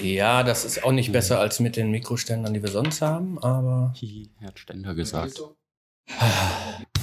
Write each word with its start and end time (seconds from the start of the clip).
Ja, 0.00 0.42
das 0.42 0.64
ist 0.64 0.84
auch 0.84 0.92
nicht 0.92 1.12
besser 1.12 1.38
als 1.38 1.60
mit 1.60 1.76
den 1.76 1.90
Mikroständern, 1.90 2.54
die 2.54 2.62
wir 2.62 2.70
sonst 2.70 3.02
haben, 3.02 3.38
aber. 3.38 3.94
Er 4.40 4.48
hat 4.48 4.58
Ständer 4.58 4.94
gesagt. 4.94 5.40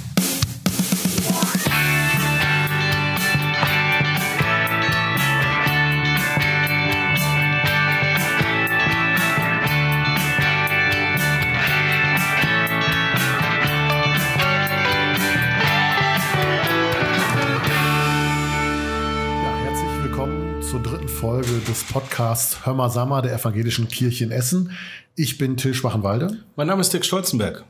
Folge 21.20 21.60
des 21.68 21.84
Podcasts 21.84 22.66
Hör 22.66 22.74
mal 22.74 22.90
Sammer 22.90 23.22
der 23.22 23.34
Evangelischen 23.34 23.90
Kirche 23.90 24.24
in 24.24 24.32
Essen. 24.32 24.72
Ich 25.18 25.38
bin 25.38 25.58
Till 25.58 25.74
Schwachenwalde. 25.74 26.46
Mein 26.56 26.68
Name 26.68 26.80
ist 26.80 26.94
Dirk 26.94 27.04
Stolzenberg. 27.04 27.66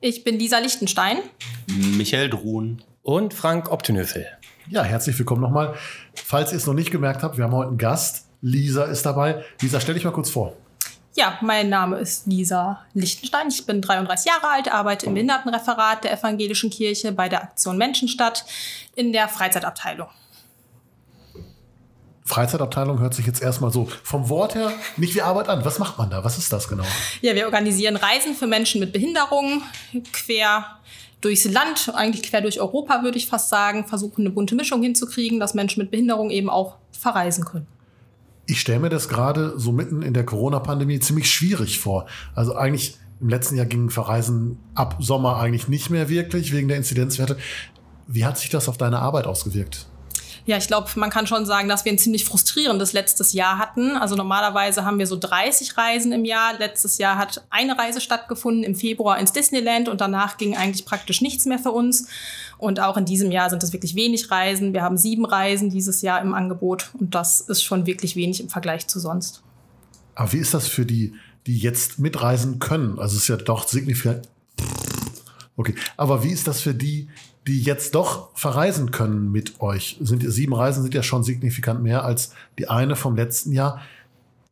Ich 0.00 0.24
bin 0.24 0.38
Lisa 0.38 0.56
Lichtenstein. 0.56 1.18
Michael 1.66 2.30
Druhn. 2.30 2.82
Und 3.02 3.34
Frank 3.34 3.70
Optenöfel. 3.70 4.26
Ja, 4.70 4.84
herzlich 4.84 5.18
willkommen 5.18 5.42
nochmal. 5.42 5.74
Falls 6.14 6.52
ihr 6.52 6.56
es 6.56 6.66
noch 6.66 6.72
nicht 6.72 6.90
gemerkt 6.90 7.22
habt, 7.22 7.36
wir 7.36 7.44
haben 7.44 7.52
heute 7.52 7.68
einen 7.68 7.76
Gast. 7.76 8.26
Lisa 8.40 8.84
ist 8.84 9.04
dabei. 9.04 9.44
Lisa, 9.60 9.80
stell 9.80 9.96
dich 9.96 10.04
mal 10.04 10.10
kurz 10.10 10.30
vor. 10.30 10.56
Ja, 11.14 11.36
mein 11.42 11.68
Name 11.68 11.98
ist 11.98 12.26
Lisa 12.26 12.86
Lichtenstein. 12.94 13.48
Ich 13.48 13.66
bin 13.66 13.82
33 13.82 14.32
Jahre 14.32 14.48
alt, 14.48 14.72
arbeite 14.72 15.04
im 15.04 15.12
Behindertenreferat 15.12 16.04
der 16.04 16.14
Evangelischen 16.14 16.70
Kirche 16.70 17.12
bei 17.12 17.28
der 17.28 17.42
Aktion 17.42 17.76
Menschenstadt 17.76 18.46
in 18.96 19.12
der 19.12 19.28
Freizeitabteilung. 19.28 20.08
Freizeitabteilung 22.26 23.00
hört 23.00 23.12
sich 23.12 23.26
jetzt 23.26 23.42
erstmal 23.42 23.70
so 23.70 23.86
vom 24.02 24.30
Wort 24.30 24.54
her 24.54 24.72
nicht 24.96 25.14
wie 25.14 25.20
Arbeit 25.20 25.48
an. 25.48 25.64
Was 25.64 25.78
macht 25.78 25.98
man 25.98 26.08
da? 26.08 26.24
Was 26.24 26.38
ist 26.38 26.52
das 26.52 26.68
genau? 26.68 26.84
Ja, 27.20 27.34
wir 27.34 27.44
organisieren 27.44 27.96
Reisen 27.96 28.34
für 28.34 28.46
Menschen 28.46 28.80
mit 28.80 28.92
Behinderung 28.92 29.62
quer 30.12 30.64
durchs 31.20 31.44
Land, 31.44 31.92
eigentlich 31.94 32.22
quer 32.22 32.40
durch 32.40 32.60
Europa, 32.60 33.02
würde 33.02 33.18
ich 33.18 33.26
fast 33.26 33.50
sagen, 33.50 33.86
versuchen 33.86 34.22
eine 34.22 34.30
bunte 34.30 34.54
Mischung 34.54 34.82
hinzukriegen, 34.82 35.38
dass 35.38 35.52
Menschen 35.52 35.80
mit 35.80 35.90
Behinderung 35.90 36.30
eben 36.30 36.48
auch 36.48 36.76
verreisen 36.92 37.44
können. 37.44 37.66
Ich 38.46 38.60
stelle 38.60 38.80
mir 38.80 38.90
das 38.90 39.08
gerade 39.08 39.58
so 39.58 39.72
mitten 39.72 40.02
in 40.02 40.14
der 40.14 40.24
Corona-Pandemie 40.24 41.00
ziemlich 41.00 41.30
schwierig 41.30 41.78
vor. 41.78 42.06
Also 42.34 42.54
eigentlich 42.54 42.98
im 43.20 43.28
letzten 43.28 43.56
Jahr 43.56 43.66
gingen 43.66 43.90
Verreisen 43.90 44.58
ab 44.74 44.96
Sommer 44.98 45.38
eigentlich 45.38 45.68
nicht 45.68 45.90
mehr 45.90 46.08
wirklich 46.08 46.52
wegen 46.52 46.68
der 46.68 46.78
Inzidenzwerte. 46.78 47.36
Wie 48.06 48.24
hat 48.24 48.38
sich 48.38 48.50
das 48.50 48.68
auf 48.68 48.76
deine 48.76 48.98
Arbeit 48.98 49.26
ausgewirkt? 49.26 49.86
Ja, 50.46 50.58
ich 50.58 50.66
glaube, 50.66 50.88
man 50.96 51.08
kann 51.08 51.26
schon 51.26 51.46
sagen, 51.46 51.68
dass 51.68 51.86
wir 51.86 51.92
ein 51.92 51.98
ziemlich 51.98 52.26
frustrierendes 52.26 52.92
letztes 52.92 53.32
Jahr 53.32 53.56
hatten. 53.56 53.96
Also 53.96 54.14
normalerweise 54.14 54.84
haben 54.84 54.98
wir 54.98 55.06
so 55.06 55.16
30 55.16 55.78
Reisen 55.78 56.12
im 56.12 56.26
Jahr. 56.26 56.58
Letztes 56.58 56.98
Jahr 56.98 57.16
hat 57.16 57.46
eine 57.48 57.78
Reise 57.78 58.02
stattgefunden 58.02 58.62
im 58.62 58.74
Februar 58.74 59.18
ins 59.18 59.32
Disneyland 59.32 59.88
und 59.88 60.02
danach 60.02 60.36
ging 60.36 60.54
eigentlich 60.54 60.84
praktisch 60.84 61.22
nichts 61.22 61.46
mehr 61.46 61.58
für 61.58 61.70
uns. 61.70 62.08
Und 62.58 62.78
auch 62.78 62.98
in 62.98 63.06
diesem 63.06 63.32
Jahr 63.32 63.48
sind 63.48 63.62
es 63.62 63.72
wirklich 63.72 63.94
wenig 63.94 64.30
Reisen. 64.30 64.74
Wir 64.74 64.82
haben 64.82 64.98
sieben 64.98 65.24
Reisen 65.24 65.70
dieses 65.70 66.02
Jahr 66.02 66.20
im 66.20 66.34
Angebot 66.34 66.90
und 66.98 67.14
das 67.14 67.40
ist 67.40 67.62
schon 67.62 67.86
wirklich 67.86 68.14
wenig 68.14 68.40
im 68.40 68.50
Vergleich 68.50 68.86
zu 68.86 69.00
sonst. 69.00 69.42
Aber 70.14 70.30
wie 70.34 70.38
ist 70.38 70.52
das 70.52 70.68
für 70.68 70.84
die, 70.84 71.14
die 71.46 71.56
jetzt 71.56 71.98
mitreisen 71.98 72.58
können? 72.58 72.98
Also 72.98 73.16
es 73.16 73.22
ist 73.22 73.28
ja 73.28 73.36
doch 73.36 73.66
signifikant. 73.66 74.28
Okay, 75.56 75.74
aber 75.96 76.24
wie 76.24 76.32
ist 76.32 76.48
das 76.48 76.60
für 76.60 76.74
die, 76.74 77.08
die 77.46 77.62
jetzt 77.62 77.94
doch 77.94 78.36
verreisen 78.36 78.90
können 78.90 79.30
mit 79.30 79.60
euch? 79.60 79.96
Sind 80.00 80.22
sieben 80.30 80.54
Reisen 80.54 80.82
sind 80.82 80.94
ja 80.94 81.02
schon 81.02 81.22
signifikant 81.22 81.82
mehr 81.82 82.04
als 82.04 82.34
die 82.58 82.68
eine 82.68 82.96
vom 82.96 83.16
letzten 83.16 83.52
Jahr. 83.52 83.80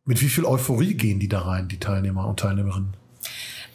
Mit 0.05 0.21
wie 0.21 0.29
viel 0.29 0.45
Euphorie 0.45 0.93
gehen 0.93 1.19
die 1.19 1.29
da 1.29 1.41
rein, 1.41 1.67
die 1.67 1.79
Teilnehmer 1.79 2.27
und 2.27 2.39
Teilnehmerinnen? 2.39 3.02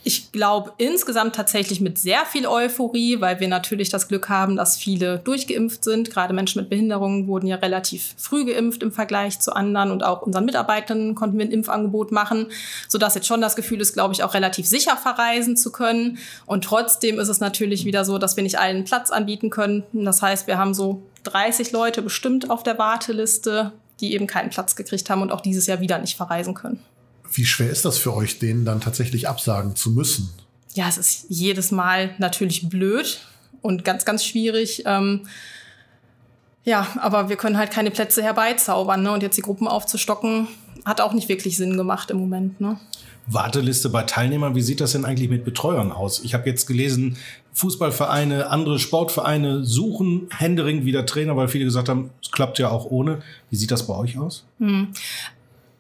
Ich 0.09 0.33
glaube 0.33 0.73
insgesamt 0.78 1.34
tatsächlich 1.34 1.83
mit 1.83 1.98
sehr 1.98 2.25
viel 2.25 2.47
Euphorie, 2.47 3.20
weil 3.20 3.41
wir 3.41 3.48
natürlich 3.48 3.91
das 3.91 4.09
Glück 4.09 4.31
haben, 4.31 4.56
dass 4.56 4.78
viele 4.78 5.19
durchgeimpft 5.19 5.84
sind. 5.84 6.10
Gerade 6.10 6.32
Menschen 6.32 6.62
mit 6.62 6.71
Behinderungen 6.71 7.27
wurden 7.27 7.47
ja 7.47 7.56
relativ 7.56 8.15
früh 8.16 8.47
geimpft 8.47 8.82
im 8.82 8.91
Vergleich 8.91 9.38
zu 9.38 9.53
anderen 9.53 9.91
und 9.91 10.03
auch 10.03 10.22
unseren 10.22 10.47
Mitarbeitern 10.47 11.15
konnten 11.15 11.37
wir 11.37 11.44
ein 11.44 11.50
Impfangebot 11.50 12.10
machen, 12.10 12.47
sodass 12.88 13.16
jetzt 13.16 13.27
schon 13.27 13.43
das 13.43 13.55
Gefühl 13.55 13.82
ist, 13.82 13.93
glaube 13.93 14.15
ich, 14.15 14.22
auch 14.22 14.32
relativ 14.32 14.66
sicher 14.66 14.97
verreisen 14.97 15.59
zu 15.59 15.71
können. 15.72 16.16
Und 16.47 16.65
trotzdem 16.65 17.19
ist 17.19 17.28
es 17.28 17.41
natürlich 17.41 17.84
wieder 17.84 18.06
so, 18.06 18.16
dass 18.16 18.34
wir 18.34 18.43
nicht 18.43 18.59
allen 18.59 18.84
Platz 18.84 19.11
anbieten 19.11 19.50
können. 19.50 19.84
Das 19.93 20.22
heißt, 20.22 20.47
wir 20.47 20.56
haben 20.56 20.72
so 20.72 21.03
30 21.25 21.71
Leute 21.72 22.00
bestimmt 22.00 22.49
auf 22.49 22.62
der 22.62 22.78
Warteliste, 22.78 23.72
die 24.00 24.15
eben 24.15 24.27
keinen 24.27 24.49
Platz 24.49 24.75
gekriegt 24.75 25.11
haben 25.11 25.21
und 25.21 25.32
auch 25.32 25.43
dieses 25.43 25.66
Jahr 25.66 25.81
wieder 25.81 25.99
nicht 25.99 26.16
verreisen 26.16 26.55
können. 26.55 26.82
Wie 27.33 27.44
schwer 27.44 27.71
ist 27.71 27.84
das 27.84 27.99
für 27.99 28.15
euch, 28.15 28.39
denen 28.39 28.65
dann 28.65 28.81
tatsächlich 28.81 29.28
absagen 29.28 29.77
zu 29.77 29.91
müssen? 29.91 30.31
Ja, 30.75 30.89
es 30.89 30.99
ist 30.99 31.27
jedes 31.28 31.71
Mal 31.71 32.15
natürlich 32.19 32.69
blöd 32.69 33.21
und 33.62 33.84
ganz, 33.84 34.05
ganz 34.05 34.25
schwierig. 34.25 34.83
Ähm, 34.87 35.27
ja, 36.65 36.87
aber 37.00 37.28
wir 37.28 37.37
können 37.37 37.56
halt 37.56 37.71
keine 37.71 37.91
Plätze 37.91 38.22
herbeizaubern. 38.22 39.03
Ne? 39.03 39.12
Und 39.12 39.22
jetzt 39.22 39.37
die 39.37 39.43
Gruppen 39.43 39.67
aufzustocken, 39.67 40.49
hat 40.84 41.00
auch 41.00 41.12
nicht 41.12 41.28
wirklich 41.28 41.56
Sinn 41.56 41.77
gemacht 41.77 42.11
im 42.11 42.19
Moment. 42.19 42.61
Ne? 42.61 42.78
Warteliste 43.27 43.88
bei 43.88 44.03
Teilnehmern. 44.03 44.55
Wie 44.55 44.62
sieht 44.62 44.81
das 44.81 44.93
denn 44.93 45.05
eigentlich 45.05 45.28
mit 45.28 45.44
Betreuern 45.44 45.93
aus? 45.93 46.22
Ich 46.25 46.34
habe 46.34 46.49
jetzt 46.49 46.67
gelesen, 46.67 47.17
Fußballvereine, 47.53 48.50
andere 48.50 48.78
Sportvereine 48.78 49.65
suchen 49.65 50.28
Händering 50.31 50.84
wieder 50.84 51.06
Trainer, 51.06 51.37
weil 51.37 51.49
viele 51.49 51.65
gesagt 51.65 51.88
haben, 51.88 52.11
es 52.22 52.31
klappt 52.31 52.59
ja 52.59 52.71
auch 52.71 52.87
ohne. 52.87 53.21
Wie 53.50 53.56
sieht 53.56 53.71
das 53.71 53.87
bei 53.87 53.94
euch 53.94 54.19
aus? 54.19 54.44
Hm. 54.59 54.88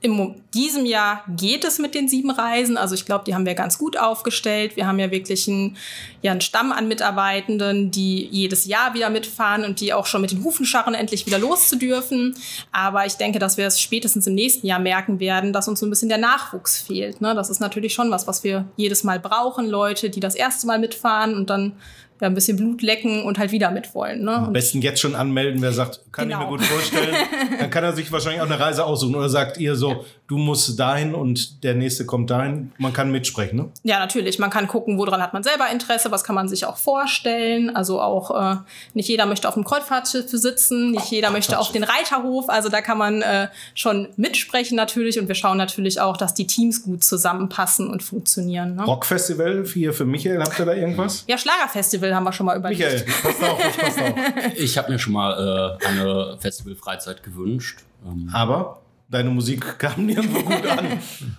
In 0.00 0.44
diesem 0.54 0.86
Jahr 0.86 1.24
geht 1.36 1.64
es 1.64 1.80
mit 1.80 1.92
den 1.96 2.06
sieben 2.06 2.30
Reisen. 2.30 2.76
Also 2.76 2.94
ich 2.94 3.04
glaube, 3.04 3.24
die 3.24 3.34
haben 3.34 3.46
wir 3.46 3.54
ganz 3.54 3.78
gut 3.78 3.96
aufgestellt. 3.96 4.76
Wir 4.76 4.86
haben 4.86 5.00
ja 5.00 5.10
wirklich 5.10 5.48
einen, 5.48 5.76
ja, 6.22 6.30
einen 6.30 6.40
Stamm 6.40 6.70
an 6.70 6.86
Mitarbeitenden, 6.86 7.90
die 7.90 8.28
jedes 8.30 8.66
Jahr 8.66 8.94
wieder 8.94 9.10
mitfahren 9.10 9.64
und 9.64 9.80
die 9.80 9.92
auch 9.92 10.06
schon 10.06 10.20
mit 10.20 10.30
den 10.30 10.44
Hufen 10.44 10.64
scharren, 10.64 10.94
endlich 10.94 11.26
wieder 11.26 11.40
loszudürfen. 11.40 12.36
Aber 12.70 13.06
ich 13.06 13.14
denke, 13.14 13.40
dass 13.40 13.56
wir 13.56 13.66
es 13.66 13.80
spätestens 13.80 14.28
im 14.28 14.36
nächsten 14.36 14.68
Jahr 14.68 14.78
merken 14.78 15.18
werden, 15.18 15.52
dass 15.52 15.66
uns 15.66 15.80
so 15.80 15.86
ein 15.86 15.90
bisschen 15.90 16.08
der 16.08 16.18
Nachwuchs 16.18 16.80
fehlt. 16.80 17.20
Ne? 17.20 17.34
Das 17.34 17.50
ist 17.50 17.58
natürlich 17.58 17.92
schon 17.92 18.12
was, 18.12 18.28
was 18.28 18.44
wir 18.44 18.68
jedes 18.76 19.02
Mal 19.02 19.18
brauchen. 19.18 19.66
Leute, 19.66 20.10
die 20.10 20.20
das 20.20 20.36
erste 20.36 20.68
Mal 20.68 20.78
mitfahren 20.78 21.34
und 21.34 21.50
dann 21.50 21.72
ja, 22.20 22.26
ein 22.26 22.34
bisschen 22.34 22.56
Blut 22.56 22.82
lecken 22.82 23.22
und 23.22 23.38
halt 23.38 23.52
wieder 23.52 23.70
mit 23.70 23.94
wollen. 23.94 24.24
Ne? 24.24 24.32
Am 24.32 24.52
besten 24.52 24.82
jetzt 24.82 25.00
schon 25.00 25.14
anmelden, 25.14 25.62
wer 25.62 25.72
sagt, 25.72 26.00
kann 26.12 26.28
genau. 26.28 26.40
ich 26.40 26.46
mir 26.46 26.56
gut 26.56 26.62
vorstellen. 26.62 27.14
Dann 27.60 27.70
kann 27.70 27.84
er 27.84 27.94
sich 27.94 28.10
wahrscheinlich 28.10 28.40
auch 28.40 28.46
eine 28.46 28.58
Reise 28.58 28.84
aussuchen. 28.84 29.14
Oder 29.14 29.28
sagt 29.28 29.58
ihr 29.58 29.76
so. 29.76 30.04
Du 30.28 30.36
musst 30.36 30.78
dahin 30.78 31.14
und 31.14 31.64
der 31.64 31.74
nächste 31.74 32.04
kommt 32.04 32.30
dahin. 32.30 32.70
Man 32.76 32.92
kann 32.92 33.10
mitsprechen, 33.10 33.56
ne? 33.56 33.70
Ja, 33.82 33.98
natürlich. 33.98 34.38
Man 34.38 34.50
kann 34.50 34.68
gucken, 34.68 34.98
woran 34.98 35.22
hat 35.22 35.32
man 35.32 35.42
selber 35.42 35.70
Interesse, 35.72 36.10
was 36.10 36.22
kann 36.22 36.34
man 36.34 36.48
sich 36.48 36.66
auch 36.66 36.76
vorstellen. 36.76 37.74
Also 37.74 38.00
auch 38.00 38.30
äh, 38.30 38.56
nicht 38.92 39.08
jeder 39.08 39.24
möchte 39.24 39.48
auf 39.48 39.54
dem 39.54 39.64
Kreuzfahrtschiff 39.64 40.28
sitzen, 40.28 40.90
nicht 40.90 41.10
jeder 41.10 41.30
möchte 41.30 41.58
auf 41.58 41.72
den 41.72 41.82
Reiterhof. 41.82 42.50
Also 42.50 42.68
da 42.68 42.82
kann 42.82 42.98
man 42.98 43.22
äh, 43.22 43.48
schon 43.74 44.08
mitsprechen 44.16 44.76
natürlich. 44.76 45.18
Und 45.18 45.28
wir 45.28 45.34
schauen 45.34 45.56
natürlich 45.56 45.98
auch, 46.00 46.18
dass 46.18 46.34
die 46.34 46.46
Teams 46.46 46.82
gut 46.82 47.02
zusammenpassen 47.02 47.88
und 47.88 48.02
funktionieren. 48.02 48.76
Ne? 48.76 48.84
Rockfestival 48.84 49.64
hier 49.66 49.94
für 49.94 50.04
Michael, 50.04 50.42
habt 50.42 50.58
ihr 50.58 50.66
da 50.66 50.74
irgendwas? 50.74 51.24
Ja, 51.26 51.38
Schlagerfestival 51.38 52.14
haben 52.14 52.24
wir 52.24 52.32
schon 52.34 52.44
mal 52.46 52.56
überlegt. 52.58 52.80
Michael, 52.80 53.06
passt 53.22 53.42
auf, 53.42 53.58
ich 53.66 53.76
passt 53.78 54.02
auf. 54.02 54.14
Ich 54.58 54.76
habe 54.76 54.92
mir 54.92 54.98
schon 54.98 55.14
mal 55.14 55.78
äh, 55.80 55.86
eine 55.86 56.36
Festivalfreizeit 56.38 57.22
gewünscht. 57.22 57.80
Ähm, 58.06 58.28
Aber 58.32 58.82
deine 59.08 59.30
Musik 59.30 59.78
kam 59.78 60.06
nirgendwo 60.06 60.42
gut 60.42 60.66
an. 60.66 60.86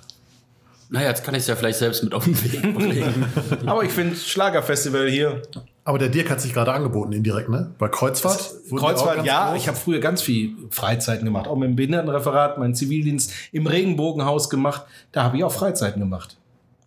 Naja, 0.91 1.09
jetzt 1.09 1.23
kann 1.23 1.35
ich 1.35 1.41
es 1.41 1.47
ja 1.47 1.55
vielleicht 1.55 1.77
selbst 1.77 2.03
mit 2.03 2.15
auf 2.15 2.23
den 2.23 2.43
Weg 2.43 2.61
bringen. 2.73 3.25
Aber 3.67 3.83
ich 3.83 3.91
finde 3.91 4.15
Schlagerfestival 4.15 5.07
hier. 5.07 5.43
Aber 5.83 5.99
der 5.99 6.09
Dirk 6.09 6.31
hat 6.31 6.41
sich 6.41 6.51
gerade 6.51 6.73
angeboten, 6.73 7.13
indirekt, 7.13 7.47
ne? 7.47 7.75
Bei 7.77 7.89
Kreuzfahrt? 7.89 8.51
Kreuzfahrt, 8.75 9.23
ja. 9.23 9.51
Groß? 9.51 9.61
Ich 9.61 9.67
habe 9.67 9.77
früher 9.77 9.99
ganz 9.99 10.23
viel 10.23 10.55
Freizeiten 10.71 11.25
gemacht. 11.25 11.47
Auch 11.47 11.57
mit 11.57 11.69
dem 11.69 11.75
Behindertenreferat, 11.75 12.57
meinen 12.57 12.73
Zivildienst 12.73 13.31
im 13.51 13.67
Regenbogenhaus 13.67 14.49
gemacht. 14.49 14.85
Da 15.11 15.21
habe 15.21 15.37
ich 15.37 15.43
auch 15.43 15.51
Freizeiten 15.51 15.99
gemacht. 15.99 16.37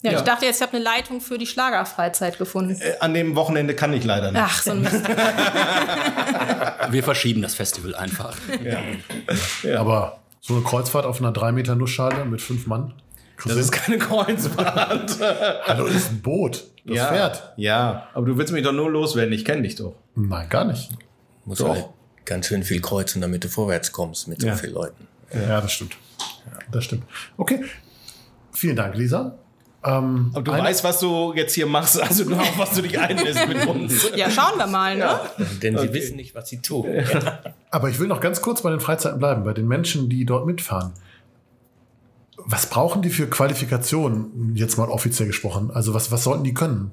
Ja, 0.03 0.11
ja, 0.11 0.19
ich 0.19 0.25
dachte 0.25 0.47
jetzt, 0.47 0.57
ich 0.57 0.63
habe 0.63 0.77
eine 0.77 0.85
Leitung 0.85 1.21
für 1.21 1.39
die 1.39 1.47
Schlagerfreizeit 1.47 2.39
gefunden. 2.39 2.77
Äh, 2.81 2.95
an 2.99 3.15
dem 3.15 3.37
Wochenende 3.37 3.77
kann 3.77 3.93
ich 3.93 4.03
leider 4.03 4.33
nicht. 4.33 4.43
Ach, 4.45 4.61
so 4.61 4.73
ein 4.73 4.81
Mist. 4.81 5.01
Wir 6.91 7.05
verschieben 7.05 7.41
das 7.41 7.55
Festival 7.55 7.95
einfach. 7.95 8.37
Ja. 8.65 8.81
ja. 9.63 9.81
Aber 9.81 10.22
so 10.43 10.55
eine 10.55 10.63
Kreuzfahrt 10.65 11.07
auf 11.07 11.21
einer 11.21 11.33
3 11.33 11.53
Meter 11.53 11.77
Nussschale 11.77 12.25
mit 12.25 12.43
fünf 12.43 12.67
Mann? 12.67 12.93
Das 13.45 13.57
ist 13.57 13.73
keine 13.73 13.99
Kreuzfahrt. 13.99 15.19
Hallo, 15.65 15.87
das 15.87 15.97
ist 15.97 16.11
ein 16.11 16.21
Boot. 16.21 16.65
Das 16.85 16.97
ja, 16.97 17.07
fährt. 17.07 17.53
Ja, 17.57 18.09
aber 18.13 18.27
du 18.27 18.37
willst 18.37 18.53
mich 18.53 18.63
doch 18.65 18.73
nur 18.73 18.91
loswerden. 18.91 19.33
Ich 19.33 19.45
kenne 19.45 19.63
dich 19.63 19.77
doch. 19.77 19.95
Nein, 20.15 20.49
gar 20.49 20.65
nicht. 20.65 20.91
Muss 21.45 21.59
doch. 21.59 21.69
halt 21.71 21.87
ganz 22.25 22.47
schön 22.47 22.63
viel 22.65 22.81
kreuzen, 22.81 23.21
damit 23.21 23.43
du 23.45 23.49
vorwärts 23.49 23.93
kommst 23.93 24.29
mit 24.29 24.41
so 24.41 24.49
Ja. 24.49 24.55
vielen 24.57 24.75
Leuten. 24.75 25.07
Ja, 25.33 25.61
das 25.61 25.73
stimmt. 25.73 25.97
Das 26.71 26.85
stimmt. 26.85 27.05
Okay. 27.37 27.65
Vielen 28.53 28.77
Dank, 28.77 28.97
Lisa. 28.97 29.39
Ähm, 29.85 30.31
Aber 30.33 30.43
du 30.43 30.53
eine- 30.53 30.63
weißt, 30.65 30.85
was 30.85 31.01
du 31.01 31.33
jetzt 31.35 31.55
hier 31.55 31.67
machst, 31.67 32.01
also 32.01 32.25
nur 32.25 32.41
auf 32.41 32.57
was 32.59 32.71
du 32.75 32.83
dich 32.83 32.99
einlässt 33.01 33.49
mit 33.49 33.67
uns. 33.67 34.11
Ja, 34.17 34.31
schauen 34.31 34.57
wir 34.59 34.67
mal, 34.69 34.97
ne? 34.97 35.19
Denn 35.61 35.77
sie 35.77 35.85
Okay. 35.89 35.95
wissen 35.95 36.17
nicht, 36.17 36.35
was 36.35 36.49
sie 36.49 36.61
tun. 36.63 36.87
Aber 37.71 37.89
ich 37.89 37.99
will 37.99 38.07
noch 38.07 38.21
ganz 38.21 38.43
kurz 38.43 38.63
bei 38.63 38.71
den 38.71 38.79
Freizeiten 38.81 39.19
bleiben, 39.19 39.43
bei 39.43 39.53
den 39.53 39.67
Menschen, 39.67 40.09
die 40.09 40.25
dort 40.25 40.47
mitfahren. 40.47 40.93
Was 42.37 42.67
brauchen 42.67 43.03
die 43.03 43.11
für 43.11 43.27
Qualifikationen, 43.29 44.55
jetzt 44.57 44.77
mal 44.79 44.89
offiziell 44.89 45.27
gesprochen? 45.29 45.71
Also 45.73 45.95
was, 45.95 46.11
was 46.13 46.25
sollten 46.25 46.45
die 46.45 46.55
können? 46.55 46.93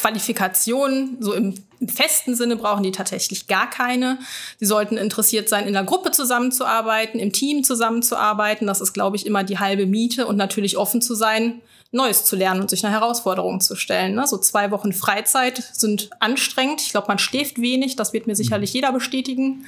Qualifikationen, 0.00 1.18
so 1.20 1.34
im, 1.34 1.54
im, 1.78 1.88
festen 1.88 2.34
Sinne 2.34 2.56
brauchen 2.56 2.82
die 2.82 2.92
tatsächlich 2.92 3.46
gar 3.46 3.68
keine. 3.68 4.18
Sie 4.58 4.64
sollten 4.64 4.96
interessiert 4.96 5.48
sein, 5.48 5.66
in 5.66 5.74
der 5.74 5.84
Gruppe 5.84 6.10
zusammenzuarbeiten, 6.10 7.20
im 7.20 7.32
Team 7.32 7.64
zusammenzuarbeiten. 7.64 8.66
Das 8.66 8.80
ist, 8.80 8.94
glaube 8.94 9.16
ich, 9.16 9.26
immer 9.26 9.44
die 9.44 9.58
halbe 9.58 9.86
Miete 9.86 10.26
und 10.26 10.36
natürlich 10.36 10.78
offen 10.78 11.02
zu 11.02 11.14
sein, 11.14 11.60
Neues 11.92 12.24
zu 12.24 12.36
lernen 12.36 12.60
und 12.60 12.70
sich 12.70 12.84
einer 12.84 12.94
Herausforderung 12.94 13.60
zu 13.60 13.74
stellen. 13.74 14.14
Ne? 14.14 14.26
So 14.26 14.38
zwei 14.38 14.70
Wochen 14.70 14.92
Freizeit 14.92 15.58
sind 15.58 16.08
anstrengend. 16.20 16.80
Ich 16.80 16.92
glaube, 16.92 17.08
man 17.08 17.18
schläft 17.18 17.60
wenig. 17.60 17.96
Das 17.96 18.12
wird 18.12 18.26
mir 18.26 18.36
sicherlich 18.36 18.72
jeder 18.72 18.92
bestätigen. 18.92 19.66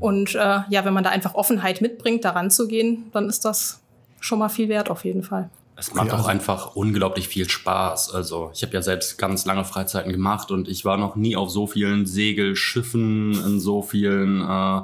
Und 0.00 0.34
äh, 0.34 0.60
ja, 0.70 0.84
wenn 0.84 0.94
man 0.94 1.04
da 1.04 1.10
einfach 1.10 1.34
Offenheit 1.34 1.80
mitbringt, 1.82 2.24
daran 2.24 2.50
zu 2.50 2.66
gehen, 2.66 3.10
dann 3.12 3.28
ist 3.28 3.44
das 3.44 3.80
schon 4.18 4.38
mal 4.38 4.48
viel 4.48 4.68
wert 4.68 4.90
auf 4.90 5.04
jeden 5.04 5.22
Fall. 5.22 5.50
Es 5.78 5.94
macht 5.94 6.10
also 6.10 6.24
auch 6.24 6.28
einfach 6.28 6.74
unglaublich 6.74 7.28
viel 7.28 7.48
Spaß. 7.48 8.12
Also 8.12 8.50
ich 8.52 8.62
habe 8.62 8.72
ja 8.74 8.82
selbst 8.82 9.16
ganz 9.16 9.44
lange 9.44 9.64
Freizeiten 9.64 10.10
gemacht 10.10 10.50
und 10.50 10.66
ich 10.66 10.84
war 10.84 10.96
noch 10.96 11.14
nie 11.14 11.36
auf 11.36 11.50
so 11.50 11.68
vielen 11.68 12.04
Segelschiffen, 12.04 13.32
in 13.32 13.60
so 13.60 13.82
vielen 13.82 14.42
äh, 14.42 14.80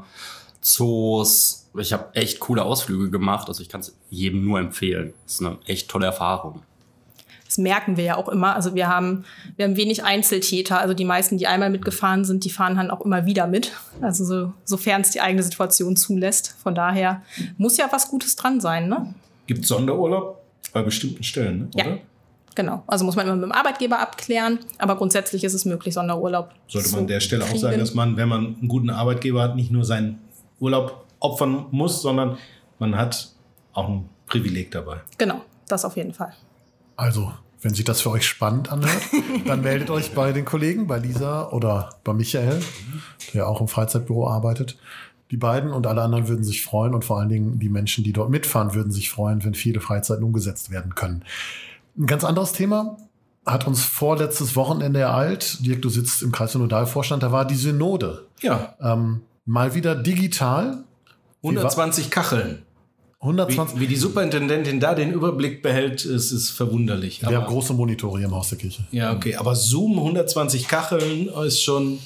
Zoos. 0.60 1.68
Ich 1.76 1.92
habe 1.92 2.14
echt 2.14 2.38
coole 2.38 2.62
Ausflüge 2.62 3.10
gemacht. 3.10 3.48
Also 3.48 3.60
ich 3.60 3.68
kann 3.68 3.80
es 3.80 3.96
jedem 4.08 4.44
nur 4.44 4.60
empfehlen. 4.60 5.14
Es 5.26 5.34
ist 5.34 5.40
eine 5.40 5.58
echt 5.66 5.90
tolle 5.90 6.06
Erfahrung. 6.06 6.62
Das 7.44 7.58
merken 7.58 7.96
wir 7.96 8.04
ja 8.04 8.16
auch 8.16 8.28
immer. 8.28 8.54
Also 8.54 8.76
wir 8.76 8.86
haben, 8.86 9.24
wir 9.56 9.64
haben 9.64 9.76
wenig 9.76 10.04
Einzeltäter. 10.04 10.78
Also 10.78 10.94
die 10.94 11.04
meisten, 11.04 11.38
die 11.38 11.48
einmal 11.48 11.70
mitgefahren 11.70 12.24
sind, 12.24 12.44
die 12.44 12.50
fahren 12.50 12.76
dann 12.76 12.92
auch 12.92 13.00
immer 13.00 13.26
wieder 13.26 13.48
mit. 13.48 13.72
Also 14.00 14.24
so, 14.24 14.52
sofern 14.64 15.00
es 15.00 15.10
die 15.10 15.20
eigene 15.20 15.42
Situation 15.42 15.96
zulässt. 15.96 16.54
Von 16.62 16.76
daher 16.76 17.22
muss 17.58 17.78
ja 17.78 17.88
was 17.90 18.08
Gutes 18.08 18.36
dran 18.36 18.60
sein. 18.60 18.88
Ne? 18.88 19.12
Gibt 19.48 19.66
Sonderurlaub? 19.66 20.43
Bei 20.74 20.82
bestimmten 20.82 21.22
Stellen, 21.22 21.60
ne? 21.60 21.68
Ja. 21.74 21.84
Genau. 22.54 22.84
Also 22.86 23.04
muss 23.04 23.16
man 23.16 23.26
immer 23.26 23.36
mit 23.36 23.44
dem 23.44 23.52
Arbeitgeber 23.52 23.98
abklären, 23.98 24.58
aber 24.78 24.96
grundsätzlich 24.96 25.42
ist 25.42 25.54
es 25.54 25.64
möglich, 25.64 25.94
Sonderurlaub. 25.94 26.50
Sollte 26.68 26.90
man 26.90 27.00
an 27.00 27.06
der 27.06 27.20
Stelle 27.20 27.44
kriegen. 27.44 27.56
auch 27.56 27.60
sagen, 27.60 27.78
dass 27.78 27.94
man, 27.94 28.16
wenn 28.16 28.28
man 28.28 28.56
einen 28.60 28.68
guten 28.68 28.90
Arbeitgeber 28.90 29.42
hat, 29.42 29.56
nicht 29.56 29.70
nur 29.70 29.84
seinen 29.84 30.20
Urlaub 30.60 31.06
opfern 31.18 31.66
muss, 31.70 32.02
sondern 32.02 32.38
man 32.78 32.96
hat 32.96 33.30
auch 33.72 33.88
ein 33.88 34.08
Privileg 34.26 34.70
dabei. 34.70 34.98
Genau, 35.18 35.40
das 35.68 35.84
auf 35.84 35.96
jeden 35.96 36.12
Fall. 36.12 36.32
Also, 36.96 37.32
wenn 37.60 37.74
sich 37.74 37.84
das 37.84 38.00
für 38.00 38.10
euch 38.10 38.26
spannend 38.26 38.70
anhört, 38.70 39.02
dann 39.46 39.62
meldet 39.62 39.90
euch 39.90 40.12
bei 40.12 40.32
den 40.32 40.44
Kollegen, 40.44 40.86
bei 40.86 40.98
Lisa 40.98 41.50
oder 41.50 41.96
bei 42.04 42.12
Michael, 42.12 42.62
der 43.32 43.48
auch 43.48 43.60
im 43.60 43.68
Freizeitbüro 43.68 44.28
arbeitet. 44.28 44.76
Die 45.34 45.38
beiden 45.38 45.72
und 45.72 45.88
alle 45.88 46.00
anderen 46.00 46.28
würden 46.28 46.44
sich 46.44 46.62
freuen 46.62 46.94
und 46.94 47.04
vor 47.04 47.18
allen 47.18 47.28
Dingen 47.28 47.58
die 47.58 47.68
Menschen, 47.68 48.04
die 48.04 48.12
dort 48.12 48.30
mitfahren, 48.30 48.72
würden 48.72 48.92
sich 48.92 49.10
freuen, 49.10 49.42
wenn 49.42 49.54
viele 49.54 49.80
Freizeiten 49.80 50.22
umgesetzt 50.22 50.70
werden 50.70 50.94
können. 50.94 51.24
Ein 51.98 52.06
ganz 52.06 52.22
anderes 52.22 52.52
Thema 52.52 52.98
hat 53.44 53.66
uns 53.66 53.82
vorletztes 53.82 54.54
Wochenende 54.54 55.00
ereilt. 55.00 55.66
Dirk, 55.66 55.82
du 55.82 55.88
sitzt 55.88 56.22
im 56.22 56.30
Kreissynodalvorstand, 56.30 57.24
da 57.24 57.32
war 57.32 57.44
die 57.44 57.56
Synode. 57.56 58.28
Ja. 58.42 58.76
Ähm, 58.80 59.22
mal 59.44 59.74
wieder 59.74 59.96
digital. 59.96 60.84
120 61.42 62.12
Kacheln. 62.12 62.62
120. 63.18 63.74
Wie, 63.74 63.80
wie, 63.80 63.86
die 63.88 63.96
Superintendentin 63.96 64.78
da 64.78 64.94
den 64.94 65.10
Überblick 65.10 65.64
behält, 65.64 66.04
ist, 66.04 66.30
ist 66.30 66.50
verwunderlich. 66.50 67.22
Wir 67.22 67.36
haben 67.36 67.46
große 67.46 67.72
Monitore 67.72 68.18
hier 68.18 68.28
im 68.28 68.34
Haus 68.36 68.50
der 68.50 68.58
Kirche. 68.58 68.84
Ja, 68.92 69.12
okay. 69.12 69.34
Aber 69.34 69.56
Zoom 69.56 69.98
120 69.98 70.68
Kacheln 70.68 71.28
ist 71.44 71.60
schon 71.60 71.98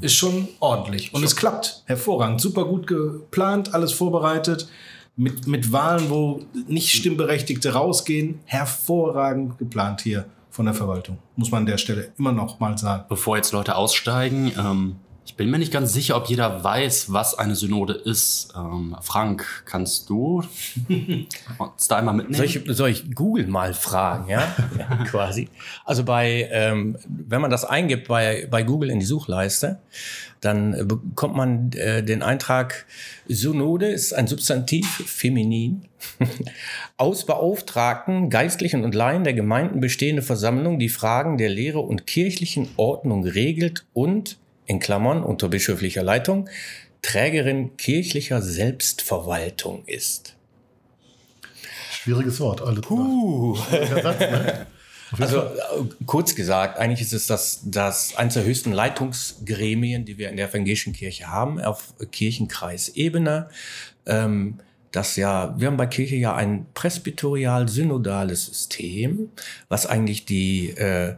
ist 0.00 0.14
schon 0.14 0.48
ordentlich. 0.60 1.12
Und 1.12 1.20
schon. 1.20 1.26
es 1.26 1.36
klappt 1.36 1.82
hervorragend. 1.86 2.40
Super 2.40 2.64
gut 2.64 2.86
geplant, 2.86 3.74
alles 3.74 3.92
vorbereitet. 3.92 4.68
Mit, 5.16 5.46
mit 5.46 5.72
Wahlen, 5.72 6.10
wo 6.10 6.40
nicht 6.66 6.90
Stimmberechtigte 6.90 7.72
rausgehen. 7.72 8.40
Hervorragend 8.46 9.58
geplant 9.58 10.00
hier 10.00 10.26
von 10.50 10.66
der 10.66 10.74
Verwaltung. 10.74 11.18
Muss 11.36 11.50
man 11.50 11.62
an 11.62 11.66
der 11.66 11.78
Stelle 11.78 12.12
immer 12.18 12.32
noch 12.32 12.60
mal 12.60 12.76
sagen. 12.78 13.04
Bevor 13.08 13.36
jetzt 13.36 13.52
Leute 13.52 13.76
aussteigen, 13.76 14.52
ähm, 14.58 14.96
ich 15.26 15.36
bin 15.36 15.50
mir 15.50 15.58
nicht 15.58 15.72
ganz 15.72 15.92
sicher, 15.92 16.16
ob 16.16 16.26
jeder 16.26 16.62
weiß, 16.62 17.12
was 17.12 17.38
eine 17.38 17.54
Synode 17.54 17.94
ist. 17.94 18.52
Ähm, 18.56 18.94
Frank, 19.00 19.64
kannst 19.64 20.10
du 20.10 20.44
uns 21.58 21.88
da 21.88 21.96
einmal 21.96 22.14
mitnehmen? 22.14 22.36
Soll 22.36 22.46
ich, 22.46 22.76
soll 22.76 22.90
ich 22.90 23.14
Google 23.14 23.46
mal 23.46 23.72
fragen, 23.72 24.28
ja? 24.28 24.54
ja 24.78 25.04
quasi. 25.04 25.48
Also 25.84 26.04
bei, 26.04 26.48
ähm, 26.52 26.98
wenn 27.08 27.40
man 27.40 27.50
das 27.50 27.64
eingibt 27.64 28.08
bei, 28.08 28.46
bei 28.50 28.62
Google 28.62 28.90
in 28.90 29.00
die 29.00 29.06
Suchleiste, 29.06 29.80
dann 30.42 30.74
äh, 30.74 30.84
bekommt 30.84 31.36
man 31.36 31.72
äh, 31.72 32.02
den 32.02 32.22
Eintrag 32.22 32.84
Synode 33.26 33.86
ist 33.86 34.12
ein 34.12 34.26
Substantiv 34.26 34.86
feminin 35.06 35.88
aus 36.98 37.24
Beauftragten, 37.24 38.28
Geistlichen 38.28 38.84
und 38.84 38.94
Laien 38.94 39.24
der 39.24 39.32
Gemeinden 39.32 39.80
bestehende 39.80 40.20
Versammlung, 40.20 40.78
die 40.78 40.90
Fragen 40.90 41.38
der 41.38 41.48
Lehre 41.48 41.80
und 41.80 42.06
kirchlichen 42.06 42.68
Ordnung 42.76 43.24
regelt 43.24 43.86
und 43.94 44.36
in 44.66 44.80
Klammern 44.80 45.22
unter 45.22 45.48
bischöflicher 45.48 46.02
Leitung 46.02 46.48
Trägerin 47.02 47.76
kirchlicher 47.76 48.40
Selbstverwaltung 48.40 49.84
ist. 49.86 50.36
Schwieriges 51.90 52.40
Wort, 52.40 52.62
alle. 52.62 52.80
Puh. 52.80 53.58
Ne? 53.70 54.66
Also 55.20 55.38
äh, 55.38 55.50
kurz 56.06 56.34
gesagt, 56.34 56.78
eigentlich 56.78 57.00
ist 57.00 57.12
es 57.12 57.26
das, 57.26 57.60
das 57.64 58.16
eines 58.16 58.34
der 58.34 58.44
höchsten 58.44 58.72
Leitungsgremien, 58.72 60.04
die 60.04 60.18
wir 60.18 60.30
in 60.30 60.36
der 60.36 60.48
evangelischen 60.48 60.92
Kirche 60.92 61.28
haben, 61.28 61.60
auf 61.60 61.94
Kirchenkreisebene. 62.10 63.48
Ähm, 64.06 64.60
das 64.90 65.16
ja, 65.16 65.54
wir 65.58 65.68
haben 65.68 65.76
bei 65.76 65.86
Kirche 65.86 66.16
ja 66.16 66.34
ein 66.34 66.66
presbyterial-synodales 66.74 68.46
System, 68.46 69.30
was 69.68 69.86
eigentlich 69.86 70.24
die 70.24 70.70
äh, 70.70 71.16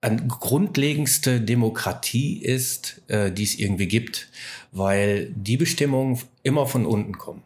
an 0.00 0.28
grundlegendste 0.28 1.40
Demokratie 1.40 2.38
ist, 2.38 3.02
äh, 3.08 3.32
die 3.32 3.44
es 3.44 3.58
irgendwie 3.58 3.88
gibt, 3.88 4.28
weil 4.72 5.32
die 5.34 5.56
Bestimmungen 5.56 6.20
immer 6.42 6.66
von 6.66 6.86
unten 6.86 7.18
kommen. 7.18 7.42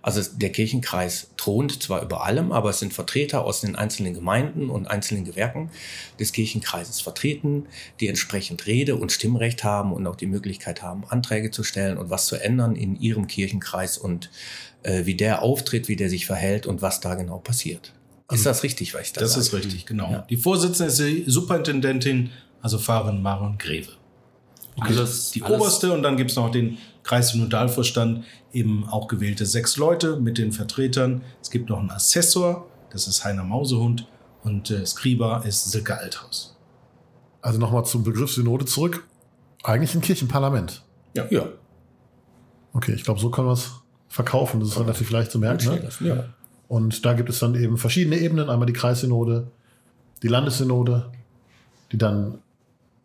Also 0.00 0.22
der 0.36 0.50
Kirchenkreis 0.50 1.30
thront 1.36 1.82
zwar 1.82 2.02
über 2.02 2.24
allem, 2.24 2.52
aber 2.52 2.70
es 2.70 2.78
sind 2.78 2.94
Vertreter 2.94 3.44
aus 3.44 3.60
den 3.60 3.76
einzelnen 3.76 4.14
Gemeinden 4.14 4.70
und 4.70 4.86
einzelnen 4.86 5.24
Gewerken 5.24 5.70
des 6.18 6.32
Kirchenkreises 6.32 7.00
vertreten, 7.00 7.66
die 8.00 8.08
entsprechend 8.08 8.66
Rede 8.66 8.96
und 8.96 9.12
Stimmrecht 9.12 9.64
haben 9.64 9.92
und 9.92 10.06
auch 10.06 10.16
die 10.16 10.26
Möglichkeit 10.26 10.82
haben, 10.82 11.04
Anträge 11.08 11.50
zu 11.50 11.64
stellen 11.64 11.98
und 11.98 12.10
was 12.10 12.26
zu 12.26 12.36
ändern 12.36 12.76
in 12.76 12.98
ihrem 13.00 13.26
Kirchenkreis 13.26 13.98
und 13.98 14.30
äh, 14.82 15.04
wie 15.04 15.14
der 15.14 15.42
auftritt, 15.42 15.88
wie 15.88 15.96
der 15.96 16.08
sich 16.08 16.26
verhält 16.26 16.66
und 16.66 16.80
was 16.80 17.00
da 17.00 17.14
genau 17.14 17.38
passiert. 17.38 17.92
Ist 18.30 18.46
das 18.46 18.62
richtig, 18.62 18.94
was 18.94 19.02
ich 19.02 19.12
da 19.12 19.20
Das 19.20 19.32
sage? 19.32 19.40
ist 19.42 19.54
richtig, 19.54 19.86
genau. 19.86 20.10
Ja. 20.10 20.18
Die 20.28 20.36
Vorsitzende 20.36 20.90
ist 20.90 20.98
die 20.98 21.24
Superintendentin, 21.26 22.30
also 22.60 22.78
Fahrerin 22.78 23.22
Marion 23.22 23.56
Greve. 23.58 23.88
Okay. 24.76 24.94
Alles, 24.96 25.30
die 25.32 25.42
alles. 25.42 25.56
oberste 25.60 25.92
und 25.92 26.02
dann 26.02 26.16
gibt 26.16 26.30
es 26.30 26.36
noch 26.36 26.50
den 26.50 26.78
Kreissynodalvorstand, 27.02 28.24
eben 28.52 28.86
auch 28.88 29.08
gewählte 29.08 29.46
sechs 29.46 29.76
Leute 29.76 30.20
mit 30.20 30.38
den 30.38 30.52
Vertretern. 30.52 31.22
Es 31.42 31.50
gibt 31.50 31.68
noch 31.70 31.78
einen 31.78 31.90
Assessor, 31.90 32.68
das 32.90 33.08
ist 33.08 33.24
Heiner 33.24 33.44
Mausehund 33.44 34.06
und 34.44 34.70
äh, 34.70 34.84
Skriba 34.86 35.38
ist 35.38 35.70
Silke 35.70 35.98
Althaus. 35.98 36.56
Also 37.40 37.58
nochmal 37.58 37.84
zum 37.86 38.04
Begriff 38.04 38.32
Synode 38.32 38.66
zurück. 38.66 39.06
Eigentlich 39.64 39.94
ein 39.94 40.00
Kirchenparlament. 40.00 40.82
Ja. 41.14 41.26
ja. 41.30 41.48
Okay, 42.72 42.92
ich 42.92 43.04
glaube, 43.04 43.20
so 43.20 43.30
können 43.30 43.48
wir 43.48 43.52
es 43.52 43.70
verkaufen. 44.08 44.60
Das 44.60 44.70
ist 44.70 44.78
relativ 44.78 45.10
leicht 45.10 45.32
zu 45.32 45.38
merken. 45.38 45.66
Ne? 45.66 45.88
Ja. 46.00 46.24
Und 46.68 47.04
da 47.04 47.14
gibt 47.14 47.30
es 47.30 47.38
dann 47.38 47.54
eben 47.54 47.78
verschiedene 47.78 48.18
Ebenen. 48.18 48.50
Einmal 48.50 48.66
die 48.66 48.74
Kreissynode, 48.74 49.48
die 50.22 50.28
Landessynode, 50.28 51.10
die 51.92 51.98
dann 51.98 52.38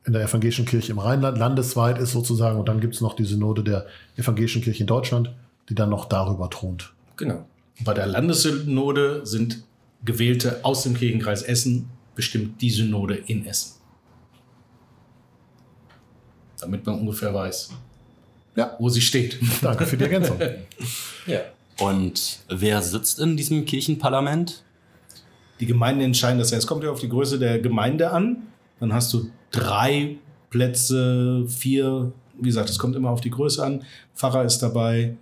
in 0.06 0.14
der 0.14 0.24
evangelischen 0.24 0.66
Kirche 0.66 0.92
im 0.92 1.00
Rheinland 1.00 1.38
landesweit 1.38 1.98
ist 1.98 2.12
sozusagen. 2.12 2.60
Und 2.60 2.68
dann 2.68 2.82
gibt 2.82 2.96
es 2.96 3.02
noch 3.02 3.16
die 3.16 3.24
Synode 3.24 3.64
der 3.64 3.86
evangelischen 4.18 4.62
Kirche 4.62 4.82
in 4.82 4.88
Deutschland, 4.88 5.34
die 5.70 5.76
dann 5.76 5.90
noch 5.90 6.06
darüber 6.06 6.50
thront. 6.50 6.94
Genau. 7.16 7.46
Bei 7.84 7.94
der 7.94 8.06
Landessynode 8.08 9.26
sind 9.26 9.64
Gewählte 10.04 10.60
aus 10.64 10.84
dem 10.84 10.96
Kirchenkreis 10.96 11.42
Essen 11.42 11.90
bestimmt 12.16 12.62
die 12.62 12.70
Synode 12.70 13.16
in 13.16 13.46
Essen. 13.46 13.80
Damit 16.60 16.86
man 16.86 17.00
ungefähr 17.00 17.34
weiß, 17.34 17.72
ja. 18.56 18.76
wo 18.80 18.90
sie 18.90 19.02
steht. 19.02 19.40
Danke 19.62 19.86
für 19.86 19.98
die 19.98 20.04
Ergänzung. 20.04 20.40
ja. 21.28 21.40
Und 21.80 22.40
wer 22.50 22.82
sitzt 22.82 23.20
in 23.20 23.38
diesem 23.38 23.66
Kirchenparlament? 23.66 24.64
Die 25.60 25.66
Gemeinden 25.66 26.02
entscheiden 26.02 26.40
das. 26.40 26.52
Es 26.52 26.68
kommt 26.68 26.84
ja 26.84 26.92
auf 26.92 27.00
die 27.00 27.10
Größe 27.10 27.40
der 27.40 27.60
Gemeinde 27.60 28.12
an. 28.12 28.44
Dann 28.80 28.94
hast 28.94 29.14
du 29.14 29.30
drei 29.52 30.18
Plätze, 30.50 31.46
vier. 31.48 32.12
Wie 32.38 32.48
gesagt, 32.48 32.70
es 32.70 32.80
kommt 32.80 32.96
immer 32.96 33.10
auf 33.10 33.22
die 33.22 33.30
Größe 33.30 33.64
an. 33.64 33.84
Pfarrer 34.16 34.44
ist 34.44 34.60
dabei 34.60 35.16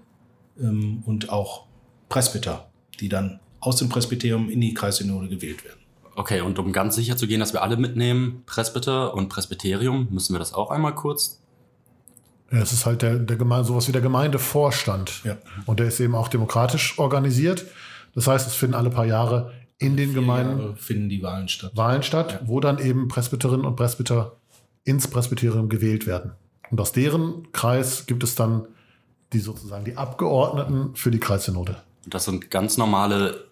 ähm, 0.60 1.04
und 1.06 1.30
auch 1.30 1.66
Presbyter, 2.10 2.70
die 3.00 3.10
dann 3.10 3.40
aus 3.60 3.78
dem 3.78 3.90
Presbyterium 3.90 4.50
in 4.50 4.62
die 4.62 4.74
Kreissynode 4.74 5.30
gewählt 5.30 5.64
werden. 5.64 5.80
Okay, 6.16 6.42
und 6.42 6.60
um 6.60 6.74
ganz 6.74 6.96
sicher 6.96 7.16
zu 7.16 7.28
gehen, 7.28 7.40
dass 7.40 7.54
wir 7.54 7.62
alle 7.62 7.78
mitnehmen, 7.78 8.44
Presbyter 8.46 9.14
und 9.14 9.30
Presbyterium, 9.30 10.08
müssen 10.12 10.34
wir 10.34 10.40
das 10.40 10.54
auch 10.54 10.72
einmal 10.72 10.94
kurz 10.96 11.41
Ja, 12.52 12.60
es 12.60 12.74
ist 12.74 12.86
halt 12.86 13.02
der, 13.02 13.18
der 13.18 13.38
Gemeinde, 13.38 13.66
sowas 13.66 13.88
wie 13.88 13.92
der 13.92 14.02
Gemeindevorstand. 14.02 15.24
Ja. 15.24 15.38
Und 15.66 15.80
der 15.80 15.88
ist 15.88 16.00
eben 16.00 16.16
auch 16.16 16.28
demokratisch 16.28 17.00
organisiert. 17.00 17.66
Das 18.14 18.28
heißt, 18.28 18.46
es 18.48 18.56
finden 18.56 18.76
alle 18.76 18.90
paar 18.90 19.06
Jahre 19.06 19.54
in 19.82 19.98
den 19.98 20.14
Gemeinden 20.14 20.60
Jahre 20.60 20.76
finden 20.76 21.10
die 21.10 21.24
Wahlen 21.24 21.48
statt. 21.48 21.72
Wahlen 21.76 22.04
statt, 22.04 22.42
wo 22.46 22.60
dann 22.60 22.78
eben 22.78 23.08
Presbyterinnen 23.08 23.66
und 23.66 23.76
Presbyter 23.76 24.36
ins 24.84 25.08
Presbyterium 25.08 25.70
gewählt 25.70 26.06
werden. 26.06 26.34
Und 26.70 26.80
aus 26.80 26.92
deren 26.92 27.52
Kreis 27.52 28.06
gibt 28.06 28.24
es 28.24 28.36
dann 28.36 28.68
die 29.34 29.40
sozusagen 29.40 29.86
die 29.86 29.98
Abgeordneten 29.98 30.96
für 30.96 31.10
die 31.10 31.20
Kreissynode. 31.20 31.78
Und 32.06 32.14
das 32.14 32.26
sind 32.26 32.52
ganz 32.52 32.78
normale 32.78 33.46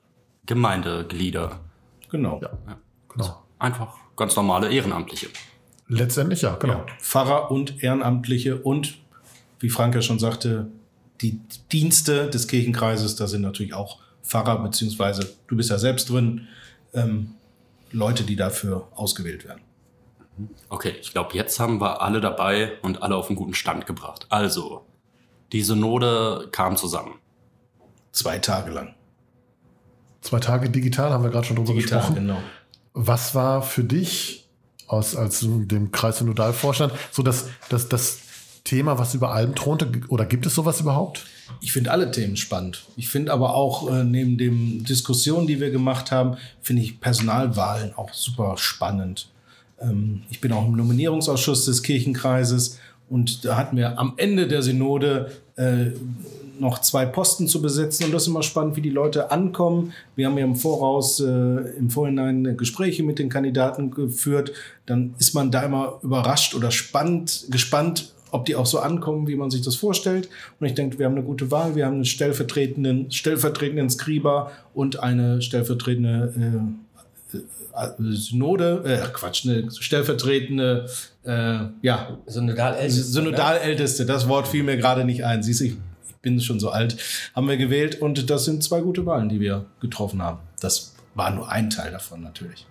Gemeindeglieder. 0.45 1.59
Genau. 2.11 2.39
Ja, 2.41 2.51
genau. 3.09 3.43
Einfach 3.57 3.95
ganz 4.15 4.35
normale 4.35 4.71
Ehrenamtliche. 4.71 5.29
Letztendlich 5.89 6.43
ja, 6.43 6.55
genau. 6.55 6.75
Ja. 6.75 6.85
Pfarrer 7.01 7.51
und 7.51 7.83
Ehrenamtliche 7.83 8.57
und, 8.57 8.99
wie 9.59 9.69
Frank 9.69 9.95
ja 9.95 10.01
schon 10.01 10.19
sagte, 10.19 10.67
die 11.21 11.39
Dienste 11.71 12.29
des 12.29 12.47
Kirchenkreises, 12.47 13.15
da 13.15 13.27
sind 13.27 13.41
natürlich 13.41 13.73
auch 13.73 13.99
Pfarrer, 14.23 14.61
beziehungsweise 14.61 15.35
du 15.47 15.57
bist 15.57 15.71
ja 15.71 15.79
selbst 15.79 16.09
drin, 16.09 16.47
ähm, 16.93 17.31
Leute, 17.91 18.23
die 18.23 18.35
dafür 18.35 18.87
ausgewählt 18.95 19.45
werden. 19.45 19.61
Okay, 20.69 20.93
ich 21.01 21.11
glaube, 21.11 21.33
jetzt 21.33 21.59
haben 21.59 21.81
wir 21.81 22.01
alle 22.01 22.21
dabei 22.21 22.73
und 22.83 23.01
alle 23.01 23.15
auf 23.15 23.27
einen 23.27 23.35
guten 23.35 23.55
Stand 23.55 23.87
gebracht. 23.87 24.27
Also, 24.29 24.85
die 25.51 25.63
Synode 25.63 26.47
kam 26.51 26.77
zusammen. 26.77 27.15
Zwei 28.11 28.37
Tage 28.37 28.71
lang. 28.71 28.93
Zwei 30.21 30.39
Tage 30.39 30.69
digital 30.69 31.11
haben 31.11 31.23
wir 31.23 31.31
gerade 31.31 31.47
schon 31.47 31.55
drüber 31.55 31.73
Digital, 31.73 31.99
gesprochen. 31.99 32.27
genau. 32.27 32.37
Was 32.93 33.33
war 33.33 33.63
für 33.63 33.83
dich 33.83 34.48
aus, 34.89 35.15
als 35.15 35.39
dem 35.41 35.91
Kreissynodalvorstand 35.91 36.91
so 37.11 37.23
das, 37.23 37.45
das, 37.69 37.87
das 37.87 38.19
Thema, 38.63 38.99
was 38.99 39.15
über 39.15 39.31
allem 39.31 39.55
thronte? 39.55 39.89
Oder 40.09 40.25
gibt 40.25 40.45
es 40.45 40.55
sowas 40.55 40.81
überhaupt? 40.81 41.25
Ich 41.61 41.71
finde 41.71 41.91
alle 41.91 42.11
Themen 42.11 42.35
spannend. 42.35 42.83
Ich 42.97 43.09
finde 43.09 43.31
aber 43.31 43.55
auch 43.55 43.89
äh, 43.89 44.03
neben 44.03 44.37
den 44.37 44.83
Diskussionen, 44.83 45.47
die 45.47 45.59
wir 45.59 45.71
gemacht 45.71 46.11
haben, 46.11 46.37
finde 46.61 46.83
ich 46.83 46.99
Personalwahlen 46.99 47.93
auch 47.95 48.13
super 48.13 48.55
spannend. 48.57 49.29
Ähm, 49.79 50.23
ich 50.29 50.41
bin 50.41 50.51
auch 50.51 50.65
im 50.65 50.75
Nominierungsausschuss 50.75 51.65
des 51.65 51.83
Kirchenkreises 51.83 52.79
und 53.09 53.45
da 53.45 53.57
hatten 53.57 53.77
wir 53.77 53.97
am 53.97 54.13
Ende 54.17 54.47
der 54.47 54.61
Synode 54.61 55.31
äh, 55.59 55.91
noch 56.59 56.79
zwei 56.79 57.05
Posten 57.05 57.47
zu 57.47 57.61
besetzen 57.61 58.05
und 58.05 58.13
das 58.13 58.23
ist 58.23 58.27
immer 58.27 58.43
spannend, 58.43 58.75
wie 58.75 58.81
die 58.81 58.89
Leute 58.89 59.31
ankommen. 59.31 59.93
Wir 60.15 60.27
haben 60.27 60.37
ja 60.37 60.43
im 60.43 60.55
Voraus, 60.55 61.19
äh, 61.19 61.25
im 61.25 61.89
Vorhinein 61.89 62.57
Gespräche 62.57 63.03
mit 63.03 63.19
den 63.19 63.29
Kandidaten 63.29 63.91
geführt. 63.91 64.51
Dann 64.85 65.13
ist 65.19 65.33
man 65.33 65.51
da 65.51 65.63
immer 65.63 65.99
überrascht 66.03 66.55
oder 66.55 66.71
spannend, 66.71 67.45
gespannt, 67.49 68.13
ob 68.31 68.45
die 68.45 68.55
auch 68.55 68.65
so 68.65 68.79
ankommen, 68.79 69.27
wie 69.27 69.35
man 69.35 69.49
sich 69.49 69.61
das 69.61 69.75
vorstellt. 69.75 70.29
Und 70.59 70.67
ich 70.67 70.73
denke, 70.73 70.99
wir 70.99 71.05
haben 71.05 71.15
eine 71.15 71.23
gute 71.23 71.49
Wahl. 71.49 71.75
Wir 71.75 71.85
haben 71.85 71.95
einen 71.95 72.05
stellvertretenden, 72.05 73.11
stellvertretenden 73.11 73.89
Skriba 73.89 74.51
und 74.73 74.99
eine 74.99 75.41
stellvertretende 75.41 76.33
äh, 76.37 76.88
Synode, 77.97 78.83
äh, 78.85 79.07
Quatsch, 79.13 79.47
eine 79.47 79.69
stellvertretende, 79.71 80.89
äh, 81.23 81.59
ja, 81.81 82.17
Synodalälteste. 82.25 83.03
Synodalälteste. 83.03 84.05
Das 84.05 84.27
Wort 84.27 84.47
fiel 84.47 84.63
mir 84.63 84.77
gerade 84.77 85.05
nicht 85.05 85.23
ein. 85.25 85.43
Siehst 85.43 85.61
du, 85.61 85.65
ich 85.65 85.77
bin 86.21 86.41
schon 86.41 86.59
so 86.59 86.69
alt. 86.69 86.97
Haben 87.35 87.47
wir 87.47 87.57
gewählt 87.57 88.01
und 88.01 88.29
das 88.29 88.45
sind 88.45 88.63
zwei 88.63 88.81
gute 88.81 89.05
Wahlen, 89.05 89.29
die 89.29 89.39
wir 89.39 89.65
getroffen 89.79 90.21
haben. 90.21 90.39
Das 90.59 90.95
war 91.15 91.31
nur 91.31 91.49
ein 91.49 91.69
Teil 91.69 91.91
davon 91.91 92.21
natürlich. 92.21 92.65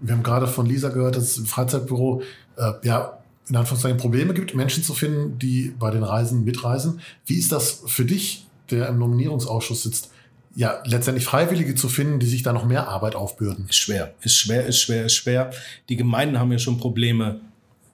Wir 0.00 0.14
haben 0.14 0.22
gerade 0.22 0.48
von 0.48 0.66
Lisa 0.66 0.88
gehört, 0.88 1.16
dass 1.16 1.24
es 1.24 1.38
im 1.38 1.46
Freizeitbüro 1.46 2.22
äh, 2.56 2.72
ja 2.82 3.18
in 3.48 3.56
Anführungszeichen 3.56 3.98
Probleme 3.98 4.34
gibt, 4.34 4.54
Menschen 4.54 4.82
zu 4.82 4.94
finden, 4.94 5.38
die 5.38 5.74
bei 5.78 5.90
den 5.90 6.04
Reisen 6.04 6.44
mitreisen. 6.44 7.00
Wie 7.26 7.34
ist 7.34 7.52
das 7.52 7.82
für 7.86 8.04
dich, 8.04 8.46
der 8.70 8.88
im 8.88 8.98
Nominierungsausschuss 8.98 9.82
sitzt, 9.82 10.11
ja 10.54 10.82
letztendlich 10.84 11.24
Freiwillige 11.24 11.74
zu 11.74 11.88
finden, 11.88 12.18
die 12.18 12.26
sich 12.26 12.42
da 12.42 12.52
noch 12.52 12.64
mehr 12.64 12.88
Arbeit 12.88 13.14
aufbürden? 13.14 13.66
Ist 13.68 13.76
schwer, 13.76 14.14
ist 14.22 14.36
schwer, 14.36 14.66
ist 14.66 14.80
schwer, 14.80 15.06
ist 15.06 15.14
schwer. 15.14 15.50
Die 15.88 15.96
Gemeinden 15.96 16.38
haben 16.38 16.52
ja 16.52 16.58
schon 16.58 16.78
Probleme, 16.78 17.40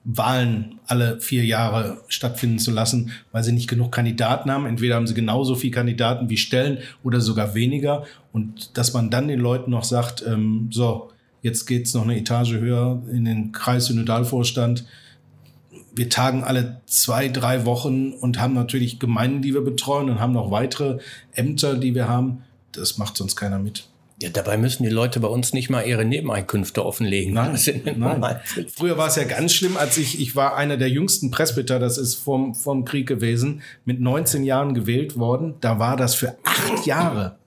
Wahlen 0.05 0.79
alle 0.87 1.19
vier 1.19 1.45
Jahre 1.45 2.01
stattfinden 2.07 2.57
zu 2.57 2.71
lassen, 2.71 3.11
weil 3.31 3.43
sie 3.43 3.51
nicht 3.51 3.69
genug 3.69 3.91
Kandidaten 3.91 4.49
haben. 4.49 4.65
Entweder 4.65 4.95
haben 4.95 5.07
sie 5.07 5.13
genauso 5.13 5.55
viele 5.55 5.73
Kandidaten 5.73 6.29
wie 6.29 6.37
Stellen 6.37 6.79
oder 7.03 7.21
sogar 7.21 7.53
weniger. 7.53 8.05
Und 8.31 8.77
dass 8.77 8.93
man 8.93 9.09
dann 9.09 9.27
den 9.27 9.39
Leuten 9.39 9.71
noch 9.71 9.83
sagt, 9.83 10.23
ähm, 10.25 10.69
so, 10.71 11.11
jetzt 11.41 11.65
geht's 11.65 11.93
noch 11.93 12.03
eine 12.03 12.17
Etage 12.17 12.53
höher 12.53 13.03
in 13.11 13.25
den 13.25 13.51
Kreissynodalvorstand. 13.51 14.85
Wir 15.93 16.09
tagen 16.09 16.43
alle 16.43 16.81
zwei, 16.85 17.27
drei 17.27 17.65
Wochen 17.65 18.13
und 18.13 18.39
haben 18.39 18.53
natürlich 18.53 18.99
Gemeinden, 18.99 19.41
die 19.41 19.53
wir 19.53 19.61
betreuen 19.61 20.09
und 20.09 20.19
haben 20.19 20.33
noch 20.33 20.49
weitere 20.49 20.99
Ämter, 21.33 21.75
die 21.75 21.93
wir 21.93 22.07
haben. 22.07 22.43
Das 22.73 22.97
macht 22.97 23.17
sonst 23.17 23.35
keiner 23.35 23.59
mit. 23.59 23.87
Ja, 24.21 24.29
dabei 24.29 24.57
müssen 24.57 24.83
die 24.83 24.89
Leute 24.89 25.21
bei 25.21 25.29
uns 25.29 25.53
nicht 25.53 25.69
mal 25.69 25.83
ihre 25.83 26.03
Nebeneinkünfte 26.03 26.85
offenlegen. 26.85 27.33
Nein, 27.33 27.51
Das 27.53 27.63
sind 27.63 27.97
nein. 27.97 28.39
Früher 28.75 28.97
war 28.97 29.07
es 29.07 29.15
ja 29.15 29.23
ganz 29.23 29.53
schlimm, 29.53 29.77
als 29.77 29.97
ich, 29.97 30.19
ich 30.19 30.35
war 30.35 30.57
einer 30.57 30.75
der 30.75 30.89
jüngsten 30.89 31.31
Presbyter, 31.31 31.79
das 31.79 31.97
ist 31.97 32.15
vom, 32.15 32.53
vom 32.53 32.83
Krieg 32.83 33.07
gewesen, 33.07 33.61
mit 33.85 34.01
19 34.01 34.43
Jahren 34.43 34.73
gewählt 34.73 35.17
worden. 35.17 35.55
Da 35.61 35.79
war 35.79 35.95
das 35.95 36.15
für 36.15 36.35
acht 36.43 36.85
Jahre. 36.85 37.37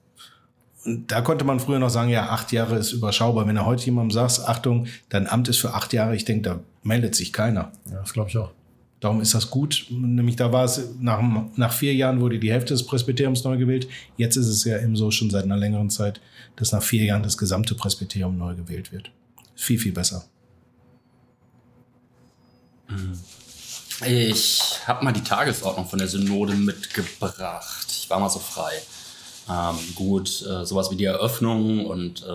Und 0.83 1.11
da 1.11 1.21
konnte 1.21 1.45
man 1.45 1.59
früher 1.59 1.79
noch 1.79 1.89
sagen, 1.89 2.09
ja, 2.09 2.29
acht 2.29 2.51
Jahre 2.51 2.77
ist 2.77 2.91
überschaubar. 2.91 3.47
Wenn 3.47 3.55
du 3.55 3.65
heute 3.65 3.85
jemandem 3.85 4.11
sagst, 4.11 4.47
Achtung, 4.47 4.87
dein 5.09 5.27
Amt 5.27 5.47
ist 5.47 5.59
für 5.59 5.73
acht 5.73 5.93
Jahre, 5.93 6.15
ich 6.15 6.25
denke, 6.25 6.49
da 6.49 6.59
meldet 6.81 7.15
sich 7.15 7.31
keiner. 7.31 7.71
Ja, 7.89 7.99
das 7.99 8.13
glaube 8.13 8.29
ich 8.29 8.37
auch. 8.37 8.49
Darum 9.03 9.19
ist 9.19 9.33
das 9.33 9.49
gut. 9.49 9.85
Nämlich 9.89 10.37
da 10.37 10.53
war 10.53 10.63
es, 10.63 10.81
nach, 10.97 11.21
nach 11.57 11.73
vier 11.73 11.93
Jahren 11.93 12.21
wurde 12.21 12.39
die 12.39 12.49
Hälfte 12.49 12.73
des 12.73 12.85
Presbyteriums 12.85 13.43
neu 13.43 13.57
gewählt. 13.57 13.85
Jetzt 14.15 14.37
ist 14.37 14.47
es 14.47 14.63
ja 14.63 14.81
eben 14.81 14.95
so 14.95 15.11
schon 15.11 15.29
seit 15.29 15.43
einer 15.43 15.57
längeren 15.57 15.89
Zeit, 15.89 16.21
dass 16.55 16.71
nach 16.71 16.81
vier 16.81 17.03
Jahren 17.03 17.21
das 17.21 17.37
gesamte 17.37 17.75
Presbyterium 17.75 18.37
neu 18.37 18.55
gewählt 18.55 18.93
wird. 18.93 19.11
Viel, 19.55 19.77
viel 19.77 19.91
besser. 19.91 20.23
Ich 24.07 24.79
habe 24.87 25.03
mal 25.03 25.11
die 25.11 25.23
Tagesordnung 25.23 25.85
von 25.85 25.99
der 25.99 26.07
Synode 26.07 26.53
mitgebracht. 26.53 27.87
Ich 27.89 28.09
war 28.09 28.21
mal 28.21 28.29
so 28.29 28.39
frei. 28.39 28.71
Ähm, 29.49 29.77
gut, 29.95 30.29
äh, 30.43 30.63
sowas 30.65 30.91
wie 30.91 30.95
die 30.95 31.03
Eröffnung 31.03 31.87
und 31.87 32.23
äh, 32.23 32.25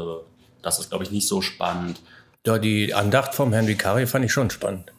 das 0.60 0.80
ist, 0.80 0.90
glaube 0.90 1.04
ich, 1.04 1.12
nicht 1.12 1.28
so 1.28 1.40
spannend. 1.40 2.02
Ja, 2.46 2.58
die 2.58 2.92
Andacht 2.92 3.34
vom 3.34 3.54
Herrn 3.54 3.66
Vicari 3.66 4.06
fand 4.06 4.26
ich 4.26 4.32
schon 4.32 4.50
spannend. 4.50 4.92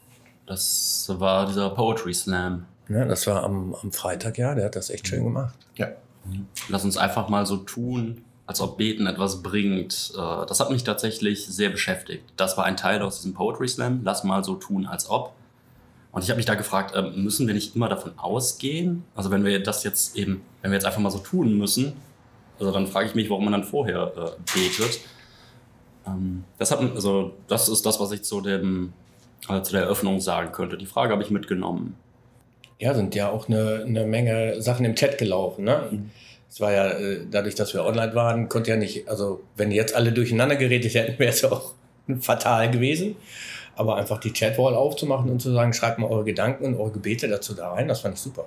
Das 0.49 1.05
war 1.19 1.45
dieser 1.45 1.69
Poetry 1.69 2.11
Slam. 2.11 2.65
Ne, 2.87 3.05
das 3.05 3.27
war 3.27 3.43
am, 3.43 3.75
am 3.83 3.91
Freitag, 3.91 4.39
ja, 4.39 4.55
der 4.55 4.65
hat 4.65 4.75
das 4.75 4.89
echt 4.89 5.07
schön 5.07 5.23
gemacht. 5.23 5.53
Ja. 5.75 5.89
Lass 6.69 6.83
uns 6.83 6.97
einfach 6.97 7.29
mal 7.29 7.45
so 7.45 7.57
tun, 7.57 8.23
als 8.47 8.59
ob 8.59 8.79
Beten 8.79 9.05
etwas 9.05 9.43
bringt. 9.43 10.11
Äh, 10.17 10.45
das 10.47 10.59
hat 10.59 10.71
mich 10.71 10.83
tatsächlich 10.83 11.45
sehr 11.45 11.69
beschäftigt. 11.69 12.23
Das 12.35 12.57
war 12.57 12.65
ein 12.65 12.77
Teil 12.77 13.03
aus 13.03 13.17
diesem 13.17 13.35
Poetry 13.35 13.67
Slam. 13.67 14.01
Lass 14.03 14.23
mal 14.23 14.43
so 14.43 14.55
tun, 14.55 14.87
als 14.87 15.07
ob. 15.07 15.33
Und 16.11 16.23
ich 16.23 16.31
habe 16.31 16.37
mich 16.37 16.47
da 16.47 16.55
gefragt, 16.55 16.95
ähm, 16.95 17.23
müssen 17.23 17.45
wir 17.45 17.53
nicht 17.53 17.75
immer 17.75 17.87
davon 17.87 18.17
ausgehen? 18.17 19.03
Also 19.13 19.29
wenn 19.29 19.45
wir 19.45 19.61
das 19.61 19.83
jetzt 19.83 20.15
eben, 20.15 20.41
wenn 20.63 20.71
wir 20.71 20.77
jetzt 20.77 20.85
einfach 20.85 20.99
mal 20.99 21.11
so 21.11 21.19
tun 21.19 21.59
müssen, 21.59 21.93
also 22.59 22.71
dann 22.71 22.87
frage 22.87 23.07
ich 23.07 23.13
mich, 23.13 23.29
warum 23.29 23.43
man 23.43 23.53
dann 23.53 23.65
vorher 23.65 24.11
äh, 24.17 24.59
betet. 24.59 24.99
Ähm, 26.07 26.43
das, 26.57 26.71
hat, 26.71 26.79
also 26.79 27.33
das 27.47 27.69
ist 27.69 27.85
das, 27.85 27.99
was 27.99 28.11
ich 28.13 28.23
zu, 28.23 28.41
dem, 28.41 28.93
äh, 29.47 29.61
zu 29.61 29.71
der 29.71 29.83
Eröffnung 29.83 30.19
sagen 30.19 30.51
könnte. 30.51 30.77
Die 30.77 30.85
Frage 30.85 31.13
habe 31.13 31.23
ich 31.23 31.31
mitgenommen. 31.31 31.95
Ja, 32.79 32.93
sind 32.93 33.13
ja 33.13 33.29
auch 33.29 33.47
eine, 33.47 33.83
eine 33.85 34.05
Menge 34.05 34.61
Sachen 34.61 34.85
im 34.85 34.95
Chat 34.95 35.17
gelaufen. 35.17 35.65
Ne? 35.65 36.03
Es 36.49 36.59
war 36.61 36.71
ja, 36.71 36.89
äh, 36.89 37.25
dadurch, 37.29 37.55
dass 37.55 37.73
wir 37.73 37.85
online 37.85 38.15
waren, 38.15 38.49
konnte 38.49 38.71
ja 38.71 38.77
nicht, 38.77 39.07
also 39.07 39.41
wenn 39.55 39.71
jetzt 39.71 39.95
alle 39.95 40.11
durcheinander 40.11 40.55
geredet 40.55 40.93
hätten, 40.93 41.19
wäre 41.19 41.31
es 41.31 41.41
ja 41.41 41.51
auch 41.51 41.73
fatal 42.19 42.71
gewesen. 42.71 43.15
Aber 43.75 43.95
einfach 43.95 44.17
die 44.17 44.31
Chatwall 44.31 44.75
aufzumachen 44.75 45.29
und 45.29 45.41
zu 45.41 45.53
sagen, 45.53 45.73
schreibt 45.73 45.99
mal 45.99 46.07
eure 46.07 46.25
Gedanken 46.25 46.65
und 46.65 46.75
eure 46.75 46.91
Gebete 46.91 47.27
dazu 47.27 47.53
da 47.53 47.71
rein, 47.71 47.87
das 47.87 48.01
fand 48.01 48.15
ich 48.15 48.21
super. 48.21 48.45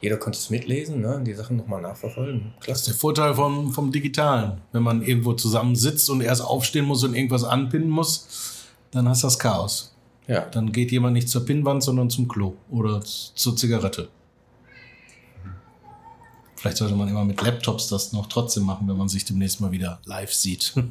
Jeder 0.00 0.16
konnte 0.16 0.38
es 0.38 0.48
mitlesen, 0.48 1.02
ne? 1.02 1.20
die 1.24 1.34
Sachen 1.34 1.58
nochmal 1.58 1.82
nachverfolgen. 1.82 2.54
Das 2.56 2.58
ist 2.58 2.64
Klasse. 2.64 2.90
der 2.90 2.94
Vorteil 2.94 3.34
vom, 3.34 3.70
vom 3.70 3.92
Digitalen. 3.92 4.60
Wenn 4.72 4.82
man 4.82 5.02
irgendwo 5.02 5.34
zusammen 5.34 5.76
sitzt 5.76 6.08
und 6.08 6.22
erst 6.22 6.42
aufstehen 6.42 6.86
muss 6.86 7.04
und 7.04 7.14
irgendwas 7.14 7.44
anpinnen 7.44 7.90
muss, 7.90 8.66
dann 8.92 9.08
hast 9.08 9.22
du 9.22 9.26
das 9.26 9.38
Chaos. 9.38 9.94
Ja, 10.30 10.42
Dann 10.42 10.70
geht 10.70 10.92
jemand 10.92 11.14
nicht 11.14 11.28
zur 11.28 11.44
Pinnwand, 11.44 11.82
sondern 11.82 12.08
zum 12.08 12.28
Klo 12.28 12.54
oder 12.70 13.02
zur 13.02 13.56
Zigarette. 13.56 14.08
Vielleicht 16.54 16.76
sollte 16.76 16.94
man 16.94 17.08
immer 17.08 17.24
mit 17.24 17.42
Laptops 17.42 17.88
das 17.88 18.12
noch 18.12 18.28
trotzdem 18.28 18.62
machen, 18.62 18.86
wenn 18.86 18.96
man 18.96 19.08
sich 19.08 19.24
demnächst 19.24 19.60
mal 19.60 19.72
wieder 19.72 19.98
live 20.04 20.32
sieht. 20.32 20.74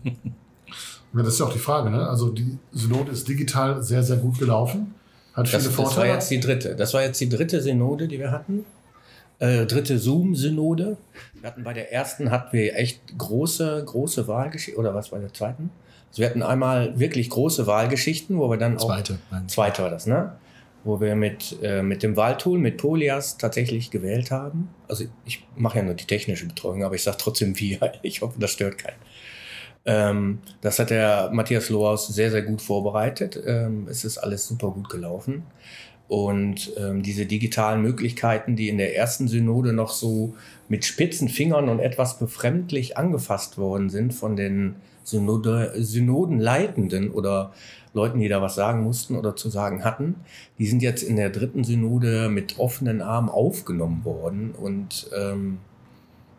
Ja, 1.11 1.23
das 1.23 1.33
ist 1.33 1.39
ja 1.39 1.47
auch 1.47 1.53
die 1.53 1.57
Frage. 1.57 1.89
Ne? 1.89 2.07
Also 2.07 2.29
die 2.29 2.59
Synode 2.71 3.11
ist 3.11 3.27
digital 3.27 3.81
sehr, 3.81 4.03
sehr 4.03 4.17
gut 4.17 4.37
gelaufen. 4.37 4.93
Hat 5.33 5.47
viele 5.47 5.63
das, 5.63 5.69
das 5.69 5.77
war 5.79 5.85
Vorteile. 5.87 6.13
jetzt 6.13 6.29
die 6.29 6.39
dritte. 6.39 6.75
Das 6.75 6.93
war 6.93 7.01
jetzt 7.01 7.19
die 7.19 7.27
dritte 7.27 7.63
Synode, 7.63 8.07
die 8.07 8.19
wir 8.19 8.29
hatten. 8.29 8.63
Äh, 9.39 9.65
dritte 9.65 9.97
Zoom-Synode. 9.97 10.97
Wir 11.33 11.49
hatten 11.49 11.63
bei 11.63 11.73
der 11.73 11.91
ersten 11.91 12.29
hatten 12.29 12.55
wir 12.55 12.75
echt 12.75 13.01
große, 13.17 13.83
große 13.87 14.27
Wahlgeschichten. 14.27 14.79
Oder 14.79 14.93
was 14.93 15.09
bei 15.09 15.17
der 15.17 15.33
zweiten? 15.33 15.71
Also 16.09 16.21
wir 16.21 16.29
hatten 16.29 16.43
einmal 16.43 16.99
wirklich 16.99 17.29
große 17.29 17.67
Wahlgeschichten, 17.67 18.37
wo 18.37 18.49
wir 18.49 18.57
dann 18.57 18.77
auch 18.77 18.87
Zweite. 18.87 19.19
Zweite 19.47 19.83
war 19.83 19.89
das, 19.89 20.07
ne? 20.07 20.33
wo 20.83 21.01
wir 21.01 21.15
mit, 21.15 21.57
äh, 21.61 21.83
mit 21.83 22.03
dem 22.03 22.15
Wahltool, 22.15 22.57
mit 22.57 22.77
Polias 22.77 23.37
tatsächlich 23.37 23.91
gewählt 23.91 24.31
haben. 24.31 24.69
Also 24.87 25.05
ich 25.25 25.45
mache 25.55 25.79
ja 25.79 25.83
nur 25.83 25.93
die 25.93 26.05
technische 26.05 26.47
Betreuung, 26.47 26.83
aber 26.83 26.95
ich 26.95 27.03
sage 27.03 27.17
trotzdem 27.19 27.57
wir. 27.59 27.79
Ich 28.01 28.21
hoffe, 28.21 28.39
das 28.39 28.51
stört 28.51 28.77
keinen. 28.77 28.97
Ähm, 29.85 30.39
das 30.61 30.79
hat 30.79 30.89
der 30.89 31.29
Matthias 31.33 31.69
Lohaus 31.69 32.07
sehr, 32.07 32.31
sehr 32.31 32.43
gut 32.43 32.61
vorbereitet. 32.61 33.39
Ähm, 33.45 33.87
es 33.89 34.05
ist 34.05 34.17
alles 34.17 34.47
super 34.47 34.71
gut 34.71 34.89
gelaufen. 34.89 35.43
Und 36.07 36.71
ähm, 36.77 37.03
diese 37.03 37.25
digitalen 37.25 37.81
Möglichkeiten, 37.81 38.55
die 38.55 38.69
in 38.69 38.77
der 38.77 38.95
ersten 38.95 39.27
Synode 39.27 39.73
noch 39.73 39.91
so 39.91 40.33
mit 40.67 40.85
spitzen 40.85 41.29
Fingern 41.29 41.69
und 41.69 41.79
etwas 41.79 42.17
befremdlich 42.17 42.97
angefasst 42.97 43.57
worden 43.57 43.89
sind 43.89 44.13
von 44.13 44.35
den 44.35 44.75
Synode, 45.03 45.73
Synodenleitenden 45.77 47.11
oder 47.11 47.53
Leuten, 47.93 48.19
die 48.19 48.27
da 48.27 48.41
was 48.41 48.55
sagen 48.55 48.83
mussten 48.83 49.15
oder 49.15 49.35
zu 49.35 49.49
sagen 49.49 49.83
hatten, 49.83 50.15
die 50.59 50.67
sind 50.67 50.81
jetzt 50.81 51.01
in 51.01 51.15
der 51.15 51.29
dritten 51.29 51.63
Synode 51.63 52.29
mit 52.29 52.59
offenen 52.59 53.01
Armen 53.01 53.29
aufgenommen 53.29 54.05
worden. 54.05 54.51
Und 54.51 55.09
ähm, 55.17 55.59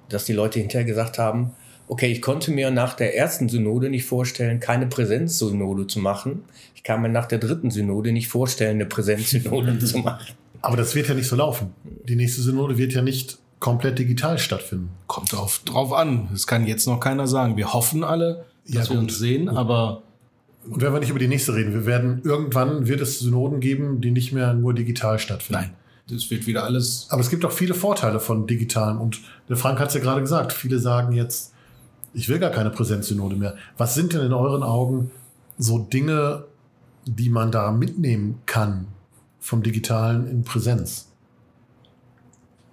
dass 0.09 0.25
die 0.25 0.33
Leute 0.33 0.61
hinterher 0.61 0.87
gesagt 0.87 1.19
haben, 1.19 1.53
okay, 1.89 2.11
ich 2.11 2.23
konnte 2.23 2.53
mir 2.53 2.71
nach 2.71 2.95
der 2.95 3.17
ersten 3.17 3.49
Synode 3.49 3.91
nicht 3.91 4.05
vorstellen, 4.05 4.61
keine 4.61 4.87
Präsenzsynode 4.87 5.89
zu 5.89 5.99
machen. 5.99 6.45
Ich 6.77 6.85
kann 6.85 7.03
mir 7.03 7.09
nach 7.09 7.27
der 7.27 7.39
dritten 7.39 7.71
Synode 7.71 8.13
nicht 8.13 8.29
vorstellen, 8.29 8.77
eine 8.77 8.87
Präsenzsynode 8.87 9.79
zu 9.85 9.99
machen. 9.99 10.35
Aber 10.63 10.77
das 10.77 10.95
wird 10.95 11.09
ja 11.09 11.15
nicht 11.15 11.29
so 11.29 11.37
laufen. 11.37 11.75
Die 12.05 12.17
nächste 12.17 12.43
Synode 12.43 12.79
wird 12.79 12.93
ja 12.93 13.03
nicht 13.03 13.39
komplett 13.59 13.99
digital 13.99 14.39
stattfinden. 14.39 14.91
Kommt 15.07 15.35
auf, 15.35 15.61
drauf 15.65 15.93
an. 15.93 16.29
Das 16.31 16.47
kann 16.47 16.67
jetzt 16.67 16.87
noch 16.87 17.01
keiner 17.01 17.27
sagen. 17.27 17.57
Wir 17.57 17.73
hoffen 17.73 18.05
alle, 18.05 18.47
dass 18.71 18.89
Ja, 18.89 18.95
wir 18.95 19.01
gut. 19.01 19.11
uns 19.11 19.19
sehen, 19.19 19.49
aber 19.49 20.03
Und 20.69 20.81
wenn 20.83 20.93
wir 20.93 21.01
nicht 21.01 21.11
über 21.11 21.19
die 21.19 21.29
nächste 21.29 21.55
reden, 21.55 21.73
wir 21.73 21.87
werden 21.87 22.21
irgendwann 22.25 22.87
wird 22.87 23.01
es 23.01 23.19
Synoden 23.19 23.61
geben, 23.61 24.01
die 24.01 24.11
nicht 24.11 24.33
mehr 24.33 24.53
nur 24.55 24.75
digital 24.75 25.19
stattfinden. 25.19 25.63
nein, 25.63 25.75
das 26.09 26.31
wird 26.31 26.47
wieder 26.47 26.65
alles. 26.65 27.07
Aber 27.11 27.21
es 27.23 27.31
gibt 27.31 27.45
auch 27.45 27.53
viele 27.53 27.75
Vorteile 27.75 28.21
von 28.21 28.47
digitalen. 28.47 28.99
Und 28.99 29.21
der 29.49 29.57
Frank 29.57 29.79
hat 29.81 29.89
es 29.89 29.95
ja 29.95 30.01
gerade 30.01 30.21
gesagt. 30.21 30.53
Viele 30.53 30.79
sagen 30.79 31.13
jetzt, 31.13 31.55
ich 32.13 32.29
will 32.29 32.39
gar 32.39 32.51
keine 32.51 32.71
Präsenzsynode 32.71 33.37
mehr. 33.37 33.57
Was 33.79 33.95
sind 33.95 34.13
denn 34.13 34.21
in 34.21 34.33
euren 34.33 34.63
Augen 34.63 35.11
so 35.57 35.79
Dinge, 35.79 36.45
die 37.07 37.31
man 37.31 37.51
da 37.53 37.71
mitnehmen 37.73 38.41
kann 38.47 38.87
vom 39.39 39.63
Digitalen 39.63 40.27
in 40.29 40.45
Präsenz? 40.45 41.07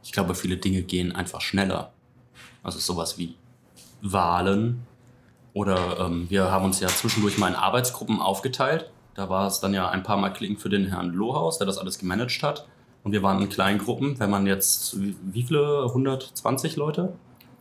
Ich 0.04 0.12
glaube, 0.12 0.36
viele 0.36 0.58
Dinge 0.58 0.82
gehen 0.82 1.12
einfach 1.14 1.42
schneller. 1.42 1.92
Also 2.64 2.80
sowas 2.80 3.18
wie 3.18 3.36
Wahlen 4.02 4.80
oder 5.58 6.00
ähm, 6.00 6.28
wir 6.30 6.52
haben 6.52 6.66
uns 6.66 6.80
ja 6.82 6.88
zwischendurch 6.88 7.40
mal 7.40 7.48
in 7.48 7.56
Arbeitsgruppen 7.56 8.22
aufgeteilt. 8.22 8.92
Da 9.16 9.28
war 9.28 9.48
es 9.48 9.60
dann 9.60 9.74
ja 9.74 9.90
ein 9.90 10.04
paar 10.04 10.18
Mal 10.18 10.30
klicken 10.30 10.58
für 10.58 10.70
den 10.70 10.86
Herrn 10.86 11.10
Lohaus, 11.10 11.58
der 11.58 11.66
das 11.66 11.80
alles 11.80 11.98
gemanagt 11.98 12.44
hat. 12.44 12.68
Und 13.04 13.12
wir 13.12 13.24
waren 13.24 13.42
in 13.42 13.50
kleinen 13.50 13.80
Gruppen. 13.80 14.20
Wenn 14.20 14.30
man 14.30 14.46
jetzt, 14.46 14.98
wie, 15.00 15.42
viele? 15.42 15.86
120 15.88 16.76
Leute? 16.76 17.14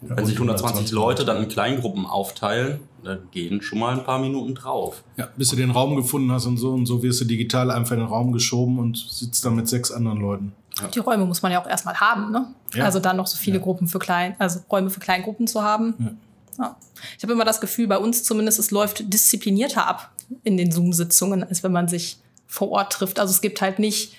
Wenn 0.03 0.26
sich 0.26 0.35
120 0.35 0.93
Leute 0.93 1.25
dann 1.25 1.43
in 1.43 1.49
Kleingruppen 1.49 2.05
aufteilen, 2.05 2.81
dann 3.03 3.31
gehen 3.31 3.62
schon 3.62 3.79
mal 3.79 3.97
ein 3.97 4.05
paar 4.05 4.19
Minuten 4.19 4.55
drauf. 4.55 5.03
Ja, 5.17 5.29
bis 5.35 5.49
du 5.49 5.57
den 5.57 5.71
Raum 5.71 5.97
gefunden 5.97 6.31
hast 6.31 6.45
und 6.45 6.59
so 6.59 6.75
und 6.75 6.85
so 6.85 7.03
wirst 7.03 7.23
du 7.23 7.25
digital 7.25 7.71
einfach 7.71 7.93
in 7.93 8.00
den 8.00 8.09
Raum 8.09 8.33
geschoben 8.33 8.79
und 8.79 8.99
sitzt 8.99 9.43
dann 9.47 9.55
mit 9.55 9.69
sechs 9.69 9.91
anderen 9.91 10.21
Leuten. 10.21 10.53
Die 10.95 10.99
Räume 10.99 11.25
muss 11.25 11.41
man 11.41 11.50
ja 11.50 11.62
auch 11.62 11.67
erstmal 11.67 11.95
haben, 11.95 12.31
ne? 12.31 12.49
Ja. 12.75 12.85
Also 12.85 13.00
dann 13.00 13.17
noch 13.17 13.26
so 13.26 13.38
viele 13.38 13.59
Gruppen 13.59 13.88
für 13.88 13.99
klein, 13.99 14.37
also 14.38 14.61
Räume 14.71 14.91
für 14.91 15.00
Kleingruppen 15.00 15.47
zu 15.47 15.62
haben. 15.62 16.19
Ja. 16.59 16.77
Ich 17.17 17.23
habe 17.23 17.33
immer 17.33 17.45
das 17.45 17.61
Gefühl, 17.61 17.87
bei 17.87 17.99
uns 17.99 18.25
zumindest, 18.25 18.59
es 18.59 18.71
läuft 18.71 19.13
disziplinierter 19.13 19.87
ab 19.87 20.13
in 20.43 20.57
den 20.57 20.73
Zoom-Sitzungen, 20.73 21.45
als 21.45 21.63
wenn 21.63 21.73
man 21.73 21.89
sich 21.89 22.19
vor 22.47 22.71
Ort 22.71 22.93
trifft. 22.93 23.19
Also 23.19 23.33
es 23.33 23.41
gibt 23.41 23.61
halt 23.61 23.79
nicht 23.79 24.15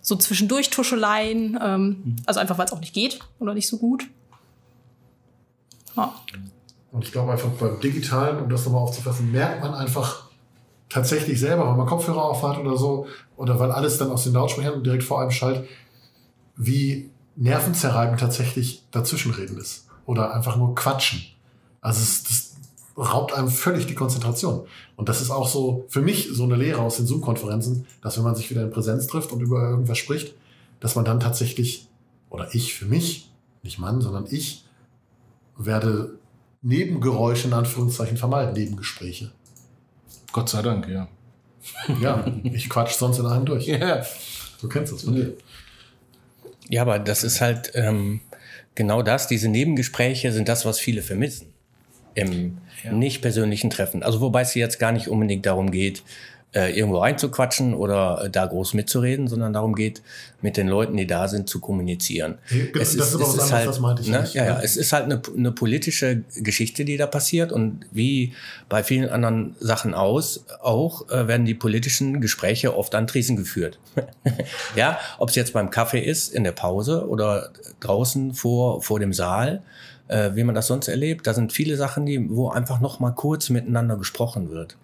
so 0.00 0.16
zwischendurch 0.16 0.70
Tuscheleien, 0.70 1.58
ähm, 1.62 2.16
also 2.26 2.40
einfach 2.40 2.58
weil 2.58 2.66
es 2.66 2.72
auch 2.72 2.80
nicht 2.80 2.92
geht 2.92 3.20
oder 3.38 3.54
nicht 3.54 3.68
so 3.68 3.78
gut. 3.78 4.08
Ja. 5.96 6.14
Und 6.90 7.04
ich 7.04 7.12
glaube 7.12 7.32
einfach 7.32 7.48
beim 7.50 7.80
Digitalen, 7.80 8.42
um 8.42 8.50
das 8.50 8.64
nochmal 8.64 8.82
aufzufassen, 8.82 9.30
merkt 9.30 9.62
man 9.62 9.74
einfach 9.74 10.24
tatsächlich 10.88 11.40
selber, 11.40 11.68
wenn 11.70 11.76
man 11.76 11.86
Kopfhörer 11.86 12.22
aufhat 12.22 12.58
oder 12.58 12.76
so, 12.76 13.06
oder 13.36 13.58
weil 13.58 13.72
alles 13.72 13.96
dann 13.96 14.10
aus 14.10 14.24
den 14.24 14.34
Lautsprechern 14.34 14.84
direkt 14.84 15.04
vor 15.04 15.20
einem 15.20 15.30
schallt, 15.30 15.66
wie 16.56 17.10
nervenzerreibend 17.36 18.20
tatsächlich 18.20 18.84
dazwischenreden 18.90 19.56
ist. 19.56 19.86
Oder 20.04 20.34
einfach 20.34 20.56
nur 20.56 20.74
quatschen. 20.74 21.24
Also 21.82 22.00
es, 22.00 22.22
das 22.22 22.52
raubt 22.96 23.34
einem 23.34 23.48
völlig 23.48 23.86
die 23.86 23.94
Konzentration. 23.94 24.66
Und 24.96 25.08
das 25.08 25.20
ist 25.20 25.30
auch 25.30 25.48
so 25.48 25.84
für 25.88 26.00
mich 26.00 26.28
so 26.32 26.44
eine 26.44 26.56
Lehre 26.56 26.80
aus 26.80 26.96
den 26.96 27.06
Zoom-Konferenzen, 27.06 27.86
dass 28.00 28.16
wenn 28.16 28.24
man 28.24 28.34
sich 28.34 28.50
wieder 28.50 28.62
in 28.62 28.70
Präsenz 28.70 29.06
trifft 29.06 29.32
und 29.32 29.40
über 29.40 29.68
irgendwas 29.68 29.98
spricht, 29.98 30.34
dass 30.80 30.94
man 30.94 31.04
dann 31.04 31.20
tatsächlich, 31.20 31.88
oder 32.30 32.54
ich 32.54 32.74
für 32.74 32.86
mich, 32.86 33.30
nicht 33.62 33.78
Mann, 33.78 34.00
sondern 34.00 34.26
ich, 34.30 34.64
werde 35.56 36.18
Nebengeräusche 36.62 37.48
in 37.48 37.54
Anführungszeichen 37.54 38.16
vermeiden, 38.16 38.54
Nebengespräche. 38.54 39.32
Gott 40.32 40.48
sei 40.48 40.62
Dank, 40.62 40.88
ja. 40.88 41.08
Ja, 42.00 42.24
ich 42.44 42.68
quatsch 42.68 42.94
sonst 42.94 43.18
in 43.18 43.26
einem 43.26 43.44
durch. 43.44 43.66
Ja. 43.66 44.04
Du 44.60 44.68
kennst 44.68 44.92
das 44.92 45.02
von 45.02 45.14
dir. 45.14 45.34
Ja, 46.68 46.82
aber 46.82 47.00
das 47.00 47.24
ist 47.24 47.40
halt 47.40 47.72
ähm, 47.74 48.20
genau 48.76 49.02
das. 49.02 49.26
Diese 49.26 49.48
Nebengespräche 49.48 50.32
sind 50.32 50.48
das, 50.48 50.64
was 50.64 50.78
viele 50.78 51.02
vermissen 51.02 51.51
im 52.14 52.58
nicht 52.90 53.22
persönlichen 53.22 53.70
Treffen. 53.70 54.02
Also 54.02 54.20
wobei 54.20 54.42
es 54.42 54.54
jetzt 54.54 54.78
gar 54.78 54.92
nicht 54.92 55.08
unbedingt 55.08 55.46
darum 55.46 55.70
geht, 55.70 56.02
äh, 56.54 56.78
irgendwo 56.78 56.98
reinzuquatschen 56.98 57.72
oder 57.72 58.24
äh, 58.24 58.30
da 58.30 58.44
groß 58.44 58.74
mitzureden, 58.74 59.26
sondern 59.26 59.54
darum 59.54 59.74
geht, 59.74 60.02
mit 60.42 60.56
den 60.56 60.68
Leuten, 60.68 60.96
die 60.96 61.06
da 61.06 61.26
sind, 61.28 61.48
zu 61.48 61.60
kommunizieren. 61.60 62.38
Ja, 62.50 62.64
das 62.78 62.94
ist 62.94 63.14
aber 63.14 63.24
was 63.24 63.30
anderes, 63.32 63.52
halt, 63.52 63.68
das 63.68 63.80
meinte 63.80 64.02
ich 64.02 64.08
ne? 64.08 64.20
nicht. 64.20 64.34
Ja, 64.34 64.44
ja, 64.44 64.60
es 64.60 64.76
ist 64.76 64.92
halt 64.92 65.04
eine, 65.04 65.22
eine 65.34 65.52
politische 65.52 66.24
Geschichte, 66.36 66.84
die 66.84 66.98
da 66.98 67.06
passiert 67.06 67.52
und 67.52 67.86
wie 67.90 68.34
bei 68.68 68.84
vielen 68.84 69.08
anderen 69.08 69.56
Sachen 69.60 69.94
aus, 69.94 70.44
auch 70.60 71.08
äh, 71.08 71.26
werden 71.26 71.46
die 71.46 71.54
politischen 71.54 72.20
Gespräche 72.20 72.76
oft 72.76 72.94
an 72.94 73.06
Tresen 73.06 73.36
geführt. 73.36 73.78
ja, 74.76 74.98
ob 75.18 75.30
es 75.30 75.36
jetzt 75.36 75.54
beim 75.54 75.70
Kaffee 75.70 76.00
ist, 76.00 76.34
in 76.34 76.44
der 76.44 76.52
Pause 76.52 77.08
oder 77.08 77.50
draußen 77.80 78.34
vor, 78.34 78.82
vor 78.82 79.00
dem 79.00 79.14
Saal, 79.14 79.62
äh, 80.12 80.36
wie 80.36 80.44
man 80.44 80.54
das 80.54 80.66
sonst 80.66 80.88
erlebt, 80.88 81.26
da 81.26 81.34
sind 81.34 81.52
viele 81.52 81.76
Sachen, 81.76 82.04
die, 82.04 82.28
wo 82.28 82.50
einfach 82.50 82.80
noch 82.80 83.00
mal 83.00 83.12
kurz 83.12 83.48
miteinander 83.48 83.96
gesprochen 83.96 84.50
wird. 84.50 84.76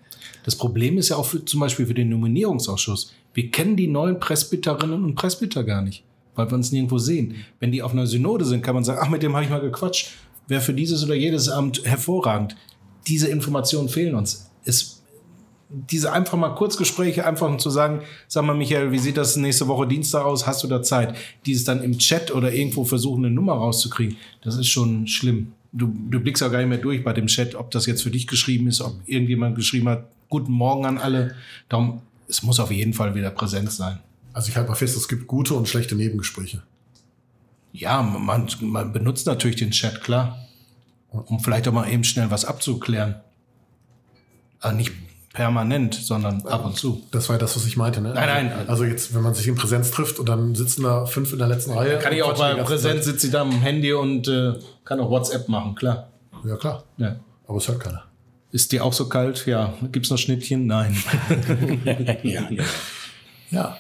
Das 0.45 0.57
Problem 0.57 0.97
ist 0.97 1.11
ja 1.11 1.17
auch 1.17 1.27
für, 1.27 1.45
zum 1.45 1.61
Beispiel 1.61 1.87
für 1.87 1.95
den 1.95 2.09
Nominierungsausschuss. 2.09 3.13
Wir 3.35 3.51
kennen 3.51 3.77
die 3.77 3.87
neuen 3.87 4.19
Presbyterinnen 4.19 5.05
und 5.05 5.15
Presbyter 5.15 5.65
gar 5.65 5.83
nicht, 5.83 6.03
weil 6.35 6.51
wir 6.51 6.55
uns 6.55 6.73
nirgendwo 6.73 6.99
sehen. 6.99 7.35
Wenn 7.61 7.73
die 7.73 7.83
auf 7.83 7.93
einer 7.93 8.07
Synode 8.07 8.45
sind, 8.47 8.63
kann 8.63 8.75
man 8.75 8.85
sagen, 8.85 9.01
ach, 9.03 9.11
mit 9.11 9.23
dem 9.23 9.35
habe 9.35 9.45
ich 9.45 9.51
mal 9.51 9.61
gequatscht. 9.61 10.13
Wäre 10.49 10.63
für 10.63 10.73
dieses 10.73 11.05
oder 11.05 11.15
jedes 11.15 11.51
Amt 11.51 11.85
hervorragend. 11.85 12.57
Diese 13.07 13.29
Informationen 13.29 13.91
fehlen 13.91 14.15
uns. 14.15 14.51
Es, 14.65 14.98
diese 15.71 16.13
einfach 16.13 16.39
mal 16.39 16.55
Kurzgespräche, 16.55 17.27
einfach 17.27 17.47
um 17.47 17.59
zu 17.59 17.71
sagen, 17.71 18.03
sag 18.27 18.45
mal, 18.45 18.55
Michael, 18.55 18.91
wie 18.91 18.99
sieht 18.99 19.17
das 19.17 19.37
nächste 19.37 19.69
Woche 19.69 19.87
Dienstag 19.87 20.25
aus? 20.25 20.47
Hast 20.47 20.65
du 20.65 20.69
da 20.69 20.83
Zeit? 20.83 21.15
Dieses 21.45 21.65
dann 21.65 21.83
im 21.83 21.99
Chat 21.99 22.35
oder 22.35 22.53
irgendwo 22.53 22.85
versuchen, 22.85 23.25
eine 23.25 23.35
Nummer 23.35 23.55
rauszukriegen, 23.55 24.17
das 24.43 24.57
ist 24.57 24.69
schon 24.69 25.07
schlimm. 25.07 25.53
Du, 25.73 25.95
du 26.11 26.21
blickst 26.21 26.41
ja 26.41 26.49
gar 26.49 26.59
nicht 26.59 26.69
mehr 26.69 26.79
durch 26.79 27.05
bei 27.05 27.13
dem 27.13 27.27
Chat, 27.27 27.55
ob 27.55 27.71
das 27.71 27.85
jetzt 27.85 28.03
für 28.03 28.11
dich 28.11 28.27
geschrieben 28.27 28.69
ist, 28.69 28.81
ob 28.81 28.95
irgendjemand 29.05 29.57
geschrieben 29.57 29.89
hat, 29.91 30.05
guten 30.31 30.53
Morgen 30.53 30.87
an 30.87 30.97
alle. 30.97 31.35
Darum, 31.69 32.01
es 32.29 32.43
muss 32.43 32.61
auf 32.61 32.71
jeden 32.71 32.95
Fall 32.95 33.15
wieder 33.15 33.31
präsent 33.31 33.71
sein. 33.71 33.99
Also 34.33 34.49
ich 34.49 34.57
halte 34.57 34.71
mal 34.71 34.77
fest, 34.77 34.97
es 34.97 35.09
gibt 35.09 35.27
gute 35.27 35.53
und 35.55 35.69
schlechte 35.69 35.95
Nebengespräche. 35.95 36.63
Ja, 37.73 38.01
man, 38.03 38.49
man 38.61 38.93
benutzt 38.93 39.27
natürlich 39.27 39.57
den 39.57 39.73
Chat, 39.73 40.03
klar. 40.03 40.39
Um 41.11 41.41
vielleicht 41.41 41.69
auch 41.69 41.73
mal 41.73 41.91
eben 41.91 42.05
schnell 42.05 42.31
was 42.31 42.47
abzuklären. 42.47 43.17
Aber 44.61 44.73
nicht 44.73 44.93
permanent, 45.39 45.95
sondern 45.95 46.45
ab 46.47 46.65
und 46.65 46.77
zu. 46.77 47.01
Das 47.13 47.29
war 47.29 47.37
ja 47.37 47.39
das, 47.39 47.55
was 47.55 47.65
ich 47.65 47.77
meinte. 47.77 48.01
Ne? 48.01 48.13
Nein, 48.13 48.49
nein. 48.49 48.69
Also 48.69 48.83
jetzt, 48.83 49.15
wenn 49.15 49.23
man 49.23 49.35
sich 49.35 49.47
in 49.47 49.55
Präsenz 49.55 49.93
trifft 49.93 50.19
und 50.19 50.29
dann 50.29 50.57
sitzen 50.57 50.83
da 50.83 51.07
fünf 51.07 51.33
in 51.33 51.39
der 51.39 51.47
letzten 51.47 51.71
Reihe. 51.71 51.97
Kann 52.01 52.13
ich 52.13 52.25
auch 52.25 52.37
bei 52.37 52.55
Präsenz 52.55 53.05
sitze 53.05 53.29
ich 53.29 53.33
da 53.33 53.43
am 53.43 53.53
Handy 53.53 53.93
und 53.93 54.27
äh, 54.27 54.55
kann 54.85 54.99
auch 54.99 55.11
WhatsApp 55.11 55.49
machen, 55.49 55.77
klar. 55.77 56.09
Ja, 56.45 56.57
klar. 56.57 56.83
Ja. 56.97 57.21
Aber 57.47 57.59
es 57.59 57.69
hört 57.69 57.79
keiner. 57.79 58.03
Ist 58.51 58.73
dir 58.73 58.85
auch 58.85 58.93
so 58.93 59.09
kalt? 59.09 59.47
Ja. 59.47 59.75
Gibt's 59.93 60.11
noch 60.11 60.19
Schnittchen? 60.19 60.67
Nein. 60.67 60.97
ja, 62.25 62.51
ja. 62.51 62.65
Ja. 63.51 63.79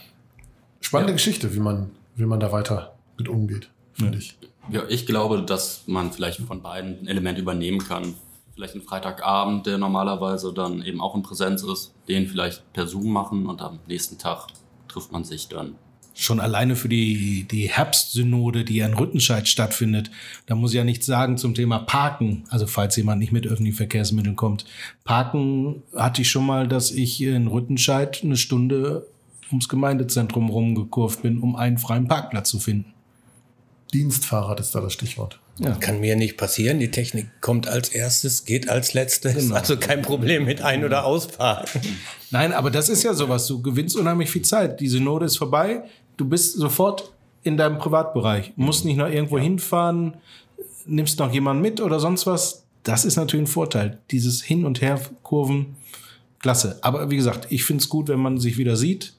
Spannende 0.80 1.14
Geschichte, 1.14 1.52
wie 1.54 1.60
man, 1.60 1.90
wie 2.14 2.24
man 2.24 2.38
da 2.38 2.52
weiter 2.52 2.94
mit 3.18 3.28
umgeht, 3.28 3.68
finde 3.94 4.18
ich. 4.18 4.38
Ja, 4.70 4.82
ich 4.88 5.06
glaube, 5.06 5.42
dass 5.42 5.82
man 5.86 6.12
vielleicht 6.12 6.38
von 6.42 6.62
beiden 6.62 7.00
ein 7.00 7.08
Element 7.08 7.36
übernehmen 7.36 7.80
kann. 7.80 8.14
Vielleicht 8.58 8.74
einen 8.74 8.82
Freitagabend, 8.82 9.66
der 9.66 9.78
normalerweise 9.78 10.52
dann 10.52 10.82
eben 10.82 11.00
auch 11.00 11.14
in 11.14 11.22
Präsenz 11.22 11.62
ist, 11.62 11.94
den 12.08 12.26
vielleicht 12.26 12.72
per 12.72 12.88
Zoom 12.88 13.12
machen 13.12 13.46
und 13.46 13.62
am 13.62 13.78
nächsten 13.86 14.18
Tag 14.18 14.48
trifft 14.88 15.12
man 15.12 15.22
sich 15.22 15.46
dann. 15.46 15.76
Schon 16.12 16.40
alleine 16.40 16.74
für 16.74 16.88
die, 16.88 17.46
die 17.48 17.68
Herbstsynode, 17.68 18.64
die 18.64 18.74
ja 18.74 18.86
in 18.86 18.94
Rüttenscheid 18.94 19.46
stattfindet, 19.46 20.10
da 20.46 20.56
muss 20.56 20.72
ich 20.72 20.76
ja 20.76 20.82
nichts 20.82 21.06
sagen 21.06 21.38
zum 21.38 21.54
Thema 21.54 21.78
Parken. 21.78 22.42
Also 22.50 22.66
falls 22.66 22.96
jemand 22.96 23.20
nicht 23.20 23.30
mit 23.30 23.46
öffentlichen 23.46 23.76
Verkehrsmitteln 23.76 24.34
kommt. 24.34 24.64
Parken 25.04 25.84
hatte 25.94 26.22
ich 26.22 26.28
schon 26.28 26.44
mal, 26.44 26.66
dass 26.66 26.90
ich 26.90 27.22
in 27.22 27.46
Rüttenscheid 27.46 28.24
eine 28.24 28.36
Stunde 28.36 29.06
ums 29.52 29.68
Gemeindezentrum 29.68 30.50
rumgekurvt 30.50 31.22
bin, 31.22 31.38
um 31.38 31.54
einen 31.54 31.78
freien 31.78 32.08
Parkplatz 32.08 32.50
zu 32.50 32.58
finden. 32.58 32.92
Dienstfahrrad 33.94 34.58
ist 34.58 34.74
da 34.74 34.80
das 34.80 34.94
Stichwort. 34.94 35.38
Ja. 35.58 35.72
Kann 35.74 36.00
mir 36.00 36.16
nicht 36.16 36.36
passieren. 36.36 36.78
Die 36.78 36.90
Technik 36.90 37.26
kommt 37.40 37.66
als 37.66 37.88
erstes, 37.88 38.44
geht 38.44 38.68
als 38.68 38.94
letztes. 38.94 39.34
Genau. 39.34 39.56
Also 39.56 39.76
kein 39.76 40.02
Problem 40.02 40.44
mit 40.44 40.62
Ein- 40.62 40.84
oder 40.84 41.04
Ausparken. 41.04 41.80
Nein, 42.30 42.52
aber 42.52 42.70
das 42.70 42.88
ist 42.88 43.02
ja 43.02 43.14
sowas. 43.14 43.46
Du 43.46 43.60
gewinnst 43.60 43.96
unheimlich 43.96 44.30
viel 44.30 44.42
Zeit. 44.42 44.80
Die 44.80 44.88
Synode 44.88 45.26
ist 45.26 45.36
vorbei. 45.36 45.82
Du 46.16 46.28
bist 46.28 46.56
sofort 46.56 47.12
in 47.42 47.56
deinem 47.56 47.78
Privatbereich. 47.78 48.52
Musst 48.56 48.84
nicht 48.84 48.96
noch 48.96 49.08
irgendwo 49.08 49.38
hinfahren, 49.38 50.16
nimmst 50.86 51.18
noch 51.18 51.32
jemanden 51.32 51.62
mit 51.62 51.80
oder 51.80 51.98
sonst 52.00 52.26
was. 52.26 52.64
Das 52.82 53.04
ist 53.04 53.16
natürlich 53.16 53.44
ein 53.44 53.52
Vorteil. 53.52 53.98
Dieses 54.10 54.42
Hin- 54.42 54.64
und 54.64 54.80
Herkurven, 54.80 55.76
klasse. 56.40 56.78
Aber 56.82 57.10
wie 57.10 57.16
gesagt, 57.16 57.48
ich 57.50 57.64
finde 57.64 57.82
es 57.82 57.88
gut, 57.88 58.08
wenn 58.08 58.20
man 58.20 58.38
sich 58.38 58.58
wieder 58.58 58.76
sieht. 58.76 59.14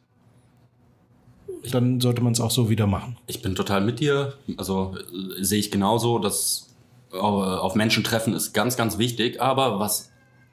Dann 1.71 1.99
sollte 1.99 2.21
man 2.21 2.33
es 2.33 2.39
auch 2.39 2.51
so 2.51 2.69
wieder 2.69 2.87
machen. 2.87 3.17
Ich 3.27 3.41
bin 3.41 3.55
total 3.55 3.81
mit 3.81 3.99
dir. 3.99 4.33
Also 4.57 4.95
äh, 5.39 5.43
sehe 5.43 5.59
ich 5.59 5.71
genauso, 5.71 6.19
dass 6.19 6.69
äh, 7.11 7.17
auf 7.17 7.75
Menschen 7.75 8.03
treffen 8.03 8.33
ist 8.33 8.53
ganz, 8.53 8.77
ganz 8.77 8.97
wichtig. 8.97 9.41
Aber 9.41 9.79
was 9.79 10.11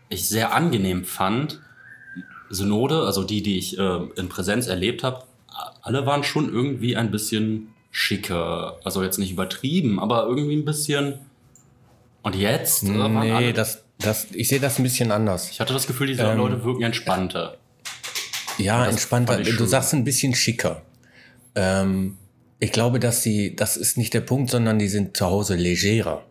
ich 0.09 0.29
sehr 0.29 0.55
angenehm 0.55 1.05
fand, 1.05 1.61
Synode, 2.51 3.03
also 3.03 3.25
die, 3.25 3.43
die 3.43 3.59
ich 3.59 3.79
äh, 3.79 3.99
in 4.17 4.29
Präsenz 4.29 4.67
erlebt 4.67 5.03
habe, 5.03 5.25
alle 5.83 6.07
waren 6.07 6.23
schon 6.25 6.53
irgendwie 6.53 6.97
ein 6.97 7.11
bisschen 7.11 7.69
schicker. 7.91 8.79
Also 8.85 9.03
jetzt 9.03 9.19
nicht 9.19 9.33
übertrieben, 9.33 9.99
aber 10.01 10.27
irgendwie 10.27 10.57
ein 10.57 10.65
bisschen. 10.65 11.15
Und 12.23 12.35
jetzt 12.37 12.83
äh, 12.83 12.89
Nee, 12.89 13.33
alle, 13.33 13.53
das, 13.53 13.83
das, 13.99 14.27
ich 14.33 14.49
sehe 14.49 14.61
das 14.61 14.79
ein 14.79 14.83
bisschen 14.83 15.13
anders. 15.13 15.51
ich 15.51 15.61
hatte 15.61 15.73
das 15.73 15.87
Gefühl, 15.87 16.09
diese 16.09 16.23
Ähm, 16.23 16.39
Leute 16.39 16.63
wirken 16.65 16.83
entspannter. 16.83 17.57
Ja, 18.59 18.81
Das 18.85 18.95
entspannter. 18.95 19.37
Du 19.39 19.45
schön. 19.53 19.67
sagst 19.67 19.93
ein 19.95 20.05
bisschen 20.05 20.35
schicker. 20.35 20.83
Ähm, 21.57 22.17
ich 22.61 22.71
glaube, 22.71 23.01
dass 23.01 23.23
sie, 23.23 23.57
das 23.57 23.77
ist 23.77 23.99
nicht 23.99 24.15
der 24.15 24.21
Punkt, 24.21 24.51
sondern 24.51 24.79
die 24.79 24.89
sind 24.89 25.17
zu 25.17 25.27
Hause 25.27 25.57
legerer. 25.57 26.23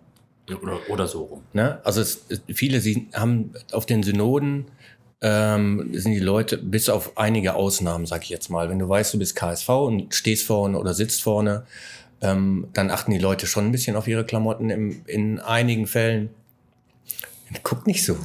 Oder, 0.62 0.80
oder 0.90 1.08
so 1.08 1.24
rum. 1.24 1.42
Ne? 1.54 1.80
Also 1.84 2.02
es, 2.02 2.26
viele 2.54 2.80
sie 2.80 3.08
haben 3.14 3.54
auf 3.72 3.88
den 3.88 4.04
Synoden 4.04 4.66
ähm, 5.22 5.90
sind 5.94 6.12
die 6.12 6.20
Leute, 6.20 6.58
bis 6.58 6.88
auf 6.88 7.18
einige 7.18 7.56
Ausnahmen, 7.56 8.06
sag 8.06 8.24
ich 8.24 8.30
jetzt 8.30 8.50
mal, 8.50 8.70
wenn 8.70 8.78
du 8.78 8.88
weißt, 8.88 9.16
du 9.16 9.18
bist 9.18 9.36
KSV 9.36 9.70
und 9.70 10.14
stehst 10.14 10.46
vorne 10.46 10.78
oder 10.78 10.94
sitzt 10.94 11.24
vorne, 11.24 11.66
ähm, 12.22 12.68
dann 12.74 12.92
achten 12.92 13.12
die 13.12 13.18
Leute 13.18 13.48
schon 13.48 13.66
ein 13.66 13.72
bisschen 13.72 13.96
auf 13.96 14.08
ihre 14.08 14.24
Klamotten 14.24 14.70
im, 14.70 15.02
in 15.08 15.40
einigen 15.40 15.88
Fällen. 15.88 16.30
Guck 17.64 17.86
nicht 17.86 18.04
so. 18.04 18.16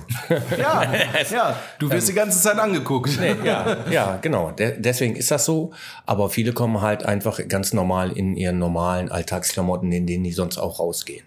Ja, 0.59 0.93
ja. 1.31 1.57
Du 1.79 1.91
wirst 1.91 2.09
die 2.09 2.15
ganze 2.15 2.41
Zeit 2.41 2.59
angeguckt. 2.59 3.19
ja, 3.45 3.77
ja, 3.91 4.17
genau. 4.17 4.51
De 4.51 4.81
deswegen 4.81 5.15
ist 5.15 5.31
das 5.31 5.45
so. 5.45 5.73
Aber 6.07 6.31
viele 6.31 6.53
kommen 6.53 6.81
halt 6.81 7.05
einfach 7.05 7.41
ganz 7.49 7.73
normal 7.73 8.13
in 8.13 8.37
ihren 8.37 8.59
normalen 8.59 9.11
Alltagsklamotten, 9.11 9.93
in 9.93 10.07
denen 10.07 10.25
die 10.25 10.33
sonst 10.33 10.59
auch 10.59 10.79
rausgehen. 10.81 11.25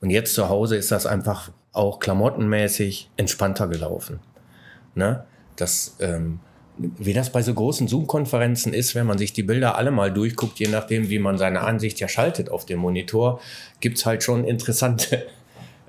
Und 0.00 0.10
jetzt 0.10 0.34
zu 0.34 0.48
Hause 0.48 0.76
ist 0.76 0.90
das 0.90 1.06
einfach 1.06 1.50
auch 1.72 2.00
klamottenmäßig 2.00 3.10
entspannter 3.16 3.68
gelaufen. 3.68 4.18
Ne? 4.94 5.24
Das, 5.54 5.96
ähm, 6.00 6.40
wie 6.78 7.12
das 7.12 7.30
bei 7.30 7.42
so 7.42 7.54
großen 7.54 7.86
Zoom-Konferenzen 7.86 8.74
ist, 8.74 8.94
wenn 8.94 9.06
man 9.06 9.18
sich 9.18 9.32
die 9.32 9.42
Bilder 9.42 9.76
alle 9.76 9.90
mal 9.90 10.12
durchguckt, 10.12 10.58
je 10.58 10.68
nachdem, 10.68 11.10
wie 11.10 11.18
man 11.18 11.38
seine 11.38 11.60
Ansicht 11.60 12.00
ja 12.00 12.08
schaltet 12.08 12.50
auf 12.50 12.66
dem 12.66 12.80
Monitor, 12.80 13.40
gibt's 13.80 14.04
halt 14.04 14.22
schon 14.22 14.44
interessante 14.44 15.26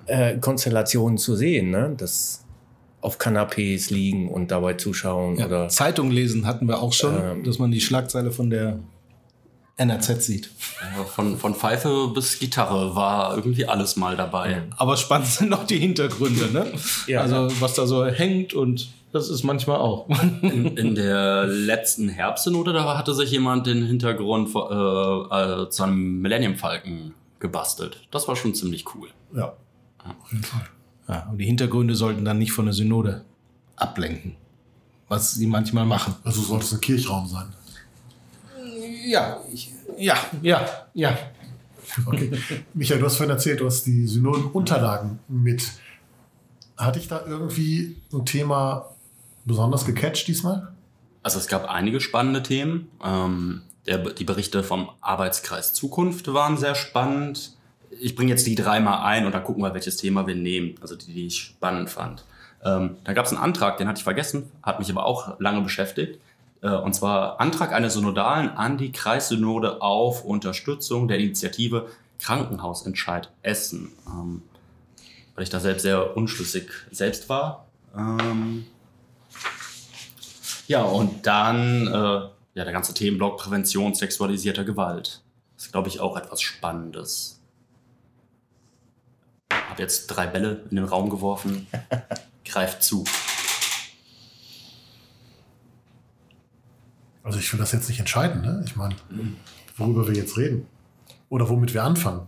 äh, 0.08 0.38
Konstellationen 0.38 1.18
zu 1.18 1.36
sehen. 1.36 1.72
Ne? 1.72 1.94
Das 1.98 2.44
auf 3.02 3.20
Kanapés 3.20 3.94
liegen 3.94 4.30
und 4.30 4.52
dabei 4.52 4.74
zuschauen 4.74 5.38
Ja, 5.38 5.46
oder 5.46 5.70
Zeitung 5.70 6.12
lesen 6.12 6.46
hatten 6.46 6.68
wir 6.68 6.82
auch 6.82 6.94
schon, 6.94 7.16
Ähm. 7.16 7.44
dass 7.44 7.60
man 7.60 7.72
die 7.72 7.80
Schlagzeile 7.80 8.32
von 8.32 8.50
der 8.50 8.80
NRZ 9.78 10.24
sieht. 10.24 10.50
Von, 11.14 11.38
von 11.38 11.54
Pfeife 11.54 12.08
bis 12.14 12.40
Gitarre 12.40 12.96
war 12.96 13.36
irgendwie 13.36 13.68
alles 13.68 13.96
mal 13.96 14.18
dabei. 14.18 14.64
Aber 14.76 14.98
spannend 14.98 15.28
sind 15.28 15.50
noch 15.50 15.66
die 15.66 15.78
Hintergründe, 15.78 16.52
ne? 16.52 16.66
Ja. 17.06 17.22
Also 17.22 17.50
was 17.62 17.76
da 17.76 17.86
so 17.86 18.06
hängt 18.06 18.54
und 18.56 18.90
das 19.14 19.30
ist 19.30 19.44
manchmal 19.44 19.78
auch. 19.78 20.10
In, 20.42 20.76
in 20.78 20.96
der 20.96 21.46
letzten 21.46 22.10
Herbstsynode, 22.10 22.74
da 22.74 22.98
hatte 22.98 23.14
sich 23.14 23.32
jemand 23.32 23.68
den 23.68 23.86
Hintergrund 23.86 24.50
äh, 24.50 25.64
äh, 25.64 25.70
zu 25.70 25.84
einem 25.84 26.22
Millennium 26.22 26.56
Falken 26.56 27.14
gebastelt. 27.40 28.02
Das 28.12 28.28
war 28.28 28.36
schon 28.36 28.56
ziemlich 28.56 28.84
cool. 28.96 29.10
Ja, 29.36 29.54
auf 30.22 30.32
jeden 30.32 30.44
Fall. 30.44 30.68
Ja, 31.08 31.28
und 31.32 31.38
die 31.38 31.46
Hintergründe 31.46 31.96
sollten 31.96 32.26
dann 32.26 32.38
nicht 32.38 32.52
von 32.52 32.66
der 32.66 32.74
Synode 32.74 33.24
ablenken. 33.76 34.36
Was 35.08 35.36
sie 35.36 35.48
manchmal 35.48 35.86
machen. 35.86 36.16
Also 36.24 36.42
sollte 36.42 36.66
es 36.66 36.74
ein 36.74 36.82
Kirchraum 36.82 37.28
sein. 37.28 37.48
Ja, 39.06 39.40
ich, 39.54 39.72
ja, 39.98 40.18
ja, 40.42 40.68
ja. 40.94 41.18
Okay. 42.06 42.32
Michael, 42.74 43.00
du 43.00 43.06
hast 43.06 43.16
vorhin 43.16 43.32
erzählt, 43.32 43.62
du 43.62 43.66
hast 43.66 43.86
die 43.86 44.06
Synodenunterlagen 44.06 45.20
mit. 45.30 45.72
Hatte 46.76 47.00
ich 47.00 47.08
da 47.08 47.26
irgendwie 47.26 47.96
ein 48.12 48.26
Thema 48.26 48.90
besonders 49.46 49.86
gecatcht 49.86 50.28
diesmal? 50.28 50.74
Also 51.24 51.40
es 51.40 51.48
gab 51.48 51.70
einige 51.70 52.02
spannende 52.02 52.44
Themen. 52.44 52.90
Ähm, 53.04 53.62
der, 53.86 53.98
die 53.98 54.26
Berichte 54.26 54.64
vom 54.64 54.90
Arbeitskreis 55.00 55.74
Zukunft 55.74 56.34
waren 56.34 56.58
sehr 56.58 56.76
spannend. 56.76 57.57
Ich 58.00 58.16
bringe 58.16 58.32
jetzt 58.32 58.46
die 58.48 58.56
dreimal 58.56 59.06
ein 59.06 59.26
und 59.26 59.34
dann 59.34 59.44
gucken 59.44 59.64
wir, 59.64 59.74
welches 59.74 59.98
Thema 59.98 60.28
wir 60.28 60.36
nehmen. 60.36 60.76
Also 60.82 60.96
die, 60.96 61.14
die 61.14 61.28
ich 61.28 61.38
spannend 61.38 61.90
fand. 61.90 62.24
Ähm, 62.64 62.98
da 63.04 63.14
gab 63.14 63.26
es 63.26 63.32
einen 63.32 63.42
Antrag, 63.42 63.78
den 63.78 63.88
hatte 63.88 64.00
ich 64.00 64.04
vergessen, 64.04 64.52
hat 64.64 64.80
mich 64.80 64.90
aber 64.90 65.06
auch 65.06 65.40
lange 65.40 65.62
beschäftigt. 65.62 66.20
Äh, 66.62 66.70
und 66.70 66.94
zwar 66.94 67.40
Antrag 67.40 67.72
eines 67.74 67.94
Synodalen 67.94 68.50
an 68.50 68.78
die 68.78 68.92
Kreissynode 68.92 69.82
auf 69.82 70.26
Unterstützung 70.26 71.08
der 71.08 71.20
Initiative 71.20 71.88
Krankenhausentscheid 72.20 73.32
Essen. 73.42 73.92
Ähm, 74.08 74.42
weil 75.36 75.44
ich 75.44 75.50
da 75.52 75.60
selbst 75.60 75.84
sehr 75.84 76.18
unschlüssig 76.18 76.70
selbst 76.92 77.30
war. 77.30 77.68
Ähm, 77.96 78.66
ja, 80.68 80.82
und 80.82 81.28
dann 81.28 81.88
äh, 81.88 81.92
ja, 82.58 82.64
der 82.64 82.74
ganze 82.74 82.94
Themenblock 82.94 83.38
Prävention 83.38 83.94
sexualisierter 83.94 84.64
Gewalt. 84.64 85.22
Das 85.56 85.68
ist, 85.68 85.72
glaube 85.72 85.90
ich, 85.90 86.00
auch 86.00 86.18
etwas 86.18 86.42
Spannendes. 86.42 87.37
Hab 89.78 89.82
jetzt 89.82 90.08
drei 90.08 90.26
Bälle 90.26 90.64
in 90.72 90.78
den 90.78 90.86
Raum 90.86 91.12
geworfen. 91.12 91.68
Greift 92.46 92.82
zu. 92.82 93.06
Also 97.22 97.38
ich 97.38 97.54
will 97.54 97.60
das 97.60 97.74
jetzt 97.74 97.88
nicht 97.88 98.00
entscheiden, 98.00 98.42
ne? 98.42 98.64
Ich 98.66 98.76
meine, 98.76 98.96
worüber 99.76 100.08
wir 100.08 100.16
jetzt 100.16 100.36
reden. 100.36 100.66
Oder 101.30 101.48
womit 101.48 101.76
wir 101.76 101.84
anfangen. 101.84 102.26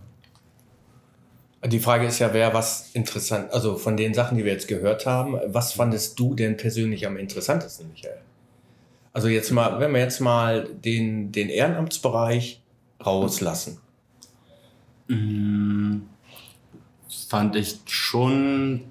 Die 1.65 1.79
Frage 1.79 2.05
ist 2.05 2.19
ja, 2.19 2.35
wer 2.35 2.53
was 2.53 2.91
interessant, 2.93 3.51
also 3.51 3.77
von 3.77 3.97
den 3.97 4.13
Sachen, 4.13 4.37
die 4.37 4.45
wir 4.45 4.51
jetzt 4.51 4.67
gehört 4.67 5.07
haben, 5.07 5.39
was 5.47 5.73
fandest 5.73 6.19
du 6.19 6.35
denn 6.35 6.55
persönlich 6.55 7.07
am 7.07 7.17
interessantesten, 7.17 7.89
Michael? 7.89 8.21
Also 9.11 9.27
jetzt 9.27 9.49
mal, 9.49 9.79
wenn 9.79 9.91
wir 9.91 10.01
jetzt 10.01 10.19
mal 10.19 10.65
den, 10.65 11.31
den 11.31 11.49
Ehrenamtsbereich 11.49 12.61
rauslassen. 13.03 13.79
Mm, 15.07 16.01
Fand 17.29 17.55
ich 17.55 17.77
schon 17.85 18.85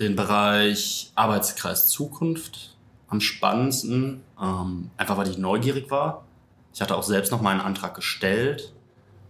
den 0.00 0.16
Bereich 0.16 1.12
Arbeitskreis 1.14 1.88
Zukunft 1.88 2.76
am 3.06 3.20
spannendsten. 3.20 4.22
Ähm, 4.42 4.90
einfach 4.96 5.16
weil 5.16 5.28
ich 5.28 5.38
neugierig 5.38 5.88
war. 5.88 6.26
Ich 6.74 6.80
hatte 6.80 6.96
auch 6.96 7.04
selbst 7.04 7.30
noch 7.30 7.40
mal 7.40 7.52
einen 7.52 7.60
Antrag 7.60 7.94
gestellt. 7.94 8.72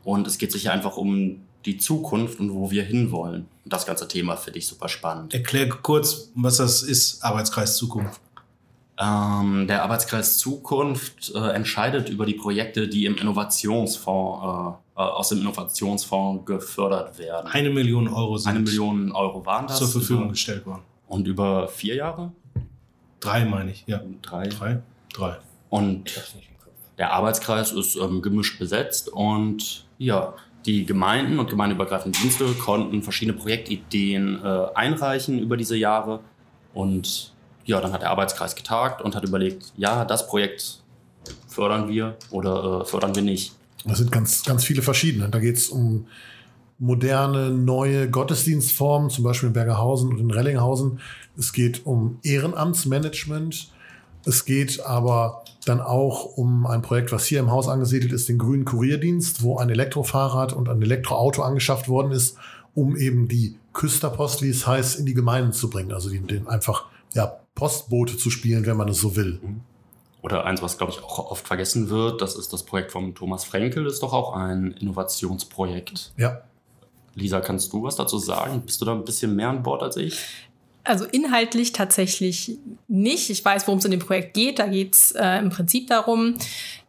Und 0.04 0.26
es 0.26 0.38
geht 0.38 0.52
sich 0.52 0.70
einfach 0.70 0.96
um 0.96 1.42
die 1.66 1.76
Zukunft 1.76 2.40
und 2.40 2.54
wo 2.54 2.70
wir 2.70 2.82
hinwollen. 2.82 3.46
Und 3.64 3.72
das 3.74 3.84
ganze 3.84 4.08
Thema 4.08 4.36
finde 4.36 4.60
ich 4.60 4.66
super 4.66 4.88
spannend. 4.88 5.34
Erklär 5.34 5.68
kurz, 5.68 6.30
was 6.34 6.56
das 6.56 6.82
ist, 6.82 7.22
Arbeitskreis 7.22 7.76
Zukunft. 7.76 8.22
Ähm, 8.98 9.66
der 9.68 9.82
Arbeitskreis 9.82 10.38
Zukunft 10.38 11.30
äh, 11.34 11.50
entscheidet 11.50 12.08
über 12.08 12.24
die 12.24 12.32
Projekte, 12.32 12.88
die 12.88 13.04
im 13.04 13.16
Innovationsfonds, 13.16 14.42
äh, 14.42 14.87
aus 15.02 15.28
dem 15.30 15.40
Innovationsfonds 15.40 16.46
gefördert 16.46 17.18
werden. 17.18 17.48
Eine 17.50 17.70
Million 17.70 18.08
Euro 18.08 18.36
sind 18.36 18.50
Eine 18.50 18.60
Million 18.60 19.12
Euro 19.12 19.44
waren 19.46 19.66
das. 19.66 19.78
zur 19.78 19.88
Verfügung 19.88 20.24
über, 20.24 20.32
gestellt 20.32 20.66
worden. 20.66 20.82
und 21.06 21.26
über 21.26 21.68
vier 21.68 21.94
Jahre? 21.96 22.32
Drei 23.20 23.44
meine 23.44 23.70
ich, 23.70 23.84
ja. 23.86 24.00
Drei. 24.22 24.48
Drei? 24.48 24.82
Drei. 25.12 25.36
Und 25.70 26.10
der 26.98 27.12
Arbeitskreis 27.12 27.72
ist 27.72 27.96
ähm, 27.96 28.22
gemischt 28.22 28.58
besetzt 28.58 29.08
und 29.08 29.86
ja, 29.98 30.34
die 30.66 30.84
Gemeinden 30.84 31.38
und 31.38 31.48
gemeindeübergreifende 31.48 32.18
Dienste 32.18 32.46
konnten 32.54 33.02
verschiedene 33.02 33.36
Projektideen 33.38 34.44
äh, 34.44 34.66
einreichen 34.74 35.38
über 35.38 35.56
diese 35.56 35.76
Jahre. 35.76 36.20
Und 36.74 37.32
ja, 37.64 37.80
dann 37.80 37.92
hat 37.92 38.02
der 38.02 38.10
Arbeitskreis 38.10 38.56
getagt 38.56 39.00
und 39.02 39.14
hat 39.14 39.24
überlegt, 39.24 39.72
ja, 39.76 40.04
das 40.04 40.26
Projekt 40.26 40.82
fördern 41.46 41.88
wir 41.88 42.16
oder 42.30 42.80
äh, 42.80 42.84
fördern 42.84 43.14
wir 43.14 43.22
nicht. 43.22 43.57
Das 43.84 43.98
sind 43.98 44.12
ganz, 44.12 44.44
ganz 44.44 44.64
viele 44.64 44.82
verschiedene. 44.82 45.28
Da 45.28 45.38
geht 45.38 45.56
es 45.56 45.68
um 45.68 46.06
moderne, 46.78 47.50
neue 47.50 48.08
Gottesdienstformen, 48.08 49.10
zum 49.10 49.24
Beispiel 49.24 49.48
in 49.48 49.52
Bergerhausen 49.52 50.10
und 50.10 50.20
in 50.20 50.30
Rellinghausen. 50.30 51.00
Es 51.36 51.52
geht 51.52 51.86
um 51.86 52.18
Ehrenamtsmanagement. 52.22 53.70
Es 54.24 54.44
geht 54.44 54.80
aber 54.84 55.44
dann 55.64 55.80
auch 55.80 56.24
um 56.24 56.66
ein 56.66 56.82
Projekt, 56.82 57.12
was 57.12 57.26
hier 57.26 57.40
im 57.40 57.50
Haus 57.50 57.68
angesiedelt 57.68 58.12
ist, 58.12 58.28
den 58.28 58.38
Grünen 58.38 58.64
Kurierdienst, 58.64 59.42
wo 59.42 59.58
ein 59.58 59.70
Elektrofahrrad 59.70 60.52
und 60.52 60.68
ein 60.68 60.82
Elektroauto 60.82 61.42
angeschafft 61.42 61.88
worden 61.88 62.12
ist, 62.12 62.36
um 62.74 62.96
eben 62.96 63.28
die 63.28 63.56
Küsterpost, 63.72 64.42
wie 64.42 64.50
es 64.50 64.66
heißt, 64.66 64.98
in 64.98 65.06
die 65.06 65.14
Gemeinden 65.14 65.52
zu 65.52 65.70
bringen. 65.70 65.92
Also 65.92 66.10
den, 66.10 66.26
den 66.26 66.46
einfach 66.48 66.86
ja, 67.14 67.38
Postbote 67.54 68.16
zu 68.16 68.30
spielen, 68.30 68.66
wenn 68.66 68.76
man 68.76 68.88
es 68.88 68.98
so 68.98 69.16
will. 69.16 69.40
Oder 70.22 70.44
eins, 70.44 70.62
was 70.62 70.78
glaube 70.78 70.92
ich 70.92 71.02
auch 71.02 71.30
oft 71.30 71.46
vergessen 71.46 71.90
wird, 71.90 72.20
das 72.20 72.34
ist 72.34 72.52
das 72.52 72.64
Projekt 72.64 72.90
von 72.90 73.14
Thomas 73.14 73.44
Frenkel, 73.44 73.86
ist 73.86 74.02
doch 74.02 74.12
auch 74.12 74.34
ein 74.34 74.72
Innovationsprojekt. 74.72 76.12
Ja. 76.16 76.42
Lisa, 77.14 77.40
kannst 77.40 77.72
du 77.72 77.82
was 77.82 77.96
dazu 77.96 78.18
sagen? 78.18 78.62
Bist 78.62 78.80
du 78.80 78.84
da 78.84 78.92
ein 78.92 79.04
bisschen 79.04 79.34
mehr 79.34 79.48
an 79.48 79.62
Bord 79.62 79.82
als 79.82 79.96
ich? 79.96 80.20
Also 80.88 81.04
inhaltlich 81.04 81.72
tatsächlich 81.72 82.56
nicht. 82.88 83.28
Ich 83.28 83.44
weiß, 83.44 83.66
worum 83.66 83.78
es 83.78 83.84
in 83.84 83.90
dem 83.90 84.00
Projekt 84.00 84.32
geht. 84.32 84.58
Da 84.58 84.66
geht 84.66 84.94
es 84.94 85.10
äh, 85.10 85.38
im 85.38 85.50
Prinzip 85.50 85.86
darum, 85.86 86.36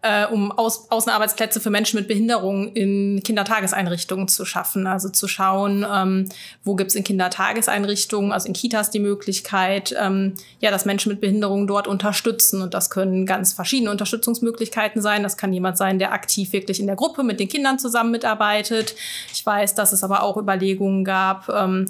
äh, 0.01 0.25
um 0.25 0.53
Aus 0.53 0.89
Außenarbeitsplätze 0.89 1.59
für 1.59 1.69
Menschen 1.69 1.99
mit 1.99 2.07
Behinderung 2.07 2.71
in 2.71 3.21
Kindertageseinrichtungen 3.25 4.29
zu 4.29 4.45
schaffen. 4.45 4.87
Also 4.87 5.09
zu 5.09 5.27
schauen, 5.27 5.85
ähm, 5.93 6.29
wo 6.63 6.75
gibt 6.75 6.91
es 6.91 6.95
in 6.95 7.03
Kindertageseinrichtungen, 7.03 8.31
also 8.31 8.47
in 8.47 8.53
Kitas 8.53 8.89
die 8.89 8.99
Möglichkeit, 9.01 9.93
ähm, 9.99 10.35
ja, 10.61 10.71
dass 10.71 10.85
Menschen 10.85 11.11
mit 11.11 11.19
Behinderung 11.19 11.67
dort 11.67 11.89
unterstützen. 11.89 12.61
Und 12.61 12.73
das 12.73 12.89
können 12.89 13.25
ganz 13.25 13.51
verschiedene 13.51 13.91
Unterstützungsmöglichkeiten 13.91 15.01
sein. 15.01 15.23
Das 15.23 15.35
kann 15.35 15.51
jemand 15.51 15.77
sein, 15.77 15.99
der 15.99 16.13
aktiv 16.13 16.53
wirklich 16.53 16.79
in 16.79 16.87
der 16.87 16.95
Gruppe 16.95 17.23
mit 17.23 17.41
den 17.41 17.49
Kindern 17.49 17.79
zusammen 17.79 18.11
mitarbeitet. 18.11 18.95
Ich 19.33 19.45
weiß, 19.45 19.75
dass 19.75 19.91
es 19.91 20.05
aber 20.05 20.23
auch 20.23 20.37
Überlegungen 20.37 21.03
gab, 21.03 21.49
ähm, 21.49 21.87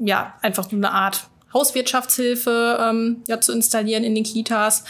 ja, 0.00 0.34
einfach 0.42 0.68
so 0.68 0.76
eine 0.76 0.90
Art 0.92 1.28
Hauswirtschaftshilfe 1.52 2.78
ähm, 2.80 3.22
ja, 3.28 3.40
zu 3.40 3.52
installieren 3.52 4.04
in 4.04 4.14
den 4.14 4.24
Kitas. 4.24 4.84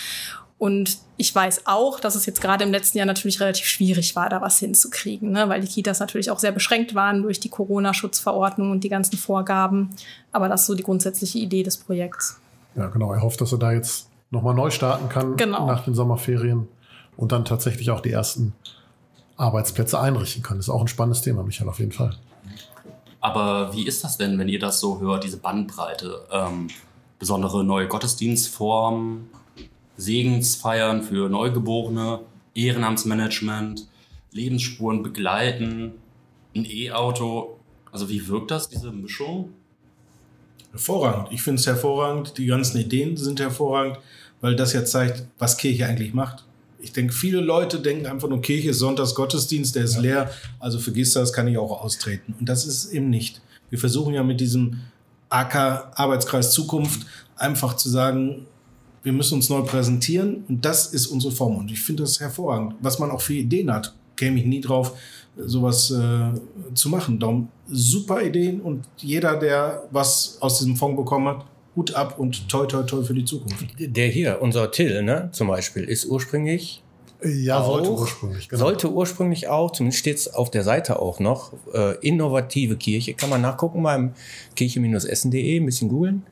Und 0.58 0.98
ich 1.16 1.34
weiß 1.34 1.62
auch, 1.64 2.00
dass 2.00 2.14
es 2.14 2.26
jetzt 2.26 2.42
gerade 2.42 2.64
im 2.64 2.70
letzten 2.70 2.98
Jahr 2.98 3.06
natürlich 3.06 3.40
relativ 3.40 3.66
schwierig 3.66 4.14
war, 4.14 4.28
da 4.28 4.42
was 4.42 4.58
hinzukriegen, 4.58 5.32
ne? 5.32 5.48
weil 5.48 5.62
die 5.62 5.66
Kitas 5.66 6.00
natürlich 6.00 6.30
auch 6.30 6.38
sehr 6.38 6.52
beschränkt 6.52 6.94
waren 6.94 7.22
durch 7.22 7.40
die 7.40 7.48
Corona-Schutzverordnung 7.48 8.70
und 8.70 8.84
die 8.84 8.90
ganzen 8.90 9.16
Vorgaben. 9.16 9.90
Aber 10.32 10.48
das 10.50 10.62
ist 10.62 10.66
so 10.66 10.74
die 10.74 10.82
grundsätzliche 10.82 11.38
Idee 11.38 11.62
des 11.62 11.78
Projekts. 11.78 12.38
Ja, 12.76 12.88
genau. 12.88 13.12
Er 13.12 13.22
hofft, 13.22 13.40
dass 13.40 13.52
er 13.52 13.58
da 13.58 13.72
jetzt 13.72 14.08
nochmal 14.30 14.54
neu 14.54 14.70
starten 14.70 15.08
kann 15.08 15.36
Genau. 15.36 15.66
nach 15.66 15.84
den 15.84 15.94
Sommerferien 15.94 16.68
und 17.16 17.32
dann 17.32 17.46
tatsächlich 17.46 17.90
auch 17.90 18.00
die 18.00 18.12
ersten 18.12 18.52
Arbeitsplätze 19.38 19.98
einrichten 19.98 20.42
kann. 20.42 20.58
Das 20.58 20.66
ist 20.66 20.70
auch 20.70 20.82
ein 20.82 20.88
spannendes 20.88 21.22
Thema, 21.22 21.42
Michael, 21.42 21.70
auf 21.70 21.78
jeden 21.78 21.92
Fall. 21.92 22.14
Aber 23.20 23.74
wie 23.74 23.86
ist 23.86 24.02
das 24.02 24.16
denn, 24.16 24.38
wenn 24.38 24.48
ihr 24.48 24.58
das 24.58 24.80
so 24.80 25.00
hört, 25.00 25.24
diese 25.24 25.36
Bandbreite? 25.36 26.26
Ähm, 26.32 26.68
besondere 27.18 27.62
neue 27.62 27.86
Gottesdienstformen, 27.86 29.28
Segensfeiern 29.96 31.02
für 31.02 31.28
Neugeborene, 31.28 32.20
Ehrenamtsmanagement, 32.54 33.86
Lebensspuren 34.32 35.02
begleiten, 35.02 35.92
ein 36.56 36.64
E-Auto. 36.64 37.58
Also 37.92 38.08
wie 38.08 38.26
wirkt 38.26 38.50
das, 38.50 38.68
diese 38.68 38.90
Mischung? 38.90 39.50
Hervorragend. 40.70 41.28
Ich 41.32 41.42
finde 41.42 41.60
es 41.60 41.66
hervorragend. 41.66 42.38
Die 42.38 42.46
ganzen 42.46 42.78
Ideen 42.78 43.16
sind 43.16 43.40
hervorragend, 43.40 43.98
weil 44.40 44.56
das 44.56 44.72
ja 44.72 44.84
zeigt, 44.84 45.24
was 45.38 45.56
Kirche 45.56 45.86
eigentlich 45.86 46.14
macht. 46.14 46.44
Ich 46.82 46.92
denke, 46.92 47.12
viele 47.12 47.40
Leute 47.40 47.80
denken 47.80 48.06
einfach 48.06 48.28
nur, 48.28 48.40
Kirche 48.40 48.70
ist 48.70 48.78
Sonntags 48.78 49.14
Gottesdienst, 49.14 49.76
der 49.76 49.84
ist 49.84 49.98
leer, 49.98 50.30
also 50.58 50.78
vergiss 50.78 51.12
das, 51.12 51.32
kann 51.32 51.48
ich 51.48 51.58
auch 51.58 51.82
austreten. 51.82 52.34
Und 52.38 52.48
das 52.48 52.64
ist 52.64 52.84
es 52.84 52.92
eben 52.92 53.10
nicht. 53.10 53.42
Wir 53.68 53.78
versuchen 53.78 54.14
ja 54.14 54.22
mit 54.22 54.40
diesem 54.40 54.80
AK 55.28 55.92
Arbeitskreis 55.94 56.52
Zukunft 56.52 57.06
einfach 57.36 57.76
zu 57.76 57.88
sagen, 57.88 58.46
wir 59.02 59.12
müssen 59.12 59.34
uns 59.34 59.48
neu 59.48 59.62
präsentieren 59.62 60.44
und 60.48 60.64
das 60.64 60.92
ist 60.92 61.06
unsere 61.06 61.32
Form. 61.32 61.56
Und 61.56 61.70
ich 61.70 61.80
finde 61.80 62.02
das 62.02 62.20
hervorragend. 62.20 62.74
Was 62.80 62.98
man 62.98 63.10
auch 63.10 63.20
für 63.20 63.34
Ideen 63.34 63.72
hat, 63.72 63.94
käme 64.16 64.38
ich 64.38 64.46
nie 64.46 64.60
drauf, 64.60 64.92
sowas 65.36 65.90
äh, 65.90 66.74
zu 66.74 66.88
machen. 66.88 67.18
Darum 67.18 67.48
super 67.68 68.22
Ideen 68.22 68.60
und 68.60 68.84
jeder, 68.98 69.36
der 69.38 69.84
was 69.90 70.36
aus 70.40 70.58
diesem 70.58 70.76
Fonds 70.76 70.96
bekommen 70.96 71.28
hat, 71.28 71.46
Hut 71.76 71.94
ab 71.94 72.18
und 72.18 72.48
toi 72.48 72.66
toi 72.66 72.82
toi 72.82 73.02
für 73.02 73.14
die 73.14 73.24
Zukunft. 73.24 73.64
Der 73.78 74.08
hier, 74.08 74.42
unser 74.42 74.70
Till, 74.70 75.02
ne, 75.02 75.28
zum 75.32 75.48
Beispiel, 75.48 75.84
ist 75.84 76.04
ursprünglich 76.06 76.82
Ja, 77.22 77.60
auch, 77.60 77.66
sollte 77.66 77.90
ursprünglich. 77.92 78.48
Genau. 78.48 78.60
Sollte 78.60 78.90
ursprünglich 78.90 79.48
auch, 79.48 79.70
zumindest 79.70 80.00
steht 80.00 80.16
es 80.16 80.34
auf 80.34 80.50
der 80.50 80.64
Seite 80.64 81.00
auch 81.00 81.20
noch, 81.20 81.52
äh, 81.72 81.96
innovative 82.00 82.76
Kirche, 82.76 83.14
kann 83.14 83.30
man 83.30 83.40
nachgucken 83.40 83.82
beim 83.82 84.14
kirche-essen.de, 84.56 85.60
ein 85.60 85.66
bisschen 85.66 85.88
googeln. 85.88 86.24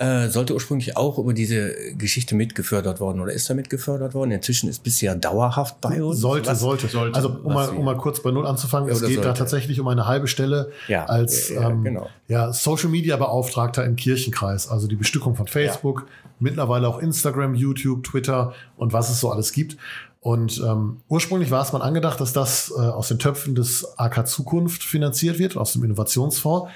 Äh, 0.00 0.28
sollte 0.28 0.54
ursprünglich 0.54 0.96
auch 0.96 1.18
über 1.18 1.34
diese 1.34 1.74
Geschichte 1.96 2.36
mitgefördert 2.36 3.00
worden 3.00 3.20
oder 3.20 3.32
ist 3.32 3.50
damit 3.50 3.68
gefördert 3.68 4.14
worden. 4.14 4.30
Inzwischen 4.30 4.68
ist 4.68 4.84
bisher 4.84 5.16
dauerhaft 5.16 5.80
bei 5.80 6.00
uns. 6.00 6.20
Sollte, 6.20 6.50
Was- 6.50 6.60
sollte, 6.60 6.86
sollte. 6.86 7.16
Also 7.16 7.30
um 7.42 7.52
mal, 7.52 7.68
um 7.70 7.84
mal 7.84 7.96
kurz 7.96 8.22
bei 8.22 8.30
Null 8.30 8.46
anzufangen, 8.46 8.88
Ja, 8.88 8.94
es 8.94 9.00
geht 9.00 9.18
da 9.18 9.22
sollte. 9.24 9.38
tatsächlich 9.40 9.80
um 9.80 9.88
eine 9.88 10.06
halbe 10.06 10.28
Stelle 10.28 10.70
Ja, 10.86 11.06
als 11.06 11.48
ja, 11.48 11.68
ähm, 11.70 11.82
genau. 11.82 12.08
ja, 12.28 12.52
Social 12.52 12.90
Media 12.90 13.16
Beauftragter 13.16 13.84
im 13.84 13.96
Kirchenkreis. 13.96 14.68
Also 14.68 14.86
die 14.86 14.94
Bestückung 14.94 15.34
von 15.34 15.48
Facebook, 15.48 16.06
mittlerweile 16.38 16.86
auch 16.86 17.00
Instagram, 17.00 17.56
YouTube, 17.56 18.04
Twitter 18.04 18.52
und 18.76 18.92
was 18.92 19.10
es 19.10 19.18
so 19.18 19.32
alles 19.32 19.50
gibt. 19.50 19.78
Und 20.20 20.62
ähm, 20.64 20.98
ursprünglich 21.08 21.50
war 21.50 21.62
es 21.62 21.72
mal 21.72 21.82
angedacht, 21.82 22.20
dass 22.20 22.32
das 22.32 22.72
äh, 22.76 22.80
aus 22.80 23.08
den 23.08 23.18
Töpfen 23.18 23.56
des 23.56 23.84
AK 23.98 24.28
Zukunft 24.28 24.84
finanziert 24.84 25.40
wird, 25.40 25.56
aus 25.56 25.72
dem 25.72 25.82
Innovationsfonds. 25.82 26.70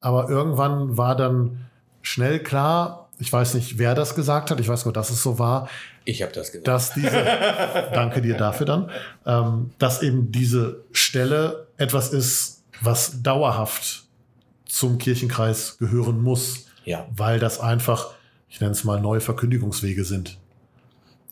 Aber 0.00 0.28
irgendwann 0.28 0.96
war 0.96 1.14
dann 1.14 1.60
schnell 2.04 2.38
klar, 2.40 3.08
ich 3.18 3.32
weiß 3.32 3.54
nicht, 3.54 3.78
wer 3.78 3.94
das 3.94 4.14
gesagt 4.14 4.50
hat, 4.50 4.60
ich 4.60 4.68
weiß 4.68 4.84
nur, 4.84 4.92
dass 4.92 5.10
es 5.10 5.22
so 5.22 5.38
war, 5.38 5.68
Ich 6.04 6.22
habe 6.22 6.32
das 6.32 6.52
gesagt. 6.52 6.68
dass 6.68 6.92
diese, 6.94 7.24
danke 7.94 8.20
dir 8.20 8.36
dafür 8.36 8.66
dann, 8.66 8.90
ähm, 9.26 9.70
dass 9.78 10.02
eben 10.02 10.30
diese 10.30 10.82
Stelle 10.92 11.66
etwas 11.76 12.12
ist, 12.12 12.62
was 12.82 13.22
dauerhaft 13.22 14.04
zum 14.66 14.98
Kirchenkreis 14.98 15.78
gehören 15.78 16.20
muss, 16.22 16.66
Ja. 16.84 17.06
weil 17.16 17.38
das 17.38 17.58
einfach, 17.60 18.10
ich 18.48 18.60
nenne 18.60 18.72
es 18.72 18.84
mal, 18.84 19.00
neue 19.00 19.20
Verkündigungswege 19.20 20.04
sind. 20.04 20.36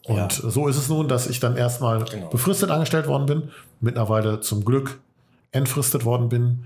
Und 0.05 0.17
Ja. 0.43 0.51
so 0.51 0.69
ist 0.69 0.77
es 0.79 0.89
nun, 0.89 1.07
dass 1.09 1.27
ich 1.29 1.39
dann 1.41 1.57
erstmal 1.57 2.05
Genau. 2.05 2.29
befristet 2.31 2.71
angestellt 2.71 3.07
worden 3.09 3.27
bin, 3.27 3.51
mittlerweile 3.81 4.41
zum 4.41 4.65
Glück 4.65 5.01
entfristet 5.51 6.05
worden 6.05 6.29
bin 6.31 6.65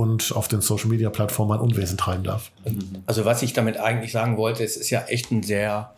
und 0.00 0.32
auf 0.34 0.48
den 0.48 0.62
Social 0.62 0.88
Media 0.88 1.10
Plattformen 1.10 1.50
mein 1.50 1.60
Unwesen 1.60 1.98
treiben 1.98 2.24
darf. 2.24 2.50
Also 3.04 3.26
was 3.26 3.42
ich 3.42 3.52
damit 3.52 3.76
eigentlich 3.76 4.12
sagen 4.12 4.38
wollte, 4.38 4.64
es 4.64 4.78
ist 4.78 4.88
ja 4.88 5.02
echt 5.02 5.30
ein 5.30 5.42
sehr 5.42 5.92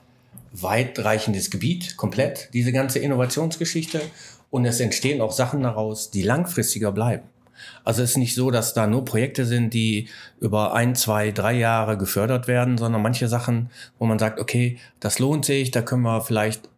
weitreichendes 0.51 1.53
Gebiet, 1.53 1.97
komplett, 1.97 2.49
diese 2.53 2.73
ganze 2.73 2.99
Innovationsgeschichte. 2.99 4.01
Und 4.51 4.67
es 4.67 4.81
entstehen 4.81 5.21
auch 5.21 5.31
Sachen 5.31 5.63
daraus, 5.63 6.11
die 6.11 6.23
langfristiger 6.23 6.91
bleiben. 6.91 7.23
Also 7.85 8.03
es 8.03 8.11
ist 8.11 8.17
nicht 8.17 8.35
so, 8.35 8.51
dass 8.51 8.75
da 8.75 8.89
nur 8.89 9.05
Projekte 9.05 9.47
sind, 9.47 9.73
die 9.73 10.09
über 10.41 10.75
ein, 10.75 10.97
zwei, 10.97 11.31
drei 11.31 11.53
Jahre 11.53 11.97
gefördert 11.97 12.49
werden, 12.49 12.79
sondern 12.79 13.03
manche 13.03 13.29
Sachen, 13.29 13.71
wo 14.01 14.07
man 14.07 14.19
sagt, 14.19 14.41
okay, 14.41 14.79
das 14.99 15.21
lohnt 15.21 15.45
sich, 15.45 15.71
da 15.71 15.81
können 15.81 16.03
wir 16.03 16.23
vielleicht 16.23 16.69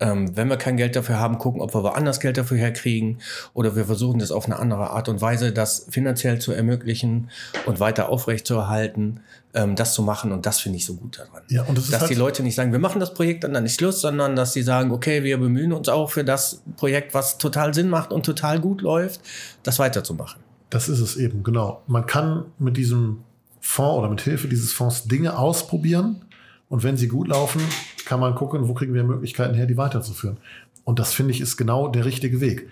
ähm, 0.00 0.36
wenn 0.36 0.48
wir 0.48 0.56
kein 0.56 0.76
Geld 0.76 0.94
dafür 0.94 1.18
haben, 1.18 1.38
gucken, 1.38 1.60
ob 1.60 1.74
wir 1.74 1.82
woanders 1.82 2.20
Geld 2.20 2.36
dafür 2.38 2.56
herkriegen. 2.56 3.18
Oder 3.52 3.74
wir 3.74 3.84
versuchen 3.84 4.20
das 4.20 4.30
auf 4.30 4.44
eine 4.46 4.58
andere 4.58 4.90
Art 4.90 5.08
und 5.08 5.20
Weise, 5.20 5.52
das 5.52 5.86
finanziell 5.90 6.38
zu 6.38 6.52
ermöglichen 6.52 7.30
und 7.66 7.80
weiter 7.80 8.08
aufrechtzuerhalten, 8.08 9.20
ähm, 9.54 9.74
das 9.74 9.94
zu 9.94 10.02
machen. 10.02 10.30
Und 10.32 10.46
das 10.46 10.60
finde 10.60 10.78
ich 10.78 10.86
so 10.86 10.94
gut 10.94 11.18
daran. 11.18 11.42
Ja, 11.48 11.64
und 11.64 11.76
das 11.76 11.84
ist 11.86 11.92
dass 11.92 12.02
halt- 12.02 12.10
die 12.10 12.14
Leute 12.14 12.42
nicht 12.42 12.54
sagen, 12.54 12.70
wir 12.72 12.78
machen 12.78 13.00
das 13.00 13.12
Projekt 13.12 13.44
und 13.44 13.52
dann 13.54 13.64
ist 13.64 13.74
Schluss, 13.74 14.00
sondern 14.00 14.36
dass 14.36 14.52
sie 14.52 14.62
sagen, 14.62 14.92
okay, 14.92 15.24
wir 15.24 15.38
bemühen 15.38 15.72
uns 15.72 15.88
auch 15.88 16.10
für 16.10 16.24
das 16.24 16.62
Projekt, 16.76 17.12
was 17.14 17.38
total 17.38 17.74
Sinn 17.74 17.88
macht 17.88 18.12
und 18.12 18.24
total 18.24 18.60
gut 18.60 18.82
läuft, 18.82 19.20
das 19.64 19.78
weiterzumachen. 19.78 20.40
Das 20.70 20.88
ist 20.88 21.00
es 21.00 21.16
eben, 21.16 21.42
genau. 21.42 21.82
Man 21.86 22.06
kann 22.06 22.44
mit 22.58 22.76
diesem 22.76 23.24
Fonds 23.60 23.98
oder 23.98 24.08
mit 24.08 24.20
Hilfe 24.20 24.46
dieses 24.48 24.72
Fonds 24.72 25.04
Dinge 25.04 25.36
ausprobieren 25.38 26.22
und 26.68 26.82
wenn 26.84 26.96
sie 26.96 27.08
gut 27.08 27.28
laufen, 27.28 27.60
kann 28.08 28.20
man 28.20 28.34
gucken, 28.34 28.68
wo 28.68 28.72
kriegen 28.72 28.94
wir 28.94 29.04
Möglichkeiten 29.04 29.54
her, 29.54 29.66
die 29.66 29.76
weiterzuführen. 29.76 30.38
Und 30.84 30.98
das 30.98 31.12
finde 31.12 31.32
ich 31.32 31.42
ist 31.42 31.58
genau 31.58 31.88
der 31.88 32.06
richtige 32.06 32.40
Weg. 32.40 32.70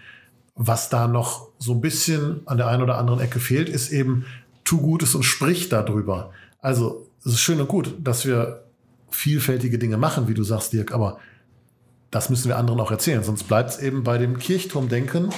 Was 0.54 0.88
da 0.88 1.06
noch 1.06 1.50
so 1.58 1.74
ein 1.74 1.82
bisschen 1.82 2.40
an 2.46 2.56
der 2.56 2.68
einen 2.68 2.82
oder 2.82 2.96
anderen 2.96 3.20
Ecke 3.20 3.38
fehlt, 3.38 3.68
ist 3.68 3.90
eben, 3.90 4.24
tu 4.64 4.80
Gutes 4.80 5.14
und 5.14 5.24
sprich 5.24 5.68
darüber. 5.68 6.32
Also, 6.62 7.06
es 7.20 7.34
ist 7.34 7.40
schön 7.40 7.60
und 7.60 7.68
gut, 7.68 7.94
dass 8.02 8.24
wir 8.24 8.64
vielfältige 9.10 9.78
Dinge 9.78 9.98
machen, 9.98 10.26
wie 10.26 10.32
du 10.32 10.42
sagst, 10.42 10.72
Dirk, 10.72 10.92
aber 10.92 11.18
das 12.10 12.30
müssen 12.30 12.48
wir 12.48 12.56
anderen 12.56 12.80
auch 12.80 12.90
erzählen, 12.90 13.22
sonst 13.22 13.42
bleibt 13.42 13.70
es 13.70 13.78
eben 13.78 14.04
bei 14.04 14.16
dem 14.16 14.38
Kirchturmdenken. 14.38 15.28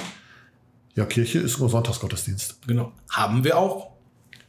Ja, 0.95 1.03
Kirche 1.03 1.39
ist 1.39 1.59
nur 1.59 1.67
Sonntagsgottesdienst. 1.67 2.65
Genau. 2.67 2.93
Haben 3.09 3.43
wir 3.43 3.57
auch. 3.57 3.91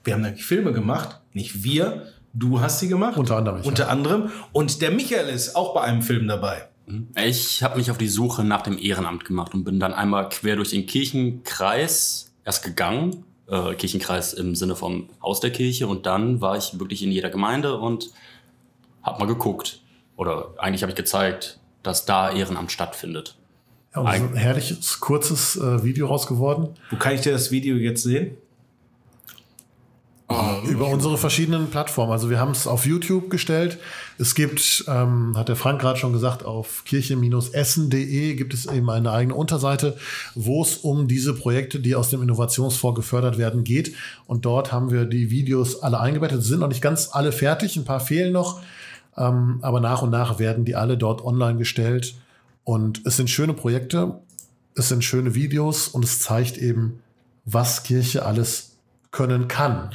Wir 0.05 0.15
haben 0.15 0.23
nämlich 0.23 0.45
Filme 0.45 0.73
gemacht. 0.73 1.21
Nicht 1.33 1.65
wir. 1.65 2.07
Du 2.33 2.61
hast 2.61 2.79
sie 2.81 2.89
gemacht. 2.89 3.17
Unter 3.17 3.37
anderem 3.37 3.61
ich, 3.61 3.67
Unter 3.67 3.85
ja. 3.85 3.89
anderem. 3.89 4.31
Und 4.53 4.83
der 4.83 4.91
Michael 4.91 5.29
ist 5.29 5.57
auch 5.57 5.75
bei 5.75 5.83
einem 5.83 6.03
Film 6.03 6.29
dabei. 6.29 6.69
Ich 7.17 7.63
habe 7.63 7.79
mich 7.79 7.91
auf 7.91 7.99
die 7.99 8.09
Suche 8.09 8.43
nach 8.43 8.63
dem 8.63 8.77
Ehrenamt 8.79 9.25
gemacht 9.25 9.55
und 9.55 9.65
bin 9.65 9.79
dann 9.79 9.95
einmal 9.95 10.29
quer 10.29 10.57
durch 10.57 10.71
den 10.71 10.87
Kirchenkreis 10.87 12.33
erst 12.45 12.65
gegangen. 12.65 13.25
Äh, 13.49 13.75
Kirchenkreis 13.75 14.33
im 14.33 14.55
Sinne 14.55 14.75
vom 14.77 15.09
Haus 15.23 15.41
der 15.41 15.51
Kirche. 15.51 15.87
Und 15.87 16.07
dann 16.07 16.41
war 16.41 16.57
ich 16.57 16.79
wirklich 16.79 17.03
in 17.03 17.13
jeder 17.13 17.31
Gemeinde 17.31 17.79
und 17.79 18.11
habe 19.03 19.21
mal 19.21 19.27
geguckt. 19.27 19.81
oder 20.17 20.55
eigentlich 20.59 20.83
habe 20.83 20.91
ich 20.91 20.97
gezeigt, 20.97 21.61
dass 21.83 22.05
da 22.05 22.31
Ehrenamt 22.31 22.71
stattfindet. 22.73 23.37
Ja, 23.95 24.03
und 24.03 24.07
so 24.07 24.13
ein 24.13 24.35
herrliches, 24.37 25.01
kurzes 25.01 25.57
äh, 25.57 25.83
Video 25.83 26.07
raus 26.07 26.27
geworden. 26.27 26.75
Wo 26.91 26.97
kann 26.97 27.15
ich 27.15 27.23
dir 27.23 27.33
das 27.33 27.51
Video 27.51 27.77
jetzt 27.77 28.03
sehen? 28.03 28.37
Über 30.69 30.87
unsere 30.87 31.19
verschiedenen 31.19 31.71
Plattformen. 31.71 32.13
Also 32.13 32.31
wir 32.31 32.39
haben 32.39 32.53
es 32.53 32.69
auf 32.69 32.87
YouTube 32.87 33.31
gestellt. 33.31 33.79
Es 34.17 34.37
gibt, 34.37 34.85
ähm, 34.87 35.37
hat 35.37 35.49
der 35.49 35.57
Frank 35.57 35.81
gerade 35.81 35.99
schon 35.99 36.13
gesagt, 36.13 36.45
auf 36.45 36.85
kirche-essen.de 36.85 38.35
gibt 38.35 38.55
es 38.55 38.67
eben 38.67 38.89
eine 38.91 39.11
eigene 39.11 39.35
Unterseite, 39.35 39.97
wo 40.37 40.63
es 40.63 40.77
um 40.77 41.09
diese 41.09 41.35
Projekte, 41.35 41.81
die 41.81 41.97
aus 41.97 42.11
dem 42.11 42.23
Innovationsfonds 42.23 42.97
gefördert 42.97 43.39
werden, 43.39 43.65
geht. 43.65 43.97
Und 44.27 44.45
dort 44.45 44.71
haben 44.73 44.93
wir 44.93 45.05
die 45.05 45.31
Videos 45.33 45.83
alle 45.83 45.99
eingebettet. 45.99 46.45
Sind 46.45 46.61
noch 46.61 46.69
nicht 46.69 46.83
ganz 46.83 47.09
alle 47.11 47.33
fertig, 47.33 47.77
ein 47.77 47.85
paar 47.85 48.01
fehlen 48.01 48.33
noch. 48.33 48.61
Ähm, 49.17 49.59
aber 49.63 49.81
nach 49.81 50.03
und 50.03 50.11
nach 50.11 50.39
werden 50.39 50.65
die 50.65 50.77
alle 50.77 50.97
dort 50.97 51.25
online 51.25 51.59
gestellt. 51.59 52.15
Und 52.63 53.03
es 53.05 53.17
sind 53.17 53.31
schöne 53.31 53.55
Projekte, 53.55 54.21
es 54.77 54.89
sind 54.89 55.03
schöne 55.03 55.35
Videos 55.35 55.89
und 55.89 56.05
es 56.05 56.21
zeigt 56.21 56.57
eben, 56.57 57.01
was 57.45 57.83
Kirche 57.83 58.25
alles 58.25 58.77
können 59.11 59.49
kann. 59.49 59.91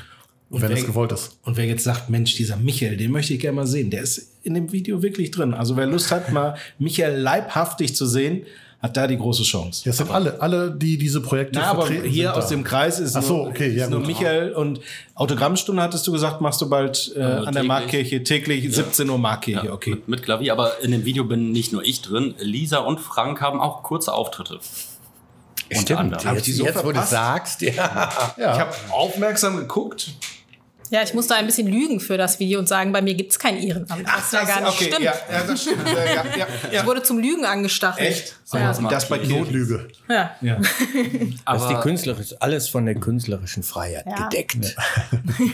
Und 0.49 0.61
wenn 0.61 0.69
wer- 0.69 0.77
es 0.77 0.85
gewollt 0.85 1.11
ist. 1.11 1.37
Und 1.43 1.57
wer 1.57 1.65
jetzt 1.65 1.83
sagt, 1.83 2.09
Mensch, 2.09 2.35
dieser 2.35 2.55
Michael, 2.57 2.97
den 2.97 3.11
möchte 3.11 3.33
ich 3.33 3.39
gerne 3.39 3.55
mal 3.55 3.67
sehen, 3.67 3.89
der 3.89 4.01
ist 4.03 4.31
in 4.43 4.53
dem 4.53 4.71
Video 4.71 5.01
wirklich 5.01 5.31
drin. 5.31 5.53
Also 5.53 5.75
wer 5.75 5.87
Lust 5.87 6.11
hat, 6.11 6.31
mal 6.31 6.55
Michael 6.79 7.19
leibhaftig 7.19 7.95
zu 7.95 8.05
sehen, 8.05 8.45
hat 8.79 8.95
da 8.95 9.07
die 9.07 9.17
große 9.17 9.41
Chance. 9.41 9.81
Ja, 9.85 9.89
es 9.91 9.97
sind 9.97 10.11
alle, 10.11 10.39
alle, 10.41 10.69
die 10.69 10.99
diese 10.99 11.19
Projekte 11.19 11.57
Na, 11.57 11.71
aber 11.71 11.89
hier 11.89 12.03
sind 12.03 12.27
aus 12.27 12.43
da. 12.49 12.49
dem 12.55 12.63
Kreis 12.63 12.99
ist 12.99 13.15
Ach 13.15 13.23
so, 13.23 13.37
nur, 13.37 13.47
okay, 13.47 13.69
ja, 13.73 13.85
ist 13.85 13.89
nur 13.89 13.99
gut. 14.01 14.07
Michael 14.09 14.51
und 14.53 14.79
Autogrammstunde 15.15 15.81
hattest 15.81 16.05
du 16.05 16.11
gesagt, 16.11 16.39
machst 16.41 16.61
du 16.61 16.69
bald 16.69 17.11
äh, 17.15 17.21
an 17.21 17.45
der 17.45 17.45
täglich. 17.53 17.67
Markkirche 17.67 18.23
täglich 18.23 18.75
17 18.75 19.09
Uhr 19.09 19.17
Markkirche, 19.17 19.73
okay. 19.73 19.91
Mit, 19.91 20.07
mit 20.07 20.23
Klavier, 20.23 20.51
aber 20.51 20.79
in 20.83 20.91
dem 20.91 21.03
Video 21.05 21.23
bin 21.23 21.51
nicht 21.51 21.73
nur 21.73 21.83
ich 21.83 22.03
drin. 22.03 22.35
Lisa 22.37 22.77
und 22.79 22.99
Frank 22.99 23.41
haben 23.41 23.59
auch 23.59 23.81
kurze 23.81 24.13
Auftritte. 24.13 24.59
Unter 25.75 25.97
anderem. 25.97 26.23
Hab 26.25 26.37
ich 26.37 26.43
die 26.43 26.51
Jetzt, 26.51 26.59
so 26.59 26.65
jetzt 26.65 26.85
wo 26.85 26.91
du 26.91 27.01
sagst, 27.01 27.61
ja. 27.63 27.71
Ja. 28.37 28.53
Ich 28.53 28.59
habe 28.59 28.71
aufmerksam 28.91 29.57
geguckt. 29.57 30.09
Ja, 30.91 31.01
ich 31.03 31.13
musste 31.13 31.35
ein 31.35 31.45
bisschen 31.45 31.67
lügen 31.67 31.99
für 31.99 32.17
das 32.17 32.39
Video 32.39 32.59
und 32.59 32.67
sagen, 32.67 32.91
bei 32.91 33.01
mir 33.01 33.15
gibt 33.15 33.31
es 33.31 33.39
kein 33.39 33.57
Ehrenamt. 33.57 34.05
Was 34.05 34.31
ja 34.31 34.43
gar 34.43 34.61
nicht 34.61 34.69
okay, 34.73 34.85
stimmt. 34.85 35.01
Ja, 35.03 35.13
ja, 35.31 35.43
das 35.45 35.61
stimmt. 35.61 35.87
Ja, 35.87 35.93
ja, 36.05 36.23
ja, 36.37 36.47
Ich 36.67 36.73
ja. 36.73 36.85
wurde 36.85 37.01
zum 37.03 37.17
Lügen 37.19 37.45
angestachelt. 37.45 38.07
Echt? 38.07 38.35
Ja. 38.53 38.69
was 38.69 38.79
Und 38.79 38.91
das 38.91 39.09
bei. 39.09 39.17
Notlüge. 39.17 39.87
Ja. 40.09 40.31
Ja. 40.41 40.57
Das 41.45 41.61
ist 41.61 41.67
Aber 41.67 41.67
die 41.69 41.81
künstlerische, 41.81 42.41
alles 42.41 42.69
von 42.69 42.85
der 42.85 42.95
künstlerischen 42.95 43.63
Freiheit 43.63 44.05
Ja. 44.07 44.27
gedeckt. 44.27 44.55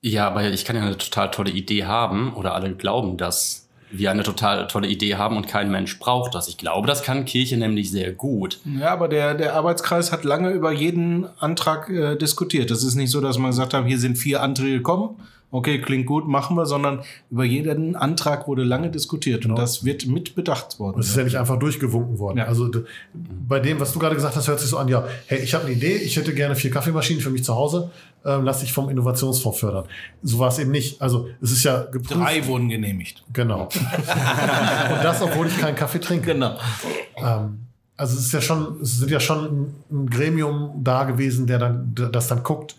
Ja, 0.00 0.26
aber 0.26 0.48
ich 0.48 0.64
kann 0.64 0.76
ja 0.76 0.82
eine 0.82 0.96
total 0.96 1.30
tolle 1.30 1.50
Idee 1.50 1.84
haben 1.84 2.32
oder 2.32 2.54
alle 2.54 2.74
glauben, 2.74 3.18
dass 3.18 3.68
wir 3.90 4.10
eine 4.10 4.22
total 4.22 4.66
tolle 4.66 4.88
Idee 4.88 5.16
haben 5.16 5.36
und 5.36 5.46
kein 5.46 5.70
Mensch 5.70 5.98
braucht 5.98 6.34
das. 6.34 6.48
Ich 6.48 6.56
glaube, 6.56 6.88
das 6.88 7.02
kann 7.02 7.26
Kirche 7.26 7.58
nämlich 7.58 7.90
sehr 7.90 8.12
gut. 8.12 8.60
Ja, 8.64 8.94
aber 8.94 9.08
der, 9.08 9.34
der 9.34 9.54
Arbeitskreis 9.54 10.10
hat 10.10 10.24
lange 10.24 10.52
über 10.52 10.72
jeden 10.72 11.26
Antrag 11.38 11.90
äh, 11.90 12.16
diskutiert. 12.16 12.70
Das 12.70 12.82
ist 12.82 12.94
nicht 12.94 13.10
so, 13.10 13.20
dass 13.20 13.36
man 13.36 13.50
gesagt 13.50 13.74
hat, 13.74 13.84
hier 13.84 13.98
sind 13.98 14.16
vier 14.16 14.42
Anträge 14.42 14.78
gekommen. 14.78 15.20
Okay, 15.54 15.82
klingt 15.82 16.06
gut, 16.06 16.26
machen 16.26 16.56
wir, 16.56 16.64
sondern 16.64 17.00
über 17.30 17.44
jeden 17.44 17.94
Antrag 17.94 18.48
wurde 18.48 18.64
lange 18.64 18.90
diskutiert 18.90 19.44
und 19.44 19.54
das 19.54 19.84
wird 19.84 20.06
mit 20.06 20.34
bedacht 20.34 20.78
worden. 20.80 20.98
Es 20.98 21.10
ist 21.10 21.16
ja 21.16 21.24
nicht 21.24 21.36
einfach 21.36 21.58
durchgewunken 21.58 22.18
worden. 22.18 22.38
Ja. 22.38 22.46
Also 22.46 22.70
bei 23.12 23.60
dem, 23.60 23.78
was 23.78 23.92
du 23.92 23.98
gerade 23.98 24.14
gesagt 24.14 24.34
hast, 24.34 24.48
hört 24.48 24.60
sich 24.60 24.70
so 24.70 24.78
an, 24.78 24.88
ja, 24.88 25.04
hey, 25.26 25.40
ich 25.40 25.52
habe 25.52 25.66
eine 25.66 25.74
Idee, 25.74 25.94
ich 25.96 26.16
hätte 26.16 26.32
gerne 26.34 26.56
vier 26.56 26.70
Kaffeemaschinen 26.70 27.20
für 27.22 27.28
mich 27.28 27.44
zu 27.44 27.54
Hause, 27.54 27.90
ähm, 28.24 28.44
lass 28.44 28.60
dich 28.60 28.72
vom 28.72 28.88
Innovationsfonds 28.88 29.58
fördern. 29.60 29.84
So 30.22 30.38
war 30.38 30.48
es 30.48 30.58
eben 30.58 30.70
nicht. 30.70 31.02
Also 31.02 31.28
es 31.42 31.52
ist 31.52 31.64
ja 31.64 31.82
geprüft. 31.82 32.18
Drei 32.18 32.46
wurden 32.46 32.70
genehmigt. 32.70 33.22
Genau. 33.34 33.64
Und 33.64 35.04
das, 35.04 35.20
obwohl 35.20 35.48
ich 35.48 35.58
keinen 35.58 35.76
Kaffee 35.76 35.98
trinke. 36.00 36.32
Genau. 36.32 36.56
Also 37.96 38.16
es 38.16 38.24
ist 38.26 38.32
ja 38.32 38.40
schon, 38.40 38.80
es 38.80 38.98
sind 38.98 39.10
ja 39.10 39.20
schon 39.20 39.74
ein- 39.90 40.06
Gremium 40.08 40.80
da 40.82 41.04
gewesen, 41.04 41.46
der 41.46 41.58
dann, 41.58 41.94
der 41.94 42.08
das 42.08 42.28
dann 42.28 42.42
guckt. 42.42 42.76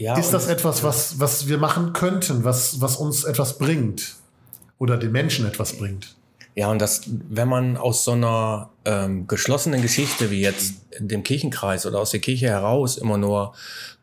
Ja, 0.00 0.16
ist 0.16 0.30
das 0.30 0.46
etwas, 0.46 0.82
was, 0.82 1.20
was 1.20 1.46
wir 1.46 1.58
machen 1.58 1.92
könnten, 1.92 2.42
was, 2.42 2.80
was 2.80 2.96
uns 2.96 3.24
etwas 3.24 3.58
bringt? 3.58 4.14
Oder 4.78 4.96
den 4.96 5.12
Menschen 5.12 5.46
etwas 5.46 5.74
bringt? 5.74 6.16
Ja, 6.54 6.70
und 6.70 6.80
das, 6.80 7.02
wenn 7.06 7.48
man 7.48 7.76
aus 7.76 8.04
so 8.04 8.12
einer 8.12 8.70
ähm, 8.86 9.26
geschlossenen 9.26 9.82
Geschichte 9.82 10.30
wie 10.30 10.40
jetzt 10.40 10.76
dem 10.98 11.22
Kirchenkreis 11.22 11.84
oder 11.84 12.00
aus 12.00 12.12
der 12.12 12.20
Kirche 12.20 12.48
heraus 12.48 12.96
immer 12.96 13.18
nur 13.18 13.52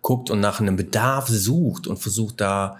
guckt 0.03 0.29
und 0.29 0.39
nach 0.39 0.59
einem 0.59 0.75
Bedarf 0.75 1.29
sucht 1.29 1.87
und 1.87 1.97
versucht 1.97 2.41
da 2.41 2.77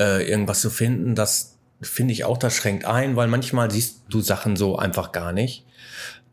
äh, 0.00 0.28
irgendwas 0.28 0.60
zu 0.60 0.68
finden, 0.68 1.14
das 1.14 1.54
finde 1.80 2.14
ich 2.14 2.24
auch, 2.24 2.36
das 2.36 2.54
schränkt 2.54 2.84
ein, 2.84 3.14
weil 3.14 3.28
manchmal 3.28 3.70
siehst 3.70 4.00
du 4.08 4.20
Sachen 4.20 4.56
so 4.56 4.76
einfach 4.76 5.12
gar 5.12 5.32
nicht, 5.32 5.64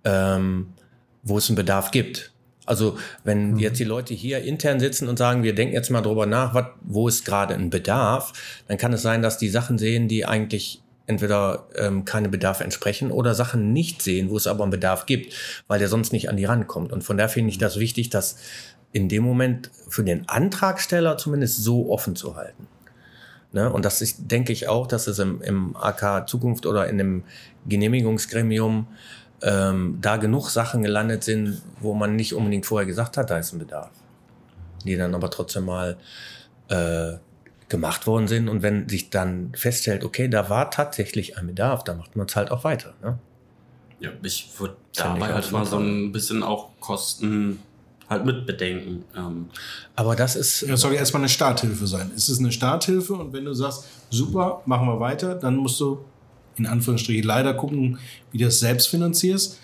ähm, 0.03 0.73
wo 1.21 1.37
es 1.37 1.47
einen 1.47 1.57
Bedarf 1.57 1.91
gibt. 1.91 2.32
Also 2.65 2.97
wenn 3.23 3.57
jetzt 3.57 3.79
die 3.79 3.83
Leute 3.83 4.13
hier 4.13 4.41
intern 4.43 4.79
sitzen 4.79 5.09
und 5.09 5.17
sagen, 5.17 5.43
wir 5.43 5.53
denken 5.53 5.73
jetzt 5.73 5.89
mal 5.89 6.01
drüber 6.01 6.25
nach, 6.25 6.53
wat, 6.53 6.71
wo 6.81 7.07
ist 7.07 7.25
gerade 7.25 7.53
ein 7.53 7.69
Bedarf, 7.69 8.33
dann 8.67 8.77
kann 8.77 8.93
es 8.93 9.01
sein, 9.01 9.21
dass 9.21 9.37
die 9.37 9.49
Sachen 9.49 9.77
sehen, 9.77 10.07
die 10.07 10.25
eigentlich 10.25 10.81
entweder 11.05 11.67
ähm, 11.75 12.05
keine 12.05 12.29
Bedarfe 12.29 12.63
entsprechen 12.63 13.11
oder 13.11 13.35
Sachen 13.35 13.73
nicht 13.73 14.01
sehen, 14.01 14.29
wo 14.29 14.37
es 14.37 14.47
aber 14.47 14.63
einen 14.63 14.71
Bedarf 14.71 15.05
gibt, 15.05 15.33
weil 15.67 15.79
der 15.79 15.89
sonst 15.89 16.13
nicht 16.13 16.29
an 16.29 16.37
die 16.37 16.45
rankommt. 16.45 16.93
Und 16.93 17.03
von 17.03 17.17
daher 17.17 17.29
finde 17.29 17.49
ich 17.49 17.57
das 17.57 17.77
wichtig, 17.77 18.09
das 18.09 18.37
in 18.93 19.09
dem 19.09 19.23
Moment 19.23 19.69
für 19.89 20.03
den 20.03 20.29
Antragsteller 20.29 21.17
zumindest 21.17 21.63
so 21.63 21.91
offen 21.91 22.15
zu 22.15 22.35
halten. 22.35 22.67
Ne? 23.51 23.71
Und 23.71 23.85
das 23.85 24.01
ist, 24.01 24.31
denke 24.31 24.53
ich 24.53 24.67
auch, 24.67 24.87
dass 24.87 25.07
es 25.07 25.19
im, 25.19 25.41
im 25.41 25.75
AK 25.75 26.29
Zukunft 26.29 26.65
oder 26.65 26.87
in 26.87 26.97
dem 26.97 27.23
Genehmigungsgremium 27.67 28.87
ähm, 29.43 29.97
da 30.01 30.17
genug 30.17 30.49
Sachen 30.49 30.83
gelandet 30.83 31.23
sind, 31.23 31.61
wo 31.79 31.93
man 31.93 32.15
nicht 32.15 32.33
unbedingt 32.33 32.65
vorher 32.65 32.85
gesagt 32.85 33.17
hat, 33.17 33.29
da 33.29 33.37
ist 33.37 33.53
ein 33.53 33.59
Bedarf. 33.59 33.91
Die 34.85 34.95
dann 34.95 35.13
aber 35.13 35.29
trotzdem 35.29 35.65
mal 35.65 35.97
äh, 36.69 37.13
gemacht 37.69 38.07
worden 38.07 38.27
sind. 38.27 38.49
Und 38.49 38.61
wenn 38.61 38.87
sich 38.87 39.09
dann 39.09 39.51
feststellt, 39.55 40.03
okay, 40.03 40.27
da 40.27 40.49
war 40.49 40.71
tatsächlich 40.71 41.37
ein 41.37 41.47
Bedarf, 41.47 41.83
dann 41.83 41.97
macht 41.97 42.15
man 42.15 42.27
es 42.27 42.35
halt 42.35 42.51
auch 42.51 42.63
weiter. 42.63 42.93
Ne? 43.01 43.19
Ja, 43.99 44.11
ich 44.21 44.49
würde 44.57 44.75
ich 44.91 44.99
dabei 44.99 45.33
halt 45.33 45.51
mal 45.51 45.65
so 45.65 45.77
ein 45.77 46.11
bisschen 46.11 46.43
auch 46.43 46.69
Kosten 46.79 47.59
halt 48.09 48.25
mitbedenken. 48.25 49.03
Ähm, 49.15 49.49
Aber 49.95 50.15
das 50.15 50.35
ist, 50.35 50.69
Das 50.69 50.81
soll 50.81 50.93
ja 50.93 50.99
erstmal 50.99 51.21
eine 51.21 51.29
Starthilfe 51.29 51.87
sein. 51.87 52.11
Es 52.15 52.29
ist 52.29 52.39
eine 52.39 52.51
Starthilfe 52.51 53.13
und 53.13 53.33
wenn 53.33 53.45
du 53.45 53.53
sagst, 53.53 53.85
super, 54.09 54.61
machen 54.65 54.87
wir 54.87 54.99
weiter, 54.99 55.35
dann 55.35 55.55
musst 55.55 55.79
du 55.79 56.03
in 56.57 56.65
Anführungsstrichen 56.65 57.23
leider 57.23 57.53
gucken, 57.53 57.99
wie 58.31 58.37
du 58.37 58.45
das 58.45 58.59
selbst 58.59 58.87
finanzierst. 58.87 59.59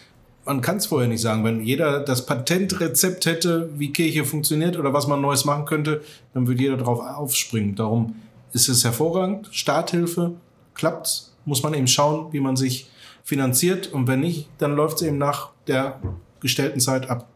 Man 0.45 0.61
kann 0.61 0.77
es 0.77 0.87
vorher 0.87 1.07
nicht 1.07 1.21
sagen. 1.21 1.43
Wenn 1.43 1.63
jeder 1.63 1.99
das 1.99 2.25
Patentrezept 2.25 3.25
hätte, 3.25 3.69
wie 3.77 3.93
Kirche 3.93 4.25
funktioniert 4.25 4.77
oder 4.77 4.93
was 4.93 5.07
man 5.07 5.21
Neues 5.21 5.45
machen 5.45 5.65
könnte, 5.65 6.01
dann 6.33 6.47
würde 6.47 6.61
jeder 6.61 6.77
darauf 6.77 6.99
aufspringen. 6.99 7.75
Darum 7.75 8.15
ist 8.53 8.67
es 8.69 8.83
hervorragend. 8.83 9.49
Starthilfe, 9.51 10.33
klappt's, 10.73 11.35
muss 11.45 11.61
man 11.61 11.73
eben 11.73 11.87
schauen, 11.87 12.33
wie 12.33 12.39
man 12.39 12.55
sich 12.55 12.89
finanziert. 13.23 13.93
Und 13.93 14.07
wenn 14.07 14.21
nicht, 14.21 14.49
dann 14.57 14.75
läuft 14.75 14.97
es 14.97 15.07
eben 15.07 15.17
nach 15.17 15.51
der 15.67 15.99
gestellten 16.39 16.79
Zeit 16.79 17.09
ab. 17.09 17.29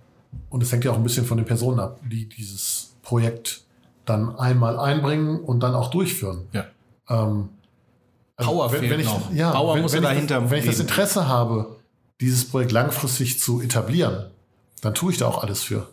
Und 0.50 0.64
es 0.64 0.72
hängt 0.72 0.84
ja 0.84 0.92
auch 0.92 0.98
ein 0.98 1.04
bisschen 1.04 1.26
von 1.26 1.38
den 1.38 1.46
Personen 1.46 1.80
ab, 1.80 2.00
die 2.10 2.28
dieses 2.28 2.96
Projekt 3.04 3.62
dann 4.06 4.36
einmal 4.36 4.80
einbringen 4.80 5.40
und 5.40 5.62
dann 5.62 5.76
auch 5.76 5.92
durchführen. 5.92 6.48
Ja. 6.52 6.66
Ähm, 7.10 7.50
Power 8.38 8.72
wenn, 8.72 8.80
fehlt 8.80 8.92
wenn 8.92 9.00
ich, 9.00 9.06
noch. 9.06 9.32
Ja, 9.34 9.52
Power 9.52 9.76
wenn, 9.76 9.82
muss 9.82 9.94
wenn 9.94 10.04
ja 10.04 10.10
dahinter 10.10 10.42
das, 10.42 10.52
Wenn 10.52 10.60
ich 10.60 10.66
das. 10.66 10.80
Interesse 10.80 11.28
habe, 11.28 11.80
dieses 12.22 12.48
Projekt 12.50 12.72
langfristig 12.72 13.40
zu 13.40 13.62
etablieren, 13.62 14.32
dann 14.82 14.94
tue 14.94 15.12
ich 15.12 15.18
da 15.18 15.28
auch 15.28 15.44
alles 15.44 15.64
für. 15.64 15.90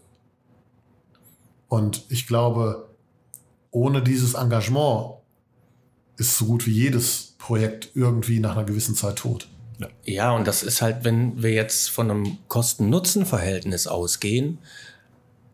Und 1.69 2.05
ich 2.09 2.27
glaube, 2.27 2.89
ohne 3.71 4.03
dieses 4.03 4.35
Engagement 4.35 5.15
ist 6.17 6.37
so 6.37 6.47
gut 6.47 6.67
wie 6.67 6.73
jedes 6.73 7.35
Projekt 7.39 7.91
irgendwie 7.95 8.41
nach 8.41 8.57
einer 8.57 8.65
gewissen 8.65 8.95
Zeit 8.95 9.17
tot. 9.17 9.49
Ja, 10.05 10.33
und 10.33 10.47
das 10.47 10.63
ist 10.63 10.83
halt, 10.83 11.05
wenn 11.05 11.43
wir 11.43 11.53
jetzt 11.53 11.89
von 11.89 12.11
einem 12.11 12.39
Kosten-Nutzen-Verhältnis 12.49 13.87
ausgehen, 13.87 14.59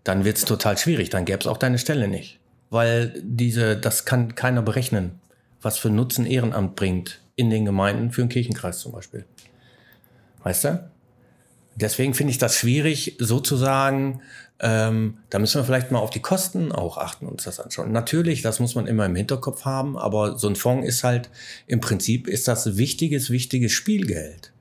dann 0.02 0.24
wird 0.24 0.38
es 0.38 0.44
total 0.44 0.78
schwierig. 0.78 1.10
Dann 1.10 1.24
gäbe 1.24 1.38
es 1.38 1.46
auch 1.46 1.58
deine 1.58 1.78
Stelle 1.78 2.08
nicht. 2.08 2.40
Weil 2.70 3.14
diese, 3.22 3.76
das 3.76 4.04
kann 4.04 4.34
keiner 4.34 4.62
berechnen, 4.62 5.20
was 5.66 5.78
für 5.78 5.90
Nutzen 5.90 6.26
Ehrenamt 6.26 6.76
bringt 6.76 7.20
in 7.34 7.50
den 7.50 7.64
Gemeinden 7.64 8.12
für 8.12 8.22
einen 8.22 8.28
Kirchenkreis 8.28 8.78
zum 8.78 8.92
Beispiel. 8.92 9.24
Weißt 10.44 10.64
du? 10.64 10.90
Deswegen 11.74 12.14
finde 12.14 12.30
ich 12.30 12.38
das 12.38 12.56
schwierig, 12.56 13.16
sozusagen, 13.18 14.22
ähm, 14.60 15.18
da 15.28 15.40
müssen 15.40 15.60
wir 15.60 15.64
vielleicht 15.64 15.90
mal 15.90 15.98
auf 15.98 16.10
die 16.10 16.22
Kosten 16.22 16.70
auch 16.70 16.98
achten 16.98 17.26
und 17.26 17.32
uns 17.32 17.44
das 17.44 17.58
anschauen. 17.58 17.90
Natürlich, 17.90 18.42
das 18.42 18.60
muss 18.60 18.76
man 18.76 18.86
immer 18.86 19.04
im 19.06 19.16
Hinterkopf 19.16 19.64
haben, 19.64 19.98
aber 19.98 20.38
so 20.38 20.48
ein 20.48 20.54
Fonds 20.54 20.86
ist 20.86 21.02
halt, 21.02 21.30
im 21.66 21.80
Prinzip 21.80 22.28
ist 22.28 22.46
das 22.46 22.76
wichtiges, 22.76 23.28
wichtiges 23.30 23.72
Spielgeld, 23.72 24.52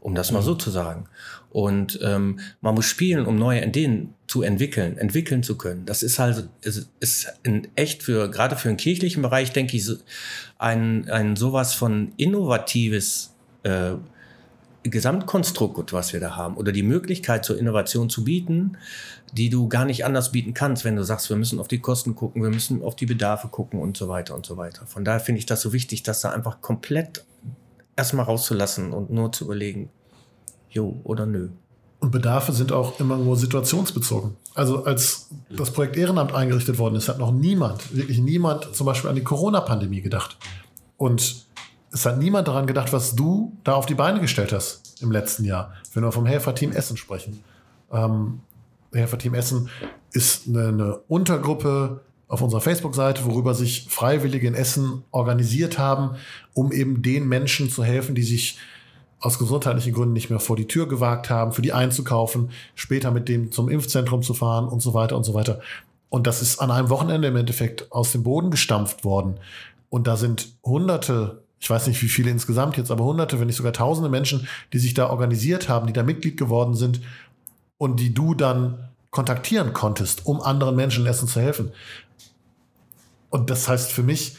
um 0.00 0.16
das 0.16 0.32
mal 0.32 0.42
so 0.42 0.56
zu 0.56 0.70
sagen. 0.70 1.08
Und 1.50 1.98
ähm, 2.02 2.40
man 2.60 2.74
muss 2.74 2.86
spielen, 2.86 3.24
um 3.24 3.36
neue 3.36 3.64
Ideen 3.64 4.14
zu 4.26 4.42
entwickeln, 4.42 4.98
entwickeln 4.98 5.42
zu 5.42 5.56
können. 5.56 5.86
Das 5.86 6.02
ist 6.02 6.18
halt, 6.18 6.48
ist, 6.60 6.90
ist 7.00 7.32
in 7.42 7.68
echt 7.74 8.02
für, 8.02 8.30
gerade 8.30 8.56
für 8.56 8.68
den 8.68 8.76
kirchlichen 8.76 9.22
Bereich, 9.22 9.52
denke 9.52 9.76
ich, 9.76 9.90
ein, 10.58 11.08
ein 11.08 11.36
sowas 11.36 11.74
von 11.74 12.12
innovatives 12.16 13.34
äh, 13.62 13.92
Gesamtkonstrukt, 14.82 15.92
was 15.92 16.12
wir 16.12 16.20
da 16.20 16.36
haben, 16.36 16.56
oder 16.56 16.72
die 16.72 16.82
Möglichkeit 16.82 17.44
zur 17.44 17.58
Innovation 17.58 18.10
zu 18.10 18.24
bieten, 18.24 18.76
die 19.32 19.50
du 19.50 19.68
gar 19.68 19.84
nicht 19.84 20.04
anders 20.04 20.32
bieten 20.32 20.54
kannst, 20.54 20.84
wenn 20.84 20.96
du 20.96 21.04
sagst, 21.04 21.28
wir 21.30 21.36
müssen 21.36 21.60
auf 21.60 21.68
die 21.68 21.80
Kosten 21.80 22.14
gucken, 22.14 22.42
wir 22.42 22.50
müssen 22.50 22.82
auf 22.82 22.96
die 22.96 23.06
Bedarfe 23.06 23.48
gucken 23.48 23.80
und 23.80 23.96
so 23.96 24.08
weiter 24.08 24.34
und 24.34 24.46
so 24.46 24.56
weiter. 24.56 24.86
Von 24.86 25.04
daher 25.04 25.20
finde 25.20 25.40
ich 25.40 25.46
das 25.46 25.60
so 25.60 25.72
wichtig, 25.72 26.02
das 26.02 26.20
da 26.20 26.30
einfach 26.30 26.60
komplett 26.60 27.24
erstmal 27.96 28.24
rauszulassen 28.24 28.92
und 28.92 29.10
nur 29.10 29.32
zu 29.32 29.44
überlegen, 29.44 29.90
jo 30.70 31.00
oder 31.04 31.26
nö. 31.26 31.50
Und 32.00 32.12
Bedarfe 32.12 32.52
sind 32.52 32.70
auch 32.72 33.00
immer 33.00 33.16
nur 33.16 33.36
situationsbezogen. 33.36 34.36
Also 34.54 34.84
als 34.84 35.28
das 35.50 35.72
Projekt 35.72 35.96
Ehrenamt 35.96 36.32
eingerichtet 36.32 36.78
worden 36.78 36.94
ist, 36.94 37.08
hat 37.08 37.18
noch 37.18 37.32
niemand, 37.32 37.94
wirklich 37.94 38.18
niemand 38.18 38.74
zum 38.74 38.86
Beispiel 38.86 39.10
an 39.10 39.16
die 39.16 39.24
Corona-Pandemie 39.24 40.00
gedacht. 40.00 40.36
Und 40.96 41.46
es 41.90 42.06
hat 42.06 42.18
niemand 42.18 42.46
daran 42.46 42.66
gedacht, 42.66 42.92
was 42.92 43.16
du 43.16 43.56
da 43.64 43.74
auf 43.74 43.86
die 43.86 43.94
Beine 43.94 44.20
gestellt 44.20 44.52
hast 44.52 45.02
im 45.02 45.10
letzten 45.10 45.44
Jahr, 45.44 45.72
wenn 45.94 46.04
wir 46.04 46.12
vom 46.12 46.26
Helferteam 46.26 46.72
Essen 46.72 46.96
sprechen. 46.96 47.42
Ähm, 47.92 48.40
Helferteam 48.92 49.34
Essen 49.34 49.68
ist 50.12 50.48
eine, 50.48 50.68
eine 50.68 50.96
Untergruppe 51.08 52.00
auf 52.28 52.42
unserer 52.42 52.60
Facebook-Seite, 52.60 53.24
worüber 53.24 53.54
sich 53.54 53.86
Freiwillige 53.88 54.46
in 54.46 54.54
Essen 54.54 55.02
organisiert 55.10 55.78
haben, 55.78 56.16
um 56.52 56.72
eben 56.72 57.02
den 57.02 57.26
Menschen 57.26 57.70
zu 57.70 57.82
helfen, 57.82 58.14
die 58.14 58.22
sich 58.22 58.58
aus 59.20 59.38
gesundheitlichen 59.38 59.92
Gründen 59.92 60.12
nicht 60.12 60.30
mehr 60.30 60.40
vor 60.40 60.56
die 60.56 60.68
Tür 60.68 60.88
gewagt 60.88 61.28
haben, 61.28 61.52
für 61.52 61.62
die 61.62 61.72
einzukaufen, 61.72 62.50
später 62.74 63.10
mit 63.10 63.28
dem 63.28 63.50
zum 63.50 63.68
Impfzentrum 63.68 64.22
zu 64.22 64.34
fahren 64.34 64.68
und 64.68 64.80
so 64.80 64.94
weiter 64.94 65.16
und 65.16 65.24
so 65.24 65.34
weiter. 65.34 65.60
Und 66.08 66.26
das 66.26 66.40
ist 66.40 66.58
an 66.60 66.70
einem 66.70 66.88
Wochenende 66.88 67.28
im 67.28 67.36
Endeffekt 67.36 67.90
aus 67.92 68.12
dem 68.12 68.22
Boden 68.22 68.50
gestampft 68.50 69.04
worden. 69.04 69.38
Und 69.90 70.06
da 70.06 70.16
sind 70.16 70.54
hunderte, 70.64 71.42
ich 71.60 71.68
weiß 71.68 71.86
nicht 71.88 72.00
wie 72.02 72.08
viele 72.08 72.30
insgesamt 72.30 72.76
jetzt, 72.76 72.90
aber 72.90 73.04
hunderte, 73.04 73.40
wenn 73.40 73.46
nicht 73.46 73.56
sogar 73.56 73.72
tausende 73.72 74.08
Menschen, 74.08 74.46
die 74.72 74.78
sich 74.78 74.94
da 74.94 75.10
organisiert 75.10 75.68
haben, 75.68 75.86
die 75.86 75.92
da 75.92 76.02
Mitglied 76.02 76.36
geworden 76.36 76.74
sind 76.74 77.00
und 77.76 78.00
die 78.00 78.14
du 78.14 78.34
dann 78.34 78.88
kontaktieren 79.10 79.72
konntest, 79.72 80.26
um 80.26 80.40
anderen 80.40 80.76
Menschen 80.76 81.06
Essen 81.06 81.28
zu 81.28 81.40
helfen. 81.40 81.72
Und 83.30 83.50
das 83.50 83.68
heißt 83.68 83.90
für 83.90 84.02
mich, 84.02 84.36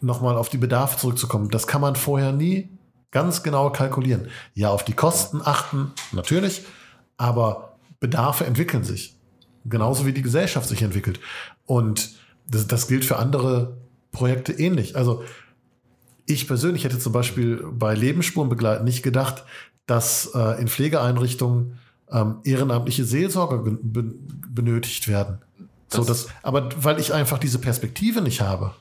nochmal 0.00 0.36
auf 0.36 0.48
die 0.48 0.58
Bedarfe 0.58 0.98
zurückzukommen, 0.98 1.50
das 1.50 1.66
kann 1.66 1.80
man 1.80 1.96
vorher 1.96 2.32
nie 2.32 2.68
Ganz 3.10 3.42
genau 3.42 3.70
kalkulieren. 3.70 4.28
Ja, 4.54 4.70
auf 4.70 4.84
die 4.84 4.92
Kosten 4.92 5.40
achten, 5.42 5.92
natürlich, 6.12 6.64
aber 7.16 7.76
Bedarfe 8.00 8.44
entwickeln 8.44 8.84
sich. 8.84 9.16
Genauso 9.64 10.06
wie 10.06 10.12
die 10.12 10.22
Gesellschaft 10.22 10.68
sich 10.68 10.82
entwickelt. 10.82 11.20
Und 11.64 12.10
das, 12.48 12.66
das 12.66 12.88
gilt 12.88 13.04
für 13.04 13.16
andere 13.16 13.76
Projekte 14.12 14.52
ähnlich. 14.52 14.96
Also 14.96 15.24
ich 16.26 16.46
persönlich 16.46 16.84
hätte 16.84 16.98
zum 16.98 17.12
Beispiel 17.12 17.64
bei 17.72 17.94
Lebensspuren 17.94 18.48
begleiten 18.48 18.84
nicht 18.84 19.02
gedacht, 19.02 19.44
dass 19.86 20.30
äh, 20.34 20.60
in 20.60 20.68
Pflegeeinrichtungen 20.68 21.78
ähm, 22.10 22.38
ehrenamtliche 22.44 23.04
Seelsorger 23.04 23.62
benötigt 23.62 25.08
werden. 25.08 25.38
Das 25.88 25.98
so, 25.98 26.04
das, 26.04 26.28
aber 26.42 26.68
weil 26.82 26.98
ich 26.98 27.12
einfach 27.12 27.38
diese 27.38 27.58
Perspektive 27.58 28.20
nicht 28.20 28.40
habe. 28.40 28.74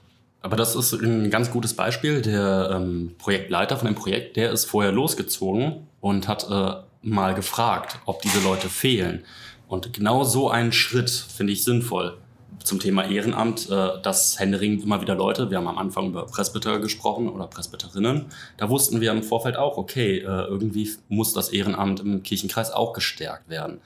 Aber 0.46 0.58
das 0.58 0.76
ist 0.76 0.94
ein 0.94 1.32
ganz 1.32 1.50
gutes 1.50 1.76
Beispiel. 1.76 2.22
Der 2.22 2.70
ähm, 2.72 3.16
Projektleiter 3.18 3.78
von 3.78 3.88
dem 3.88 3.96
Projekt, 3.96 4.38
der 4.38 4.52
ist 4.52 4.66
vorher 4.66 4.92
losgezogen 4.92 5.88
und 6.02 6.28
hat 6.28 6.48
äh, 6.52 6.84
mal 7.02 7.34
gefragt, 7.34 7.98
ob 8.06 8.22
diese 8.22 8.42
Leute 8.42 8.70
fehlen. 8.70 9.26
Und 9.68 9.92
genau 9.94 10.24
so 10.24 10.52
einen 10.52 10.72
Schritt 10.72 11.10
finde 11.10 11.52
ich 11.52 11.64
sinnvoll 11.64 12.20
zum 12.64 12.80
Thema 12.80 13.10
Ehrenamt, 13.10 13.72
äh, 13.72 14.00
das 14.04 14.40
händeringend 14.40 14.84
immer 14.84 15.02
wieder 15.02 15.16
Leute, 15.16 15.50
wir 15.50 15.58
haben 15.58 15.68
am 15.68 15.80
Anfang 15.80 16.10
über 16.10 16.28
Presbyter 16.28 16.78
gesprochen 16.78 17.28
oder 17.28 17.48
Presbyterinnen, 17.48 18.28
da 18.58 18.70
wussten 18.70 19.02
wir 19.02 19.12
im 19.14 19.24
Vorfeld 19.24 19.58
auch, 19.58 19.78
okay, 19.78 20.20
äh, 20.20 20.24
irgendwie 20.26 20.92
muss 21.10 21.34
das 21.34 21.50
Ehrenamt 21.50 22.02
im 22.02 22.22
Kirchenkreis 22.22 22.70
auch 22.70 22.94
gestärkt 22.94 23.50
werden. 23.50 23.82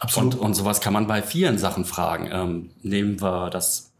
Absolut. 0.00 0.34
Und, 0.34 0.40
und 0.40 0.54
sowas 0.54 0.80
kann 0.80 0.92
man 0.92 1.06
bei 1.06 1.22
vielen 1.22 1.56
Sachen 1.56 1.84
fragen. 1.84 2.28
Ähm, 2.32 2.70
nehmen 2.82 3.20
wir 3.20 3.48
das 3.50 3.92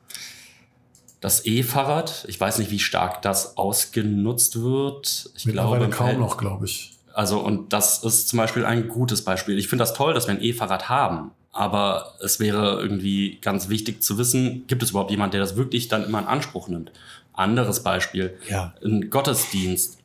das 1.21 1.47
E-Fahrrad, 1.47 2.25
ich 2.29 2.41
weiß 2.41 2.59
nicht, 2.59 2.71
wie 2.71 2.79
stark 2.79 3.23
das 3.23 3.57
ausgenutzt 3.57 4.61
wird. 4.63 5.31
Ich 5.37 5.47
Mittlerweile 5.47 5.89
glaube, 5.89 5.97
kaum 5.97 6.21
noch, 6.21 6.37
glaube 6.37 6.67
ich. 6.67 6.93
Also, 7.15 7.41
und 7.41 7.73
das 7.73 8.05
ist 8.05 8.29
zum 8.29 8.37
Beispiel 8.37 8.67
ein 8.67 8.89
gutes 8.89 9.25
Beispiel. 9.25 9.59
Ich 9.59 9.69
finde 9.69 9.83
das 9.83 9.95
toll, 9.95 10.13
dass 10.13 10.27
wir 10.27 10.35
ein 10.35 10.43
E-Fahrrad 10.43 10.89
haben. 10.89 11.31
Aber 11.51 12.13
es 12.21 12.39
wäre 12.39 12.79
irgendwie 12.83 13.39
ganz 13.41 13.71
wichtig 13.71 14.03
zu 14.03 14.19
wissen, 14.19 14.67
gibt 14.67 14.83
es 14.83 14.91
überhaupt 14.91 15.11
jemand, 15.11 15.33
der 15.33 15.41
das 15.41 15.57
wirklich 15.57 15.89
dann 15.89 16.05
immer 16.05 16.19
in 16.21 16.27
Anspruch 16.27 16.69
nimmt? 16.69 16.93
Anderes 17.33 17.83
Beispiel. 17.83 18.37
Ja. 18.51 18.75
Ein 18.85 19.09
Gottesdienst, 19.09 19.99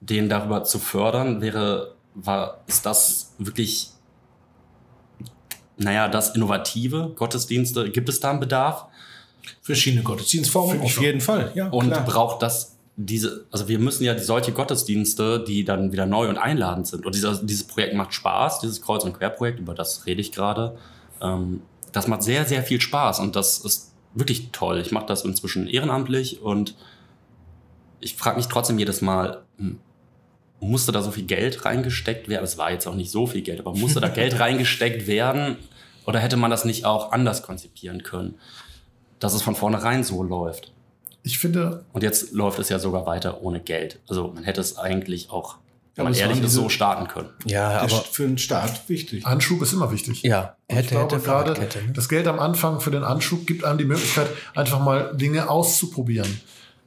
den 0.00 0.30
darüber 0.30 0.64
zu 0.64 0.78
fördern, 0.78 1.42
wäre, 1.42 1.94
war, 2.14 2.62
ist 2.66 2.86
das 2.86 3.34
wirklich, 3.36 3.90
naja, 5.76 6.08
das 6.08 6.34
Innovative? 6.34 7.12
Gottesdienste, 7.14 7.90
gibt 7.90 8.08
es 8.08 8.20
da 8.20 8.30
einen 8.30 8.40
Bedarf? 8.40 8.86
Verschiedene 9.62 10.02
Gottesdienstformen, 10.02 10.80
auf 10.80 11.00
jeden 11.00 11.20
Fall. 11.20 11.52
Ja, 11.54 11.68
und 11.68 11.88
klar. 11.88 12.04
braucht 12.04 12.42
das 12.42 12.76
diese, 12.96 13.44
also 13.50 13.68
wir 13.68 13.78
müssen 13.78 14.04
ja 14.04 14.18
solche 14.18 14.52
Gottesdienste, 14.52 15.44
die 15.46 15.64
dann 15.64 15.92
wieder 15.92 16.06
neu 16.06 16.28
und 16.28 16.38
einladend 16.38 16.86
sind. 16.86 17.04
Und 17.04 17.14
dieser, 17.14 17.34
dieses 17.36 17.64
Projekt 17.64 17.94
macht 17.94 18.14
Spaß, 18.14 18.60
dieses 18.60 18.80
Kreuz- 18.80 19.04
und 19.04 19.12
Querprojekt, 19.12 19.60
über 19.60 19.74
das 19.74 20.06
rede 20.06 20.22
ich 20.22 20.32
gerade. 20.32 20.78
Ähm, 21.20 21.60
das 21.92 22.08
macht 22.08 22.22
sehr, 22.22 22.46
sehr 22.46 22.62
viel 22.62 22.80
Spaß 22.80 23.20
und 23.20 23.36
das 23.36 23.58
ist 23.58 23.92
wirklich 24.14 24.48
toll. 24.50 24.80
Ich 24.80 24.92
mache 24.92 25.06
das 25.06 25.24
inzwischen 25.24 25.66
ehrenamtlich 25.66 26.40
und 26.40 26.74
ich 28.00 28.16
frage 28.16 28.38
mich 28.38 28.48
trotzdem 28.48 28.78
jedes 28.78 29.02
Mal, 29.02 29.42
hm, 29.58 29.78
musste 30.60 30.90
da 30.90 31.02
so 31.02 31.10
viel 31.10 31.24
Geld 31.24 31.66
reingesteckt 31.66 32.28
werden? 32.28 32.44
Es 32.44 32.56
war 32.56 32.70
jetzt 32.70 32.86
auch 32.86 32.94
nicht 32.94 33.10
so 33.10 33.26
viel 33.26 33.42
Geld, 33.42 33.60
aber 33.60 33.74
musste 33.74 34.00
da 34.00 34.08
Geld 34.10 34.40
reingesteckt 34.40 35.06
werden? 35.06 35.58
Oder 36.06 36.20
hätte 36.20 36.36
man 36.36 36.50
das 36.50 36.64
nicht 36.64 36.84
auch 36.86 37.12
anders 37.12 37.42
konzipieren 37.42 38.02
können? 38.02 38.36
Dass 39.18 39.34
es 39.34 39.42
von 39.42 39.54
vornherein 39.54 40.04
so 40.04 40.22
läuft. 40.22 40.72
Ich 41.22 41.38
finde. 41.38 41.84
Und 41.92 42.02
jetzt 42.02 42.32
läuft 42.32 42.58
es 42.58 42.68
ja 42.68 42.78
sogar 42.78 43.06
weiter 43.06 43.42
ohne 43.42 43.60
Geld. 43.60 43.98
Also 44.08 44.28
man 44.28 44.44
hätte 44.44 44.60
es 44.60 44.78
eigentlich 44.78 45.30
auch, 45.30 45.56
wenn 45.96 46.04
man 46.04 46.14
ehrlich 46.14 46.40
ist, 46.40 46.52
so 46.52 46.68
starten 46.68 47.08
können. 47.08 47.30
Ja, 47.44 47.80
aber 47.80 47.88
für 47.88 48.24
einen 48.24 48.38
Start 48.38 48.88
wichtig. 48.88 49.26
Anschub 49.26 49.60
ist 49.62 49.72
immer 49.72 49.90
wichtig. 49.90 50.22
Ja, 50.22 50.56
hätte, 50.68 50.82
ich 50.82 50.90
glaube 50.90 51.16
hätte 51.16 51.24
gerade, 51.24 51.52
ne? 51.60 51.68
das 51.94 52.08
Geld 52.08 52.28
am 52.28 52.38
Anfang 52.38 52.80
für 52.80 52.90
den 52.90 53.02
Anschub 53.02 53.46
gibt 53.46 53.64
einem 53.64 53.78
die 53.78 53.86
Möglichkeit, 53.86 54.28
einfach 54.54 54.78
mal 54.78 55.16
Dinge 55.16 55.50
auszuprobieren. 55.50 56.40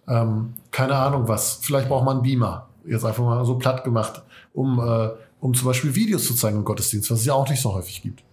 Ähm, 0.08 0.54
keine 0.72 0.96
Ahnung 0.96 1.28
was. 1.28 1.60
Vielleicht 1.62 1.90
braucht 1.90 2.06
man 2.06 2.18
einen 2.18 2.24
Beamer. 2.24 2.70
Jetzt 2.86 3.04
einfach 3.04 3.24
mal 3.24 3.44
so 3.46 3.58
platt 3.58 3.84
gemacht, 3.84 4.22
um, 4.54 4.80
äh, 4.80 5.10
um 5.42 5.54
zum 5.54 5.68
Beispiel 5.68 5.94
Videos 5.96 6.26
zu 6.26 6.34
zeigen 6.34 6.58
im 6.58 6.66
Gottesdienst, 6.66 7.12
was 7.12 7.20
es 7.20 7.26
ja 7.26 7.34
auch 7.34 7.50
nicht 7.50 7.62
so 7.62 7.74
häufig 7.74 8.02
gibt. 8.02 8.24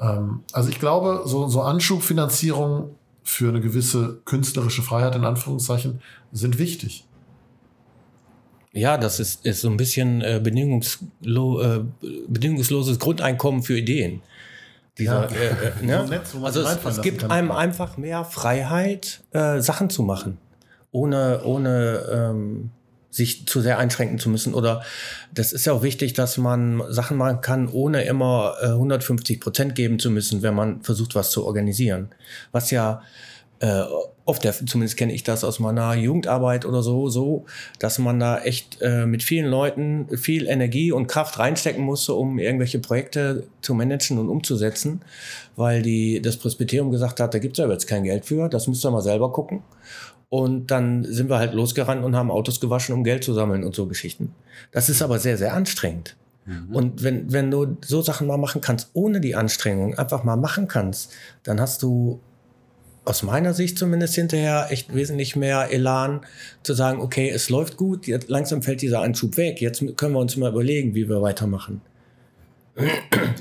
Ähm, 0.00 0.42
also 0.52 0.68
ich 0.68 0.80
glaube, 0.80 1.22
so, 1.26 1.46
so 1.46 1.62
Anschubfinanzierung 1.62 2.96
für 3.22 3.48
eine 3.48 3.60
gewisse 3.60 4.20
künstlerische 4.24 4.82
Freiheit 4.82 5.14
in 5.14 5.24
Anführungszeichen 5.24 6.00
sind 6.32 6.58
wichtig. 6.58 7.06
Ja, 8.72 8.96
das 8.96 9.20
ist, 9.20 9.44
ist 9.44 9.60
so 9.60 9.68
ein 9.68 9.76
bisschen 9.76 10.22
äh, 10.22 10.40
bedingungslo 10.42 11.60
äh, 11.60 11.84
bedingungsloses 12.26 12.98
Grundeinkommen 12.98 13.62
für 13.62 13.76
Ideen. 13.76 14.22
Dieser, 14.98 15.30
ja. 15.30 15.36
äh, 15.36 15.72
äh 15.80 15.82
ne? 15.84 16.04
so 16.04 16.10
nett, 16.10 16.22
also 16.42 16.60
es, 16.62 16.84
es 16.84 17.02
gibt 17.02 17.24
einem 17.24 17.50
einfach 17.50 17.96
mehr 17.96 18.24
Freiheit, 18.24 19.22
äh, 19.32 19.60
Sachen 19.60 19.90
zu 19.90 20.02
machen, 20.02 20.38
ohne, 20.90 21.42
ohne 21.44 22.06
ähm, 22.10 22.70
sich 23.12 23.46
zu 23.46 23.60
sehr 23.60 23.78
einschränken 23.78 24.18
zu 24.18 24.30
müssen. 24.30 24.54
Oder 24.54 24.82
das 25.32 25.52
ist 25.52 25.66
ja 25.66 25.74
auch 25.74 25.82
wichtig, 25.82 26.14
dass 26.14 26.38
man 26.38 26.82
Sachen 26.88 27.18
machen 27.18 27.42
kann, 27.42 27.68
ohne 27.68 28.02
immer 28.04 28.56
äh, 28.62 28.68
150 28.68 29.38
Prozent 29.38 29.74
geben 29.74 29.98
zu 29.98 30.10
müssen, 30.10 30.42
wenn 30.42 30.54
man 30.54 30.82
versucht, 30.82 31.14
was 31.14 31.30
zu 31.30 31.44
organisieren. 31.44 32.08
Was 32.52 32.70
ja 32.70 33.02
äh, 33.60 33.82
oft, 34.24 34.42
der, 34.44 34.54
zumindest 34.54 34.96
kenne 34.96 35.12
ich 35.12 35.24
das 35.24 35.44
aus 35.44 35.58
meiner 35.58 35.94
Jugendarbeit 35.94 36.64
oder 36.64 36.82
so, 36.82 37.10
so, 37.10 37.44
dass 37.78 37.98
man 37.98 38.18
da 38.18 38.38
echt 38.38 38.78
äh, 38.80 39.04
mit 39.04 39.22
vielen 39.22 39.46
Leuten 39.46 40.08
viel 40.16 40.48
Energie 40.48 40.90
und 40.90 41.06
Kraft 41.06 41.38
reinstecken 41.38 41.84
musste, 41.84 42.14
um 42.14 42.38
irgendwelche 42.38 42.78
Projekte 42.78 43.44
zu 43.60 43.74
managen 43.74 44.18
und 44.18 44.30
umzusetzen, 44.30 45.02
weil 45.54 45.82
die 45.82 46.22
das 46.22 46.38
Presbyterium 46.38 46.90
gesagt 46.90 47.20
hat, 47.20 47.34
da 47.34 47.38
gibt's 47.38 47.58
ja 47.58 47.70
jetzt 47.70 47.86
kein 47.86 48.04
Geld 48.04 48.24
für, 48.24 48.48
das 48.48 48.68
müsst 48.68 48.84
ihr 48.84 48.90
mal 48.90 49.02
selber 49.02 49.30
gucken. 49.32 49.62
Und 50.32 50.70
dann 50.70 51.04
sind 51.04 51.28
wir 51.28 51.36
halt 51.36 51.52
losgerannt 51.52 52.02
und 52.02 52.16
haben 52.16 52.30
Autos 52.30 52.58
gewaschen, 52.58 52.94
um 52.94 53.04
Geld 53.04 53.22
zu 53.22 53.34
sammeln 53.34 53.64
und 53.64 53.74
so 53.74 53.84
Geschichten. 53.86 54.34
Das 54.70 54.88
ist 54.88 55.02
aber 55.02 55.18
sehr, 55.18 55.36
sehr 55.36 55.52
anstrengend. 55.52 56.16
Mhm. 56.46 56.74
Und 56.74 57.02
wenn, 57.04 57.30
wenn 57.34 57.50
du 57.50 57.76
so 57.84 58.00
Sachen 58.00 58.26
mal 58.26 58.38
machen 58.38 58.62
kannst, 58.62 58.88
ohne 58.94 59.20
die 59.20 59.34
Anstrengung, 59.34 59.98
einfach 59.98 60.24
mal 60.24 60.36
machen 60.36 60.68
kannst, 60.68 61.12
dann 61.42 61.60
hast 61.60 61.82
du 61.82 62.18
aus 63.04 63.22
meiner 63.22 63.52
Sicht 63.52 63.78
zumindest 63.78 64.14
hinterher 64.14 64.68
echt 64.70 64.94
wesentlich 64.94 65.36
mehr 65.36 65.70
Elan 65.70 66.22
zu 66.62 66.72
sagen, 66.72 67.02
okay, 67.02 67.28
es 67.28 67.50
läuft 67.50 67.76
gut, 67.76 68.06
jetzt 68.06 68.30
langsam 68.30 68.62
fällt 68.62 68.80
dieser 68.80 69.02
Anschub 69.02 69.36
weg, 69.36 69.60
jetzt 69.60 69.84
können 69.98 70.14
wir 70.14 70.20
uns 70.20 70.38
mal 70.38 70.50
überlegen, 70.50 70.94
wie 70.94 71.10
wir 71.10 71.20
weitermachen. 71.20 71.82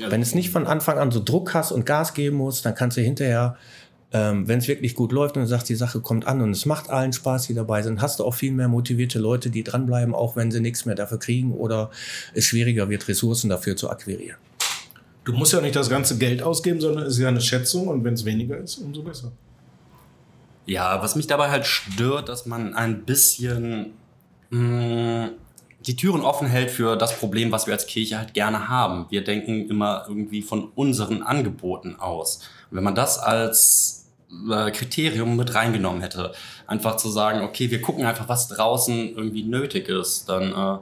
Wenn 0.10 0.22
es 0.22 0.36
nicht 0.36 0.50
von 0.50 0.68
Anfang 0.68 0.98
an 0.98 1.10
so 1.10 1.24
Druck 1.24 1.54
hast 1.54 1.72
und 1.72 1.86
Gas 1.86 2.14
geben 2.14 2.36
musst, 2.36 2.66
dann 2.66 2.76
kannst 2.76 2.98
du 2.98 3.02
hinterher 3.02 3.56
ähm, 4.14 4.48
wenn 4.48 4.60
es 4.60 4.68
wirklich 4.68 4.96
gut 4.96 5.12
läuft 5.12 5.38
und 5.38 5.44
du 5.44 5.48
sagst, 5.48 5.70
die 5.70 5.76
Sache 5.76 6.02
kommt 6.02 6.28
an 6.28 6.42
und 6.42 6.52
es 6.52 6.66
macht 6.66 6.90
allen 6.90 7.14
Spaß, 7.14 7.48
die 7.48 7.54
dabei 7.54 7.82
sind, 7.82 8.02
hast 8.02 8.20
du 8.20 8.26
auch 8.26 8.34
viel 8.34 8.52
mehr 8.52 8.68
motivierte 8.68 9.20
Leute, 9.20 9.50
die 9.50 9.64
dranbleiben, 9.64 10.14
auch 10.14 10.36
wenn 10.36 10.52
sie 10.52 10.60
nichts 10.60 10.86
mehr 10.86 10.96
dafür 10.96 11.20
kriegen 11.20 11.54
oder 11.54 11.92
es 12.34 12.46
schwieriger 12.46 12.90
wird, 12.90 13.08
Ressourcen 13.08 13.50
dafür 13.50 13.76
zu 13.78 13.90
akquirieren. 13.90 14.38
Du 15.24 15.34
musst 15.34 15.54
ja 15.54 15.62
nicht 15.62 15.76
das 15.76 15.90
ganze 15.90 16.18
Geld 16.18 16.42
ausgeben, 16.42 16.82
sondern 16.82 17.06
es 17.06 17.14
ist 17.14 17.20
ja 17.20 17.28
eine 17.28 17.42
Schätzung 17.42 17.88
und 17.88 18.04
wenn 18.04 18.16
es 18.16 18.26
weniger 18.26 18.58
ist, 18.58 18.80
umso 18.80 19.04
besser. 19.04 19.32
Ja, 20.66 21.02
was 21.02 21.16
mich 21.16 21.28
dabei 21.28 21.50
halt 21.50 21.66
stört, 21.66 22.28
dass 22.28 22.46
man 22.46 22.74
ein 22.74 23.06
bisschen 23.06 23.94
mh, 24.50 25.26
mm, 25.26 25.30
die 25.86 25.96
Türen 25.96 26.22
offen 26.22 26.48
hält 26.48 26.70
für 26.70 26.96
das 26.96 27.18
Problem, 27.18 27.52
was 27.52 27.66
wir 27.66 27.74
als 27.74 27.88
Kirche 27.88 28.18
halt 28.18 28.34
gerne 28.34 28.70
haben. 28.70 29.08
Wir 29.10 29.24
denken 29.24 29.68
immer 29.68 30.06
irgendwie 30.08 30.42
von 30.42 30.70
unseren 30.76 31.24
Angeboten 31.24 31.96
aus. 31.96 32.42
Und 32.70 32.78
wenn 32.78 32.84
man 32.84 32.96
das 32.96 33.18
als 33.18 34.01
äh, 34.52 34.72
Kriterium 34.72 35.36
mit 35.36 35.54
reingenommen 35.54 36.02
hätte. 36.02 36.34
Einfach 36.68 36.98
zu 36.98 37.10
sagen, 37.10 37.42
okay, 37.42 37.70
wir 37.72 37.82
gucken 37.82 38.06
einfach, 38.06 38.30
was 38.30 38.48
draußen 38.48 39.16
irgendwie 39.16 39.44
nötig 39.44 39.90
ist. 39.90 40.30
Dann, 40.30 40.52
äh, 40.52 40.78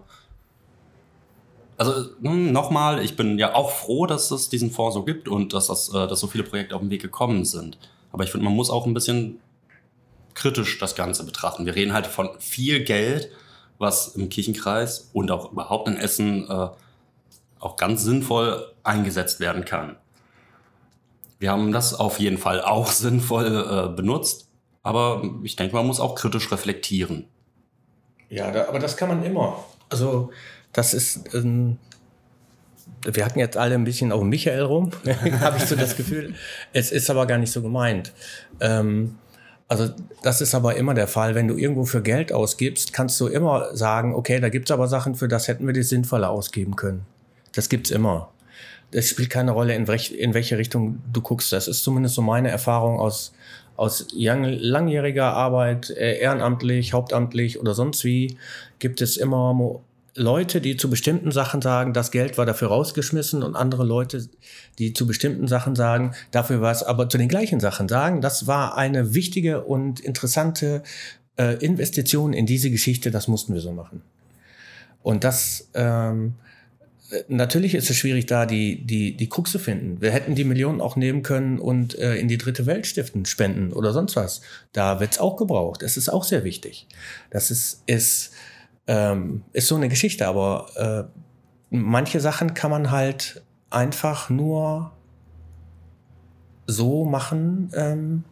also 1.77 2.09
hm, 2.21 2.51
nochmal, 2.51 3.03
ich 3.03 3.15
bin 3.15 3.39
ja 3.39 3.55
auch 3.55 3.71
froh, 3.71 4.05
dass 4.05 4.31
es 4.31 4.49
diesen 4.49 4.71
Fonds 4.71 4.95
so 4.95 5.03
gibt 5.03 5.27
und 5.27 5.53
dass, 5.53 5.67
das, 5.67 5.89
äh, 5.89 6.07
dass 6.07 6.19
so 6.19 6.27
viele 6.27 6.43
Projekte 6.43 6.75
auf 6.75 6.81
den 6.81 6.89
Weg 6.89 7.01
gekommen 7.01 7.45
sind. 7.45 7.77
Aber 8.11 8.23
ich 8.23 8.31
finde, 8.31 8.45
man 8.45 8.55
muss 8.55 8.69
auch 8.69 8.85
ein 8.85 8.93
bisschen 8.93 9.39
kritisch 10.33 10.77
das 10.79 10.95
Ganze 10.95 11.25
betrachten. 11.25 11.65
Wir 11.65 11.75
reden 11.75 11.93
halt 11.93 12.07
von 12.07 12.29
viel 12.39 12.83
Geld, 12.83 13.31
was 13.77 14.09
im 14.09 14.29
Kirchenkreis 14.29 15.09
und 15.13 15.31
auch 15.31 15.51
überhaupt 15.51 15.87
in 15.87 15.97
Essen 15.97 16.49
äh, 16.49 16.69
auch 17.59 17.75
ganz 17.77 18.03
sinnvoll 18.03 18.71
eingesetzt 18.83 19.39
werden 19.39 19.65
kann. 19.65 19.97
Wir 21.39 21.51
haben 21.51 21.71
das 21.71 21.93
auf 21.93 22.19
jeden 22.19 22.37
Fall 22.37 22.61
auch 22.61 22.87
sinnvoll 22.91 23.45
äh, 23.47 23.95
benutzt, 23.95 24.49
aber 24.83 25.23
ich 25.43 25.55
denke, 25.55 25.75
man 25.75 25.87
muss 25.87 25.99
auch 25.99 26.15
kritisch 26.15 26.51
reflektieren. 26.51 27.25
Ja, 28.29 28.51
da, 28.51 28.67
aber 28.67 28.79
das 28.79 28.95
kann 28.95 29.09
man 29.09 29.23
immer. 29.23 29.63
Also 29.89 30.29
das 30.71 30.93
ist, 30.93 31.33
ähm, 31.33 31.77
wir 33.03 33.25
hatten 33.25 33.39
jetzt 33.39 33.57
alle 33.57 33.73
ein 33.75 33.85
bisschen 33.85 34.11
auf 34.11 34.21
Michael 34.21 34.61
rum, 34.61 34.91
habe 35.39 35.57
ich 35.57 35.63
so 35.63 35.75
das 35.75 35.95
Gefühl. 35.95 36.35
Es 36.73 36.91
ist 36.91 37.09
aber 37.09 37.25
gar 37.25 37.39
nicht 37.39 37.51
so 37.51 37.61
gemeint. 37.61 38.13
Ähm, 38.59 39.15
also 39.67 39.89
das 40.23 40.41
ist 40.41 40.53
aber 40.53 40.75
immer 40.75 40.93
der 40.93 41.07
Fall. 41.07 41.35
Wenn 41.35 41.47
du 41.47 41.55
irgendwo 41.55 41.85
für 41.85 42.01
Geld 42.01 42.31
ausgibst, 42.33 42.91
kannst 42.91 43.19
du 43.21 43.27
immer 43.27 43.75
sagen, 43.75 44.13
okay, 44.13 44.39
da 44.39 44.49
gibt's 44.49 44.71
aber 44.71 44.87
Sachen, 44.87 45.15
für 45.15 45.27
das 45.27 45.47
hätten 45.47 45.65
wir 45.65 45.73
die 45.73 45.83
sinnvoller 45.83 46.29
ausgeben 46.29 46.75
können. 46.75 47.05
Das 47.53 47.69
gibt's 47.69 47.91
immer 47.91 48.29
es 48.91 49.09
spielt 49.09 49.29
keine 49.29 49.51
Rolle, 49.51 49.75
in, 49.75 49.87
welch, 49.87 50.11
in 50.11 50.33
welche 50.33 50.57
Richtung 50.57 51.01
du 51.11 51.21
guckst. 51.21 51.51
Das 51.51 51.67
ist 51.67 51.83
zumindest 51.83 52.15
so 52.15 52.21
meine 52.21 52.49
Erfahrung 52.49 52.99
aus, 52.99 53.33
aus 53.75 54.07
langjähriger 54.11 55.33
Arbeit, 55.33 55.89
äh, 55.89 56.19
ehrenamtlich, 56.19 56.93
hauptamtlich 56.93 57.59
oder 57.59 57.73
sonst 57.73 58.03
wie, 58.03 58.37
gibt 58.79 59.01
es 59.01 59.17
immer 59.17 59.81
Leute, 60.15 60.59
die 60.59 60.75
zu 60.75 60.89
bestimmten 60.89 61.31
Sachen 61.31 61.61
sagen, 61.61 61.93
das 61.93 62.11
Geld 62.11 62.37
war 62.37 62.45
dafür 62.45 62.69
rausgeschmissen 62.69 63.43
und 63.43 63.55
andere 63.55 63.85
Leute, 63.85 64.27
die 64.77 64.93
zu 64.93 65.07
bestimmten 65.07 65.47
Sachen 65.47 65.75
sagen, 65.75 66.13
dafür 66.31 66.61
war 66.61 66.71
es 66.71 66.83
aber 66.83 67.07
zu 67.09 67.17
den 67.17 67.29
gleichen 67.29 67.59
Sachen 67.59 67.87
sagen, 67.87 68.21
das 68.21 68.47
war 68.47 68.75
eine 68.75 69.13
wichtige 69.13 69.63
und 69.63 69.99
interessante 69.99 70.83
äh, 71.37 71.55
Investition 71.63 72.33
in 72.33 72.45
diese 72.45 72.69
Geschichte, 72.69 73.11
das 73.11 73.27
mussten 73.27 73.53
wir 73.53 73.61
so 73.61 73.71
machen. 73.71 74.01
Und 75.01 75.23
das, 75.23 75.69
ähm, 75.73 76.35
natürlich 77.27 77.75
ist 77.75 77.89
es 77.89 77.97
schwierig, 77.97 78.25
da 78.25 78.45
die, 78.45 78.85
die, 78.85 79.15
die 79.15 79.29
Krux 79.29 79.51
zu 79.51 79.59
finden. 79.59 80.01
Wir 80.01 80.11
hätten 80.11 80.35
die 80.35 80.43
Millionen 80.43 80.81
auch 80.81 80.95
nehmen 80.95 81.23
können 81.23 81.59
und 81.59 81.97
äh, 81.97 82.15
in 82.15 82.27
die 82.27 82.37
dritte 82.37 82.65
Welt 82.65 82.87
stiften, 82.87 83.25
spenden 83.25 83.73
oder 83.73 83.93
sonst 83.93 84.15
was. 84.15 84.41
Da 84.73 84.99
wird's 84.99 85.19
auch 85.19 85.37
gebraucht. 85.37 85.81
Das 85.81 85.97
ist 85.97 86.09
auch 86.09 86.23
sehr 86.23 86.43
wichtig. 86.43 86.87
Das 87.29 87.51
ist, 87.51 87.83
ist, 87.85 88.31
ähm, 88.87 89.43
ist 89.53 89.67
so 89.67 89.75
eine 89.75 89.89
Geschichte, 89.89 90.27
aber 90.27 91.09
äh, 91.11 91.19
manche 91.69 92.19
Sachen 92.19 92.53
kann 92.53 92.71
man 92.71 92.91
halt 92.91 93.43
einfach 93.69 94.29
nur 94.29 94.91
so 96.67 97.05
machen, 97.05 97.71
ähm, 97.73 98.23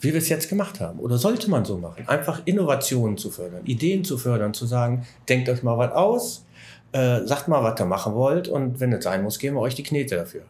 wie 0.00 0.12
wir 0.12 0.18
es 0.18 0.28
jetzt 0.28 0.48
gemacht 0.48 0.80
haben. 0.80 1.00
Oder 1.00 1.18
sollte 1.18 1.50
man 1.50 1.64
so 1.64 1.78
machen? 1.78 2.08
Einfach 2.08 2.42
Innovationen 2.44 3.18
zu 3.18 3.30
fördern, 3.30 3.64
Ideen 3.64 4.04
zu 4.04 4.16
fördern, 4.16 4.54
zu 4.54 4.64
sagen, 4.66 5.06
denkt 5.28 5.48
euch 5.48 5.62
mal 5.62 5.76
was 5.76 5.92
aus, 5.92 6.44
äh, 6.92 7.24
sagt 7.24 7.48
mal, 7.48 7.62
was 7.62 7.80
ihr 7.80 7.86
machen 7.86 8.14
wollt 8.14 8.48
und 8.48 8.80
wenn 8.80 8.92
es 8.92 9.04
sein 9.04 9.22
muss, 9.22 9.38
geben 9.38 9.56
wir 9.56 9.60
euch 9.60 9.74
die 9.74 9.82
Knete 9.82 10.16
dafür. 10.16 10.42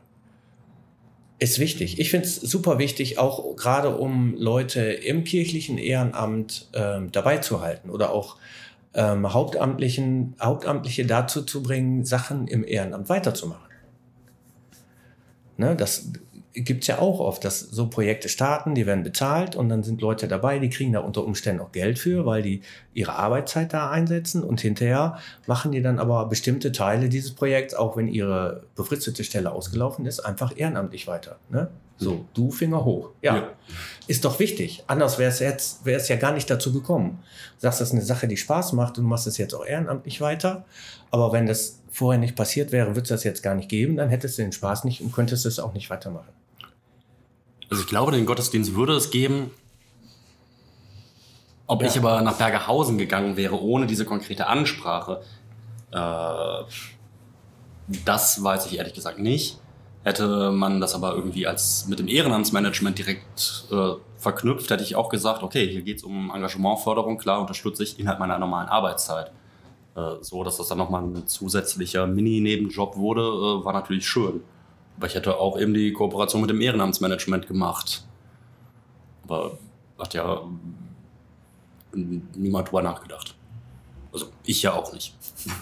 Ist 1.41 1.59
wichtig. 1.61 2.01
Ich 2.01 2.11
finde 2.11 2.27
es 2.27 2.37
super 2.37 2.79
wichtig, 2.79 3.19
auch 3.19 3.55
gerade 3.57 3.97
um 3.97 4.35
Leute 4.37 4.81
im 4.81 5.23
kirchlichen 5.23 5.79
Ehrenamt 5.79 6.69
ähm, 6.75 7.13
dabei 7.13 7.39
zu 7.39 7.61
halten 7.61 7.91
oder 7.91 8.11
auch 8.11 8.37
ähm, 8.95 9.33
Hauptamtlichen, 9.33 10.35
Hauptamtliche 10.41 11.07
dazu 11.07 11.43
zu 11.43 11.63
bringen, 11.63 12.05
Sachen 12.05 12.49
im 12.49 12.65
Ehrenamt 12.65 13.09
weiterzumachen. 13.09 13.69
Ne, 15.57 15.77
das, 15.77 16.13
gibt 16.55 16.83
es 16.83 16.87
ja 16.89 16.99
auch 16.99 17.21
oft, 17.21 17.45
dass 17.45 17.61
so 17.61 17.89
Projekte 17.89 18.29
starten, 18.29 18.75
die 18.75 18.87
werden 18.87 19.05
bezahlt 19.05 19.57
und 19.57 19.69
dann 19.69 19.83
sind 19.83 20.01
Leute 20.01 20.29
dabei, 20.29 20.59
die 20.59 20.71
kriegen 20.71 20.93
da 20.93 21.01
unter 21.01 21.25
Umständen 21.25 21.63
auch 21.63 21.73
Geld 21.73 21.99
für, 21.99 22.27
weil 22.27 22.43
die 22.43 22.63
ihre 22.95 23.15
Arbeitszeit 23.15 23.73
da 23.73 23.91
einsetzen 23.91 24.43
und 24.43 24.61
hinterher 24.61 25.19
machen 25.47 25.73
die 25.73 25.83
dann 25.83 25.99
aber 25.99 26.27
bestimmte 26.27 26.73
Teile 26.73 27.09
dieses 27.09 27.35
Projekts, 27.35 27.75
auch 27.75 27.97
wenn 27.97 28.09
ihre 28.09 28.65
befristete 28.75 29.25
Stelle 29.25 29.53
ausgelaufen 29.53 30.07
ist, 30.07 30.21
einfach 30.21 30.53
ehrenamtlich 30.57 31.07
weiter. 31.07 31.39
Ne? 31.51 31.69
So, 31.99 32.27
du 32.33 32.53
Finger 32.53 32.85
hoch. 32.85 33.11
Ja, 33.23 33.37
ja. 33.37 33.49
ist 34.07 34.25
doch 34.25 34.39
wichtig. 34.39 34.85
Anders 34.87 35.19
wäre 35.19 35.31
es 35.31 35.41
jetzt, 35.41 35.85
wäre 35.85 36.01
es 36.01 36.09
ja 36.09 36.15
gar 36.15 36.33
nicht 36.33 36.49
dazu 36.49 36.73
gekommen. 36.73 37.19
Du 37.57 37.63
sagst, 37.63 37.81
das 37.81 37.89
ist 37.89 37.95
eine 37.95 38.05
Sache, 38.05 38.29
die 38.29 38.37
Spaß 38.37 38.73
macht 38.73 38.99
und 38.99 39.05
du 39.05 39.11
machst 39.11 39.27
es 39.27 39.37
jetzt 39.37 39.53
auch 39.53 39.67
ehrenamtlich 39.67 40.21
weiter. 40.21 40.65
Aber 41.11 41.33
wenn 41.33 41.47
das 41.47 41.81
vorher 41.91 42.21
nicht 42.21 42.37
passiert 42.37 42.71
wäre, 42.71 42.89
würde 42.91 43.03
es 43.03 43.09
das 43.09 43.25
jetzt 43.25 43.43
gar 43.43 43.57
nicht 43.57 43.69
geben, 43.69 43.97
dann 43.97 44.11
hättest 44.11 44.39
du 44.39 44.43
den 44.43 44.53
Spaß 44.53 44.85
nicht 44.85 45.01
und 45.01 45.13
könntest 45.13 45.45
es 45.45 45.59
auch 45.59 45.75
nicht 45.75 45.91
weitermachen. 45.91 46.29
Also 47.69 47.83
ich 47.83 47.89
glaube, 47.89 48.13
den 48.13 48.27
Gottesdienst 48.27 48.77
würde 48.77 48.95
es 48.95 49.11
geben. 49.11 49.51
Ob 51.67 51.83
ja. 51.83 51.89
ich 51.89 51.99
aber 51.99 52.23
nach 52.23 52.39
Bergerhausen 52.39 52.97
gegangen 52.97 53.37
wäre, 53.37 53.61
ohne 53.61 53.87
diese 53.87 54.05
konkrete 54.05 54.47
Ansprache, 54.47 55.21
äh, 55.91 56.63
das 58.05 58.43
weiß 58.43 58.67
ich 58.67 58.79
ehrlich 58.79 58.95
gesagt 58.95 59.19
nicht. 59.19 59.59
Hätte 60.09 60.51
man 60.53 60.81
das 60.81 60.95
aber 60.95 61.15
irgendwie 61.15 61.47
als 61.47 61.87
mit 61.87 61.99
dem 61.99 62.09
Ehrenamtsmanagement 62.09 62.97
direkt 62.97 63.67
äh, 63.71 63.93
verknüpft, 64.17 64.71
hätte 64.71 64.83
ich 64.83 64.97
auch 64.97 65.11
gesagt, 65.11 65.43
okay, 65.43 65.69
hier 65.69 65.83
geht 65.83 65.99
es 65.99 66.03
um 66.03 66.33
Engagementförderung, 66.35 67.19
klar 67.19 67.43
unterstütze 67.43 67.83
ich 67.83 67.99
innerhalb 67.99 68.19
meiner 68.19 68.39
normalen 68.39 68.71
Arbeitszeit. 68.71 69.31
Äh, 69.95 70.15
so, 70.23 70.43
dass 70.45 70.57
das 70.57 70.69
dann 70.69 70.79
nochmal 70.79 71.03
ein 71.03 71.27
zusätzlicher 71.27 72.07
Mini-Nebenjob 72.07 72.97
wurde, 72.97 73.21
äh, 73.21 73.65
war 73.67 73.75
natürlich 73.75 74.09
schön. 74.09 74.41
Aber 74.97 75.09
ich 75.09 75.15
hätte 75.15 75.37
auch 75.37 75.59
eben 75.59 75.75
die 75.75 75.93
Kooperation 75.93 76.41
mit 76.41 76.49
dem 76.49 76.63
Ehrenamtsmanagement 76.63 77.47
gemacht. 77.47 78.07
Aber 79.25 79.59
hat 79.99 80.15
ja 80.15 80.41
niemand 81.93 82.69
drüber 82.69 82.81
nachgedacht. 82.81 83.35
Also 84.11 84.29
ich 84.43 84.63
ja 84.63 84.73
auch 84.73 84.91
nicht. 84.91 85.15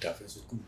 Dafür 0.00 0.26
ist 0.26 0.36
es 0.36 0.46
gut. 0.46 0.60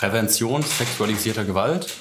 Prävention 0.00 0.62
sexualisierter 0.62 1.44
Gewalt. 1.44 1.94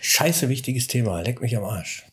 scheiße 0.00 0.48
wichtiges 0.48 0.86
Thema. 0.86 1.20
Leck 1.20 1.42
mich 1.42 1.54
am 1.54 1.64
Arsch. 1.64 2.06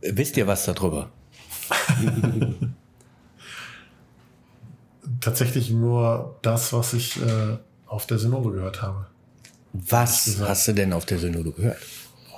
Wisst 0.00 0.36
ihr 0.36 0.48
was 0.48 0.64
darüber? 0.64 1.12
Tatsächlich 5.20 5.70
nur 5.70 6.36
das, 6.42 6.72
was 6.72 6.94
ich 6.94 7.22
äh, 7.22 7.58
auf 7.86 8.06
der 8.08 8.18
Synode 8.18 8.50
gehört 8.50 8.82
habe. 8.82 9.06
Was 9.72 10.36
hast 10.40 10.66
du 10.66 10.72
denn 10.72 10.92
auf 10.92 11.06
der 11.06 11.20
Synode 11.20 11.52
gehört? 11.52 11.78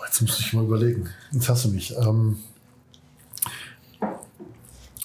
Jetzt 0.05 0.21
muss 0.21 0.39
ich 0.39 0.53
mal 0.53 0.65
überlegen. 0.65 1.09
Jetzt 1.33 1.49
hast 1.49 1.65
du 1.65 1.71
mich. 1.71 1.97
Ähm, 1.97 2.37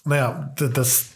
naja, 0.05 0.53
das, 0.55 1.07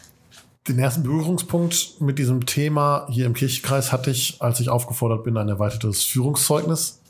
den 0.67 0.79
ersten 0.79 1.03
Berührungspunkt 1.03 1.99
mit 1.99 2.19
diesem 2.19 2.45
Thema 2.45 3.07
hier 3.09 3.25
im 3.25 3.33
Kirchenkreis 3.33 3.91
hatte 3.91 4.11
ich, 4.11 4.41
als 4.41 4.59
ich 4.59 4.69
aufgefordert 4.69 5.23
bin, 5.23 5.37
ein 5.37 5.49
erweitertes 5.49 6.03
Führungszeugnis 6.03 7.01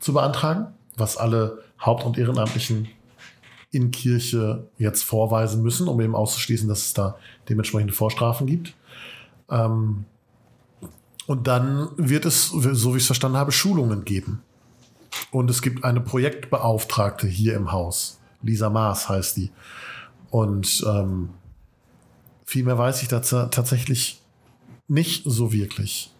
zu 0.00 0.12
beantragen, 0.12 0.68
was 0.96 1.16
alle 1.16 1.62
Haupt- 1.80 2.04
und 2.04 2.18
Ehrenamtlichen 2.18 2.88
in 3.70 3.90
Kirche 3.90 4.68
jetzt 4.76 5.02
vorweisen 5.02 5.62
müssen, 5.62 5.88
um 5.88 6.00
eben 6.00 6.14
auszuschließen, 6.14 6.68
dass 6.68 6.86
es 6.86 6.94
da 6.94 7.16
dementsprechende 7.48 7.94
Vorstrafen 7.94 8.46
gibt. 8.46 8.74
Ähm, 9.50 10.04
und 11.26 11.46
dann 11.46 11.88
wird 11.96 12.26
es, 12.26 12.48
so 12.48 12.92
wie 12.92 12.96
ich 12.96 13.04
es 13.04 13.06
verstanden 13.06 13.38
habe, 13.38 13.52
Schulungen 13.52 14.04
geben. 14.04 14.42
Und 15.30 15.50
es 15.50 15.62
gibt 15.62 15.84
eine 15.84 16.00
Projektbeauftragte 16.00 17.26
hier 17.26 17.54
im 17.54 17.72
Haus. 17.72 18.20
Lisa 18.42 18.68
Maas 18.68 19.08
heißt 19.08 19.36
die. 19.36 19.50
Und 20.32 20.82
ähm, 20.88 21.28
viel 22.46 22.64
mehr 22.64 22.78
weiß 22.78 23.02
ich 23.02 23.08
dazu 23.08 23.36
tatsächlich 23.50 24.22
nicht 24.88 25.24
so 25.26 25.52
wirklich. 25.52 26.10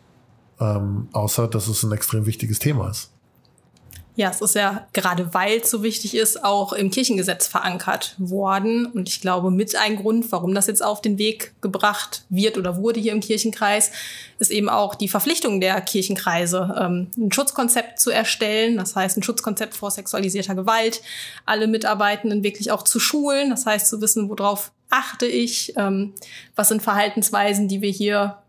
Ähm, 0.60 1.08
außer, 1.12 1.48
dass 1.48 1.66
es 1.66 1.82
ein 1.82 1.92
extrem 1.92 2.26
wichtiges 2.26 2.58
Thema 2.58 2.90
ist. 2.90 3.10
Ja, 4.14 4.28
es 4.28 4.42
ist 4.42 4.54
ja 4.54 4.86
gerade 4.92 5.32
weil 5.32 5.60
es 5.60 5.70
so 5.70 5.82
wichtig 5.82 6.14
ist, 6.14 6.44
auch 6.44 6.74
im 6.74 6.90
Kirchengesetz 6.90 7.46
verankert 7.46 8.14
worden. 8.18 8.84
Und 8.84 9.08
ich 9.08 9.22
glaube, 9.22 9.50
mit 9.50 9.74
ein 9.74 9.96
Grund, 9.96 10.30
warum 10.32 10.54
das 10.54 10.66
jetzt 10.66 10.84
auf 10.84 11.00
den 11.00 11.16
Weg 11.16 11.54
gebracht 11.62 12.24
wird 12.28 12.58
oder 12.58 12.76
wurde 12.76 13.00
hier 13.00 13.12
im 13.12 13.20
Kirchenkreis, 13.20 13.90
ist 14.38 14.50
eben 14.50 14.68
auch 14.68 14.94
die 14.94 15.08
Verpflichtung 15.08 15.62
der 15.62 15.80
Kirchenkreise, 15.80 16.74
ähm, 16.78 17.10
ein 17.16 17.32
Schutzkonzept 17.32 18.00
zu 18.00 18.10
erstellen. 18.10 18.76
Das 18.76 18.94
heißt, 18.96 19.16
ein 19.16 19.22
Schutzkonzept 19.22 19.74
vor 19.74 19.90
sexualisierter 19.90 20.54
Gewalt, 20.54 21.00
alle 21.46 21.66
Mitarbeitenden 21.66 22.42
wirklich 22.42 22.70
auch 22.70 22.82
zu 22.82 23.00
schulen. 23.00 23.48
Das 23.48 23.64
heißt, 23.64 23.88
zu 23.88 24.02
wissen, 24.02 24.28
worauf 24.28 24.72
achte 24.90 25.24
ich, 25.24 25.72
ähm, 25.76 26.12
was 26.54 26.68
sind 26.68 26.82
Verhaltensweisen, 26.82 27.66
die 27.66 27.80
wir 27.80 27.90
hier 27.90 28.41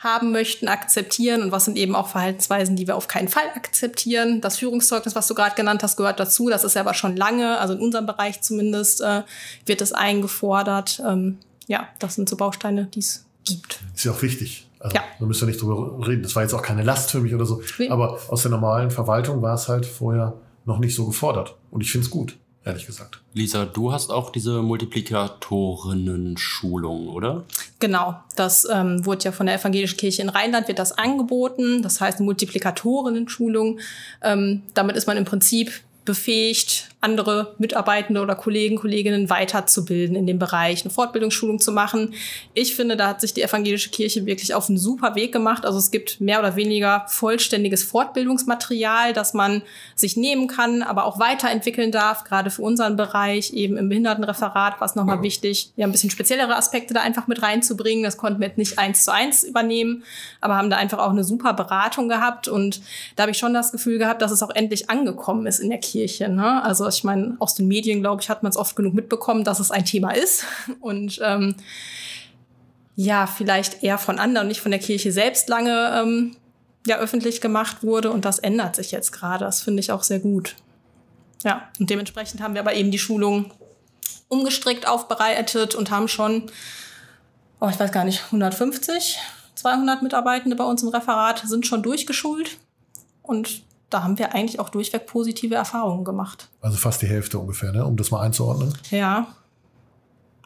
haben 0.00 0.32
möchten, 0.32 0.66
akzeptieren 0.66 1.42
und 1.42 1.52
was 1.52 1.66
sind 1.66 1.76
eben 1.76 1.94
auch 1.94 2.08
Verhaltensweisen, 2.08 2.74
die 2.74 2.86
wir 2.86 2.96
auf 2.96 3.06
keinen 3.06 3.28
Fall 3.28 3.44
akzeptieren. 3.54 4.40
Das 4.40 4.56
Führungszeugnis, 4.56 5.14
was 5.14 5.26
du 5.26 5.34
gerade 5.34 5.54
genannt 5.54 5.82
hast, 5.82 5.96
gehört 5.96 6.18
dazu. 6.18 6.48
Das 6.48 6.64
ist 6.64 6.74
ja 6.74 6.80
aber 6.80 6.94
schon 6.94 7.16
lange, 7.16 7.58
also 7.58 7.74
in 7.74 7.80
unserem 7.80 8.06
Bereich 8.06 8.40
zumindest, 8.40 9.02
äh, 9.02 9.22
wird 9.66 9.82
es 9.82 9.92
eingefordert. 9.92 11.02
Ähm, 11.06 11.38
ja, 11.66 11.86
das 11.98 12.14
sind 12.14 12.30
so 12.30 12.36
Bausteine, 12.36 12.86
die 12.86 13.00
es 13.00 13.26
gibt. 13.44 13.80
Ist 13.94 14.04
ja 14.04 14.12
auch 14.12 14.22
wichtig. 14.22 14.66
Also, 14.78 14.96
Ja. 14.96 15.02
Wir 15.18 15.26
müssen 15.26 15.42
ja 15.42 15.46
nicht 15.48 15.60
drüber 15.60 16.06
reden. 16.06 16.22
Das 16.22 16.34
war 16.34 16.42
jetzt 16.42 16.54
auch 16.54 16.62
keine 16.62 16.82
Last 16.82 17.10
für 17.10 17.20
mich 17.20 17.34
oder 17.34 17.44
so. 17.44 17.62
Nee. 17.78 17.90
Aber 17.90 18.18
aus 18.28 18.40
der 18.40 18.50
normalen 18.50 18.90
Verwaltung 18.90 19.42
war 19.42 19.54
es 19.54 19.68
halt 19.68 19.84
vorher 19.84 20.32
noch 20.64 20.78
nicht 20.78 20.94
so 20.94 21.06
gefordert. 21.06 21.56
Und 21.70 21.82
ich 21.82 21.92
finde 21.92 22.06
es 22.06 22.10
gut, 22.10 22.38
ehrlich 22.64 22.86
gesagt. 22.86 23.20
Lisa, 23.32 23.64
du 23.64 23.92
hast 23.92 24.10
auch 24.10 24.30
diese 24.30 24.62
Multiplikatorinnen-Schulung, 24.62 27.08
oder? 27.08 27.44
Genau, 27.78 28.20
das 28.36 28.68
ähm, 28.70 29.06
wurde 29.06 29.24
ja 29.24 29.32
von 29.32 29.46
der 29.46 29.54
Evangelischen 29.56 29.96
Kirche 29.96 30.20
in 30.22 30.28
Rheinland, 30.28 30.68
wird 30.68 30.78
das 30.78 30.92
angeboten. 30.92 31.82
Das 31.82 32.00
heißt 32.00 32.20
Multiplikatorinnen-Schulung. 32.20 33.80
Ähm, 34.22 34.62
damit 34.74 34.96
ist 34.96 35.06
man 35.06 35.16
im 35.16 35.24
Prinzip 35.24 35.72
befähigt, 36.04 36.88
andere 37.02 37.54
Mitarbeitende 37.58 38.20
oder 38.20 38.34
Kollegen, 38.34 38.76
Kolleginnen 38.76 39.30
weiterzubilden 39.30 40.16
in 40.16 40.26
dem 40.26 40.38
Bereich, 40.38 40.82
eine 40.82 40.90
Fortbildungsschulung 40.90 41.58
zu 41.58 41.72
machen. 41.72 42.14
Ich 42.52 42.74
finde, 42.74 42.96
da 42.96 43.08
hat 43.08 43.22
sich 43.22 43.32
die 43.32 43.42
evangelische 43.42 43.90
Kirche 43.90 44.26
wirklich 44.26 44.54
auf 44.54 44.68
einen 44.68 44.76
super 44.76 45.14
Weg 45.14 45.32
gemacht. 45.32 45.64
Also 45.64 45.78
es 45.78 45.90
gibt 45.90 46.20
mehr 46.20 46.40
oder 46.40 46.56
weniger 46.56 47.06
vollständiges 47.08 47.84
Fortbildungsmaterial, 47.84 49.14
das 49.14 49.32
man 49.32 49.62
sich 49.94 50.16
nehmen 50.16 50.46
kann, 50.46 50.82
aber 50.82 51.04
auch 51.04 51.18
weiterentwickeln 51.18 51.90
darf, 51.90 52.24
gerade 52.24 52.50
für 52.50 52.62
unseren 52.62 52.96
Bereich, 52.96 53.52
eben 53.52 53.76
im 53.78 53.88
Behindertenreferat, 53.88 54.74
was 54.80 54.94
nochmal 54.94 55.22
wichtig, 55.22 55.72
ja, 55.76 55.86
ein 55.86 55.92
bisschen 55.92 56.10
speziellere 56.10 56.56
Aspekte 56.56 56.92
da 56.92 57.00
einfach 57.00 57.26
mit 57.26 57.42
reinzubringen. 57.42 58.04
Das 58.04 58.18
konnten 58.18 58.40
wir 58.40 58.48
jetzt 58.48 58.58
nicht 58.58 58.78
eins 58.78 59.04
zu 59.04 59.12
eins 59.12 59.42
übernehmen, 59.42 60.04
aber 60.40 60.56
haben 60.56 60.70
da 60.70 60.76
einfach 60.76 60.98
auch 60.98 61.10
eine 61.10 61.24
super 61.24 61.54
Beratung 61.54 62.08
gehabt 62.08 62.48
und 62.48 62.80
da 63.16 63.22
habe 63.22 63.32
ich 63.32 63.38
schon 63.38 63.54
das 63.54 63.72
Gefühl 63.72 63.98
gehabt, 63.98 64.20
dass 64.20 64.32
es 64.32 64.42
auch 64.42 64.50
endlich 64.50 64.90
angekommen 64.90 65.46
ist 65.46 65.60
in 65.60 65.70
der 65.70 65.78
Kirche. 65.78 65.89
Ne? 65.94 66.62
Also 66.62 66.88
ich 66.88 67.04
meine, 67.04 67.36
aus 67.38 67.54
den 67.54 67.68
Medien, 67.68 68.00
glaube 68.00 68.22
ich, 68.22 68.28
hat 68.28 68.42
man 68.42 68.50
es 68.50 68.56
oft 68.56 68.76
genug 68.76 68.94
mitbekommen, 68.94 69.44
dass 69.44 69.60
es 69.60 69.70
ein 69.70 69.84
Thema 69.84 70.10
ist. 70.10 70.44
Und 70.80 71.20
ähm, 71.22 71.54
ja, 72.96 73.26
vielleicht 73.26 73.82
eher 73.82 73.98
von 73.98 74.18
anderen, 74.18 74.48
nicht 74.48 74.60
von 74.60 74.70
der 74.70 74.80
Kirche 74.80 75.12
selbst 75.12 75.48
lange 75.48 75.92
ähm, 75.94 76.36
ja, 76.86 76.98
öffentlich 76.98 77.40
gemacht 77.40 77.82
wurde. 77.82 78.10
Und 78.10 78.24
das 78.24 78.38
ändert 78.38 78.76
sich 78.76 78.90
jetzt 78.90 79.12
gerade. 79.12 79.44
Das 79.44 79.60
finde 79.60 79.80
ich 79.80 79.92
auch 79.92 80.02
sehr 80.02 80.20
gut. 80.20 80.56
Ja, 81.44 81.68
und 81.78 81.88
dementsprechend 81.88 82.42
haben 82.42 82.54
wir 82.54 82.60
aber 82.60 82.74
eben 82.74 82.90
die 82.90 82.98
Schulung 82.98 83.52
umgestrickt 84.28 84.86
aufbereitet 84.86 85.74
und 85.74 85.90
haben 85.90 86.08
schon, 86.08 86.50
oh, 87.60 87.68
ich 87.68 87.80
weiß 87.80 87.92
gar 87.92 88.04
nicht, 88.04 88.24
150, 88.26 89.18
200 89.54 90.02
Mitarbeitende 90.02 90.56
bei 90.56 90.64
uns 90.64 90.82
im 90.82 90.88
Referat 90.88 91.42
sind 91.46 91.66
schon 91.66 91.82
durchgeschult. 91.82 92.58
Und 93.22 93.62
da 93.90 94.02
haben 94.02 94.18
wir 94.18 94.34
eigentlich 94.34 94.60
auch 94.60 94.68
durchweg 94.68 95.06
positive 95.06 95.54
Erfahrungen 95.54 96.04
gemacht. 96.04 96.48
Also 96.60 96.78
fast 96.78 97.02
die 97.02 97.06
Hälfte 97.06 97.38
ungefähr, 97.38 97.72
ne? 97.72 97.84
um 97.84 97.96
das 97.96 98.10
mal 98.10 98.20
einzuordnen. 98.20 98.72
Ja. 98.90 99.26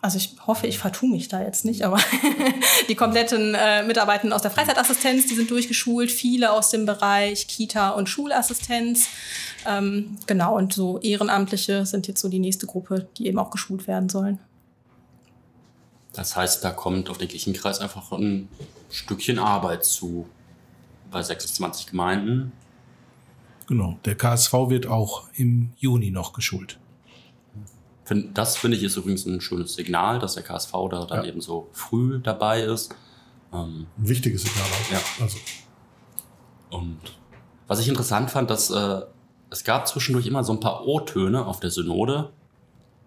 Also 0.01 0.19
ich 0.19 0.37
hoffe, 0.47 0.67
ich 0.67 0.79
vertue 0.79 1.11
mich 1.11 1.29
da 1.29 1.43
jetzt 1.43 1.65
nicht, 1.65 1.83
aber 1.83 1.99
die 2.89 2.95
kompletten 2.95 3.55
äh, 3.55 3.83
Mitarbeitenden 3.85 4.35
aus 4.35 4.43
der 4.43 4.51
Freizeitassistenz, 4.51 5.29
die 5.29 5.35
sind 5.35 5.51
durchgeschult, 5.51 6.11
viele 6.11 6.53
aus 6.53 6.69
dem 6.69 6.85
Bereich 6.85 7.49
Kita 7.49 7.91
und 7.91 8.09
Schulassistenz. 8.09 9.09
Ähm, 9.67 10.19
genau, 10.27 10.57
und 10.57 10.75
so 10.75 10.99
Ehrenamtliche 11.01 11.87
sind 11.87 12.07
jetzt 12.07 12.21
so 12.21 12.29
die 12.29 12.39
nächste 12.39 12.67
Gruppe, 12.67 13.09
die 13.17 13.27
eben 13.29 13.39
auch 13.39 13.51
geschult 13.51 13.87
werden 13.87 14.11
sollen. 14.11 14.39
Das 16.13 16.37
heißt, 16.37 16.63
da 16.63 16.71
kommt 16.71 17.09
auf 17.11 17.19
den 17.19 17.29
Kirchenkreis 17.29 17.81
einfach 17.81 18.13
ein 18.13 18.49
Stückchen 18.91 19.39
Arbeit 19.39 19.85
zu. 19.85 20.27
Bei 21.11 21.23
26 21.23 21.87
Gemeinden. 21.87 22.53
Genau. 23.67 23.99
Der 24.05 24.15
KSV 24.17 24.53
wird 24.69 24.87
auch 24.87 25.25
im 25.35 25.71
Juni 25.77 26.11
noch 26.11 26.33
geschult. 26.33 26.79
Das 28.35 28.57
finde 28.59 28.77
ich 28.77 28.83
ist 28.83 28.97
übrigens 28.97 29.25
ein 29.25 29.41
schönes 29.41 29.75
Signal, 29.75 30.19
dass 30.19 30.35
der 30.35 30.43
KSV 30.43 30.73
da 30.91 31.07
dann 31.07 31.23
Ja. 31.23 31.25
eben 31.25 31.41
so 31.41 31.69
früh 31.73 32.21
dabei 32.21 32.61
ist. 32.63 32.95
Ähm, 33.53 33.87
Ein 33.97 34.09
wichtiges 34.09 34.43
Signal 34.43 34.65
auch. 34.65 34.93
Ja. 34.93 35.01
Also, 35.23 35.39
Und 36.71 36.99
was 37.67 37.81
ich 37.81 37.89
interessant 37.89 38.31
fand, 38.31 38.51
dass 38.51 38.69
äh, 38.71 39.01
es 39.49 39.65
gab 39.65 39.89
zwischendurch 39.89 40.27
immer 40.27 40.45
so 40.45 40.53
ein 40.53 40.61
paar 40.61 40.87
O-Töne 40.87 41.47
auf 41.47 41.61
der 41.61 41.71
Synode, 41.71 42.31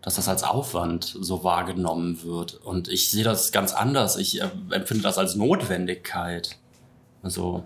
dass 0.02 0.16
das 0.16 0.28
als 0.28 0.44
Aufwand 0.44 1.04
so 1.20 1.44
wahrgenommen 1.44 2.24
wird. 2.24 2.56
Und 2.64 2.88
ich 2.88 3.12
sehe 3.12 3.24
das 3.24 3.52
ganz 3.52 3.74
anders. 3.74 4.18
Ich 4.18 4.42
äh, 4.42 4.50
empfinde 4.72 5.04
das 5.04 5.18
als 5.20 5.36
Notwendigkeit. 5.36 6.58
Also, 7.22 7.66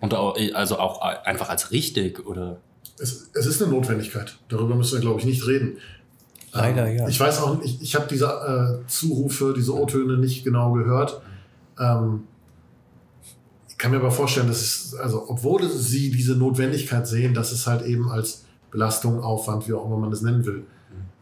und 0.00 0.14
auch, 0.14 0.36
also 0.54 0.78
auch 0.78 1.00
einfach 1.00 1.48
als 1.48 1.70
richtig 1.70 2.26
oder 2.26 2.58
es, 3.00 3.30
es 3.34 3.46
ist 3.46 3.62
eine 3.62 3.72
Notwendigkeit. 3.72 4.38
Darüber 4.48 4.74
müssen 4.74 4.94
wir, 4.94 5.00
glaube 5.00 5.20
ich, 5.20 5.26
nicht 5.26 5.46
reden. 5.46 5.78
Leider, 6.52 6.86
Ähm, 6.88 6.98
ja. 6.98 7.08
Ich 7.08 7.18
weiß 7.18 7.40
auch, 7.40 7.62
ich, 7.62 7.80
ich 7.80 7.94
habe 7.94 8.06
diese 8.08 8.26
äh, 8.26 8.88
Zurufe, 8.88 9.54
diese 9.56 9.74
O-Töne 9.74 10.18
nicht 10.18 10.44
genau 10.44 10.72
gehört. 10.72 11.20
Ähm, 11.78 12.24
ich 13.68 13.78
kann 13.78 13.92
mir 13.92 13.98
aber 13.98 14.10
vorstellen, 14.10 14.48
dass 14.48 14.60
es, 14.60 14.94
also, 14.94 15.24
obwohl 15.28 15.68
sie 15.68 16.10
diese 16.10 16.34
Notwendigkeit 16.34 17.06
sehen, 17.06 17.32
dass 17.32 17.52
es 17.52 17.66
halt 17.66 17.82
eben 17.86 18.10
als 18.10 18.44
Belastung, 18.70 19.22
Aufwand, 19.22 19.66
wie 19.68 19.72
auch 19.72 19.86
immer 19.86 19.96
man 19.96 20.12
es 20.12 20.22
nennen 20.22 20.44
will, 20.44 20.64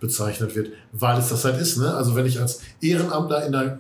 bezeichnet 0.01 0.57
wird, 0.57 0.72
weil 0.93 1.18
es 1.18 1.29
das 1.29 1.45
halt 1.45 1.61
ist. 1.61 1.76
Ne? 1.76 1.95
Also, 1.95 2.16
wenn 2.16 2.26
ich 2.26 2.41
als 2.41 2.61
Ehrenamtler 2.81 3.47
in 3.47 3.53
der 3.53 3.79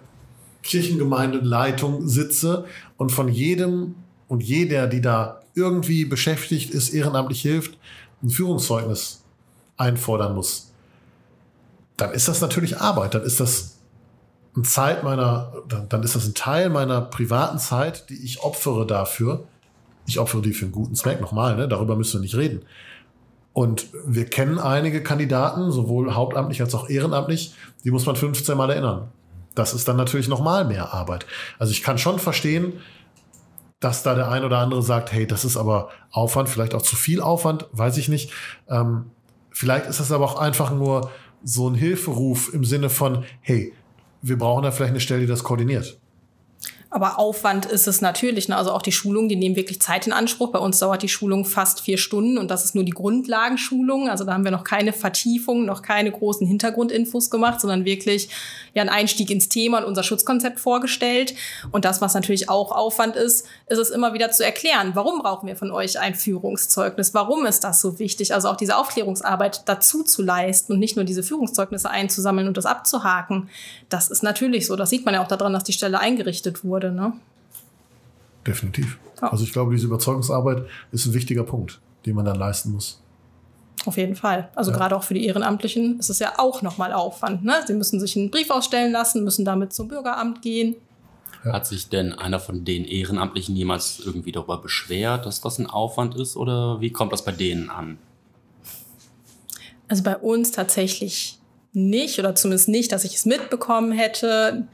Kirchengemeindeleitung 0.62 2.06
sitze 2.06 2.64
und 2.96 3.10
von 3.10 3.28
jedem 3.28 3.94
und 4.28 4.42
jeder, 4.42 4.86
die 4.86 5.00
da 5.00 5.40
irgendwie 5.54 6.04
beschäftigt 6.04 6.70
ist, 6.70 6.90
ehrenamtlich 6.90 7.42
hilft, 7.42 7.78
ein 8.22 8.30
Führungszeugnis 8.30 9.24
einfordern 9.76 10.34
muss, 10.34 10.72
dann 11.96 12.12
ist 12.12 12.28
das 12.28 12.40
natürlich 12.40 12.78
Arbeit. 12.78 13.14
Dann 13.14 13.22
ist 13.22 13.40
das 13.40 13.78
eine 14.54 14.64
Zeit 14.64 15.02
meiner, 15.02 15.52
dann 15.88 16.02
ist 16.02 16.14
das 16.14 16.26
ein 16.26 16.34
Teil 16.34 16.70
meiner 16.70 17.00
privaten 17.00 17.58
Zeit, 17.58 18.08
die 18.10 18.24
ich 18.24 18.40
opfere 18.40 18.86
dafür. 18.86 19.44
Ich 20.06 20.18
opfere 20.18 20.42
die 20.42 20.52
für 20.52 20.66
einen 20.66 20.72
guten 20.72 20.94
Zweck. 20.94 21.20
Nochmal, 21.20 21.56
ne? 21.56 21.68
darüber 21.68 21.96
müssen 21.96 22.14
wir 22.14 22.20
nicht 22.20 22.36
reden. 22.36 22.62
Und 23.52 23.88
wir 24.06 24.26
kennen 24.26 24.58
einige 24.58 25.02
Kandidaten, 25.02 25.72
sowohl 25.72 26.14
hauptamtlich 26.14 26.60
als 26.60 26.74
auch 26.74 26.88
ehrenamtlich, 26.88 27.54
die 27.82 27.90
muss 27.90 28.06
man 28.06 28.14
15 28.14 28.56
Mal 28.56 28.70
erinnern. 28.70 29.08
Das 29.54 29.74
ist 29.74 29.88
dann 29.88 29.96
natürlich 29.96 30.28
nochmal 30.28 30.64
mehr 30.64 30.94
Arbeit. 30.94 31.26
Also 31.58 31.72
ich 31.72 31.82
kann 31.82 31.98
schon 31.98 32.20
verstehen, 32.20 32.74
dass 33.80 34.02
da 34.02 34.14
der 34.14 34.30
ein 34.30 34.44
oder 34.44 34.58
andere 34.58 34.82
sagt, 34.82 35.12
hey, 35.12 35.26
das 35.26 35.44
ist 35.44 35.56
aber 35.56 35.90
Aufwand, 36.10 36.48
vielleicht 36.48 36.74
auch 36.74 36.82
zu 36.82 36.96
viel 36.96 37.20
Aufwand, 37.20 37.68
weiß 37.72 37.96
ich 37.98 38.08
nicht. 38.08 38.32
Ähm, 38.68 39.10
vielleicht 39.50 39.86
ist 39.86 40.00
das 40.00 40.10
aber 40.12 40.24
auch 40.24 40.38
einfach 40.38 40.70
nur 40.72 41.10
so 41.44 41.68
ein 41.68 41.74
Hilferuf 41.74 42.52
im 42.52 42.64
Sinne 42.64 42.90
von, 42.90 43.24
hey, 43.40 43.72
wir 44.20 44.36
brauchen 44.36 44.64
da 44.64 44.72
vielleicht 44.72 44.90
eine 44.90 45.00
Stelle, 45.00 45.20
die 45.20 45.26
das 45.26 45.44
koordiniert. 45.44 46.00
Aber 46.90 47.18
Aufwand 47.18 47.66
ist 47.66 47.86
es 47.86 48.00
natürlich. 48.00 48.48
Ne? 48.48 48.56
Also 48.56 48.72
auch 48.72 48.80
die 48.80 48.92
Schulungen, 48.92 49.28
die 49.28 49.36
nehmen 49.36 49.56
wirklich 49.56 49.80
Zeit 49.80 50.06
in 50.06 50.12
Anspruch. 50.12 50.52
Bei 50.52 50.58
uns 50.58 50.78
dauert 50.78 51.02
die 51.02 51.08
Schulung 51.08 51.44
fast 51.44 51.82
vier 51.82 51.98
Stunden 51.98 52.38
und 52.38 52.50
das 52.50 52.64
ist 52.64 52.74
nur 52.74 52.84
die 52.84 52.92
Grundlagenschulung. 52.92 54.08
Also 54.08 54.24
da 54.24 54.32
haben 54.32 54.44
wir 54.44 54.50
noch 54.50 54.64
keine 54.64 54.94
Vertiefung, 54.94 55.66
noch 55.66 55.82
keine 55.82 56.10
großen 56.10 56.46
Hintergrundinfos 56.46 57.28
gemacht, 57.28 57.60
sondern 57.60 57.84
wirklich 57.84 58.30
ja 58.72 58.80
einen 58.80 58.88
Einstieg 58.88 59.30
ins 59.30 59.50
Thema 59.50 59.78
und 59.78 59.84
unser 59.84 60.02
Schutzkonzept 60.02 60.60
vorgestellt. 60.60 61.34
Und 61.72 61.84
das, 61.84 62.00
was 62.00 62.14
natürlich 62.14 62.48
auch 62.48 62.72
Aufwand 62.72 63.16
ist, 63.16 63.46
ist 63.66 63.78
es 63.78 63.90
immer 63.90 64.14
wieder 64.14 64.30
zu 64.30 64.42
erklären, 64.42 64.92
warum 64.94 65.18
brauchen 65.18 65.46
wir 65.46 65.56
von 65.56 65.70
euch 65.70 66.00
ein 66.00 66.14
Führungszeugnis? 66.14 67.12
Warum 67.12 67.44
ist 67.44 67.64
das 67.64 67.82
so 67.82 67.98
wichtig? 67.98 68.32
Also 68.32 68.48
auch 68.48 68.56
diese 68.56 68.76
Aufklärungsarbeit 68.76 69.68
dazu 69.68 70.04
zu 70.04 70.22
leisten 70.22 70.72
und 70.72 70.78
nicht 70.78 70.96
nur 70.96 71.04
diese 71.04 71.22
Führungszeugnisse 71.22 71.90
einzusammeln 71.90 72.48
und 72.48 72.56
das 72.56 72.64
abzuhaken. 72.64 73.50
Das 73.90 74.08
ist 74.08 74.22
natürlich 74.22 74.66
so. 74.66 74.74
Das 74.74 74.88
sieht 74.88 75.04
man 75.04 75.12
ja 75.12 75.22
auch 75.22 75.28
daran, 75.28 75.52
dass 75.52 75.64
die 75.64 75.74
Stelle 75.74 76.00
eingerichtet 76.00 76.64
wurde 76.64 76.77
wurde. 76.78 76.92
Ne? 76.92 77.12
Definitiv. 78.46 78.98
Ja. 79.20 79.32
Also 79.32 79.44
ich 79.44 79.52
glaube, 79.52 79.72
diese 79.74 79.86
Überzeugungsarbeit 79.86 80.66
ist 80.92 81.06
ein 81.06 81.14
wichtiger 81.14 81.42
Punkt, 81.42 81.80
den 82.06 82.14
man 82.14 82.24
dann 82.24 82.36
leisten 82.36 82.72
muss. 82.72 83.02
Auf 83.84 83.96
jeden 83.96 84.16
Fall. 84.16 84.50
Also 84.54 84.70
ja. 84.70 84.76
gerade 84.76 84.96
auch 84.96 85.02
für 85.02 85.14
die 85.14 85.26
Ehrenamtlichen 85.26 85.98
ist 85.98 86.10
es 86.10 86.18
ja 86.18 86.34
auch 86.38 86.62
nochmal 86.62 86.92
Aufwand. 86.92 87.44
Ne? 87.44 87.54
Sie 87.66 87.74
müssen 87.74 88.00
sich 88.00 88.16
einen 88.16 88.30
Brief 88.30 88.50
ausstellen 88.50 88.92
lassen, 88.92 89.24
müssen 89.24 89.44
damit 89.44 89.72
zum 89.72 89.88
Bürgeramt 89.88 90.42
gehen. 90.42 90.76
Ja. 91.44 91.52
Hat 91.52 91.66
sich 91.66 91.88
denn 91.88 92.12
einer 92.12 92.40
von 92.40 92.64
den 92.64 92.84
Ehrenamtlichen 92.84 93.54
jemals 93.54 94.00
irgendwie 94.04 94.32
darüber 94.32 94.58
beschwert, 94.58 95.26
dass 95.26 95.40
das 95.40 95.58
ein 95.58 95.66
Aufwand 95.66 96.16
ist? 96.16 96.36
Oder 96.36 96.80
wie 96.80 96.90
kommt 96.90 97.12
das 97.12 97.24
bei 97.24 97.32
denen 97.32 97.70
an? 97.70 97.98
Also 99.88 100.02
bei 100.02 100.16
uns 100.16 100.50
tatsächlich 100.50 101.38
nicht 101.72 102.18
oder 102.18 102.34
zumindest 102.34 102.68
nicht, 102.68 102.92
dass 102.92 103.04
ich 103.04 103.14
es 103.14 103.26
mitbekommen 103.26 103.92
hätte 103.92 104.66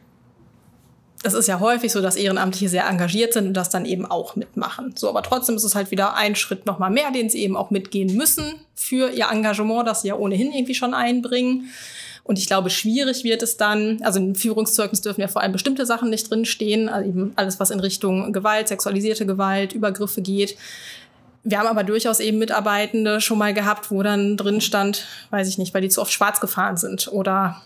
es 1.25 1.33
ist 1.35 1.49
ja 1.49 1.59
häufig 1.59 1.91
so, 1.91 2.03
dass 2.03 2.17
Ehrenamtliche 2.17 2.69
sehr 2.69 2.87
engagiert 2.87 3.33
sind 3.33 3.47
und 3.47 3.55
das 3.55 3.71
dann 3.71 3.87
eben 3.87 4.05
auch 4.05 4.37
mitmachen. 4.37 4.93
So, 4.95 5.09
aber 5.09 5.23
trotzdem 5.23 5.57
ist 5.57 5.65
es 5.65 5.75
halt 5.75 5.91
wieder 5.91 6.15
ein 6.15 6.37
Schritt 6.37 6.67
nochmal 6.67 6.91
mehr, 6.91 7.11
den 7.11 7.31
sie 7.31 7.43
eben 7.43 7.57
auch 7.57 7.71
mitgehen 7.71 8.15
müssen 8.15 8.45
für 8.75 9.11
ihr 9.11 9.29
Engagement, 9.31 9.89
das 9.89 10.03
sie 10.03 10.09
ja 10.09 10.17
ohnehin 10.17 10.53
irgendwie 10.53 10.75
schon 10.75 10.93
einbringen. 10.93 11.71
Und 12.25 12.39
ich 12.39 12.47
glaube, 12.47 12.71
schwierig 12.71 13.25
wird 13.25 13.43
es 13.43 13.57
dann, 13.57 14.01
also 14.03 14.19
im 14.19 14.35
Führungszeugnis 14.35 15.01
dürfen 15.01 15.23
ja 15.23 15.29
vor 15.29 15.43
allem 15.43 15.53
bestimmte 15.53 15.87
Sachen 15.87 16.11
nicht 16.11 16.31
drinstehen, 16.31 16.89
also 16.89 17.09
eben 17.09 17.33
alles, 17.37 17.59
was 17.59 17.71
in 17.71 17.81
Richtung 17.81 18.33
Gewalt, 18.33 18.69
sexualisierte 18.69 19.27
Gewalt, 19.27 19.73
Übergriffe 19.73 20.23
geht. 20.23 20.57
Wir 21.43 21.59
haben 21.59 21.67
aber 21.67 21.85
durchaus 21.85 22.21
eben 22.21 22.39
Mitarbeitende 22.39 23.21
schon 23.21 23.39
mal 23.39 23.53
gehabt, 23.53 23.91
wo 23.91 24.03
dann 24.03 24.37
drin 24.37 24.63
stand, 24.63 25.07
weiß 25.31 25.49
ich 25.49 25.59
nicht, 25.59 25.75
weil 25.75 25.83
die 25.83 25.91
zu 25.91 26.01
oft 26.01 26.13
schwarz 26.13 26.41
gefahren 26.41 26.79
sind 26.79 27.09
oder 27.09 27.63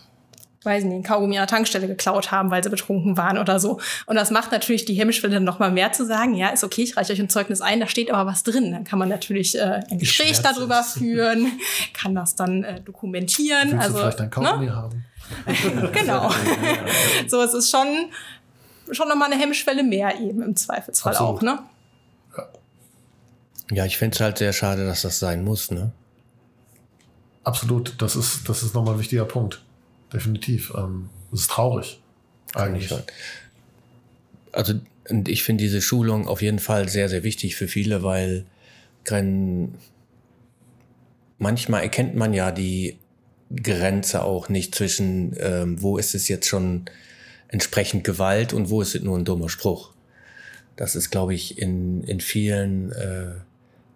weiß 0.63 0.83
nicht, 0.83 0.93
einen 0.93 1.03
Kaugummi 1.03 1.37
an 1.37 1.43
der 1.43 1.47
Tankstelle 1.47 1.87
geklaut 1.87 2.31
haben, 2.31 2.51
weil 2.51 2.63
sie 2.63 2.69
betrunken 2.69 3.15
waren 3.15 3.37
oder 3.37 3.59
so. 3.59 3.79
Und 4.05 4.15
das 4.15 4.29
macht 4.29 4.51
natürlich 4.51 4.83
die 4.83 4.93
Hemmschwelle 4.93 5.35
dann 5.35 5.45
noch 5.45 5.59
mal 5.59 5.71
mehr 5.71 5.93
zu 5.93 6.05
sagen, 6.05 6.33
ja, 6.33 6.49
ist 6.49 6.63
okay, 6.63 6.83
ich 6.83 6.97
reiche 6.97 7.13
euch 7.13 7.19
ein 7.19 7.29
Zeugnis 7.29 7.61
ein, 7.61 7.79
da 7.79 7.87
steht 7.87 8.11
aber 8.11 8.29
was 8.29 8.43
drin. 8.43 8.71
Dann 8.71 8.83
kann 8.83 8.99
man 8.99 9.07
natürlich 9.07 9.57
äh, 9.57 9.81
ein 9.89 9.99
Gespräch 9.99 10.39
darüber 10.39 10.81
es. 10.81 10.93
führen, 10.93 11.59
kann 11.93 12.13
das 12.13 12.35
dann 12.35 12.63
äh, 12.63 12.81
dokumentieren. 12.81 13.71
Willst 13.71 13.83
also 13.83 13.93
du 13.93 13.99
vielleicht 13.99 14.21
ein 14.21 14.29
Kaugummi 14.29 14.65
ne? 14.65 14.75
haben. 14.75 15.05
genau. 15.93 16.29
so, 17.27 17.41
es 17.41 17.53
ist 17.53 17.69
schon, 17.69 17.87
schon 18.91 19.07
noch 19.07 19.15
mal 19.15 19.31
eine 19.31 19.39
Hemmschwelle 19.39 19.83
mehr 19.83 20.19
eben 20.19 20.41
im 20.41 20.55
Zweifelsfall 20.55 21.13
Absolut. 21.13 21.37
auch, 21.37 21.41
ne? 21.41 21.59
Ja, 23.71 23.85
ich 23.85 23.97
finde 23.97 24.15
es 24.15 24.19
halt 24.19 24.39
sehr 24.39 24.51
schade, 24.51 24.85
dass 24.85 25.03
das 25.03 25.19
sein 25.19 25.43
muss, 25.43 25.69
ne? 25.69 25.91
Absolut, 27.43 28.01
das 28.01 28.15
ist, 28.15 28.49
das 28.49 28.63
ist 28.63 28.73
nochmal 28.73 28.95
ein 28.95 28.99
wichtiger 28.99 29.25
Punkt 29.25 29.61
definitiv. 30.13 30.73
Ähm, 30.75 31.09
es 31.31 31.41
ist 31.41 31.51
traurig. 31.51 31.99
Eigentlich. 32.55 32.93
Also, 34.51 34.73
und 35.09 35.27
ich 35.27 35.43
finde 35.43 35.63
diese 35.63 35.81
Schulung 35.81 36.27
auf 36.27 36.41
jeden 36.41 36.59
Fall 36.59 36.89
sehr, 36.89 37.09
sehr 37.09 37.23
wichtig 37.23 37.55
für 37.55 37.67
viele, 37.67 38.03
weil 38.03 38.45
manchmal 41.39 41.81
erkennt 41.81 42.15
man 42.15 42.33
ja 42.33 42.51
die 42.51 42.99
Grenze 43.55 44.23
auch 44.23 44.49
nicht 44.49 44.75
zwischen, 44.75 45.35
ähm, 45.39 45.81
wo 45.81 45.97
ist 45.97 46.13
es 46.13 46.27
jetzt 46.27 46.47
schon 46.47 46.85
entsprechend 47.47 48.03
Gewalt 48.03 48.53
und 48.53 48.69
wo 48.69 48.81
ist 48.81 48.93
es 48.93 49.01
nur 49.01 49.17
ein 49.17 49.25
dummer 49.25 49.49
Spruch. 49.49 49.93
Das 50.75 50.95
ist, 50.95 51.09
glaube 51.09 51.33
ich, 51.33 51.57
in, 51.57 52.03
in 52.03 52.19
vielen, 52.21 52.91
äh, 52.91 53.31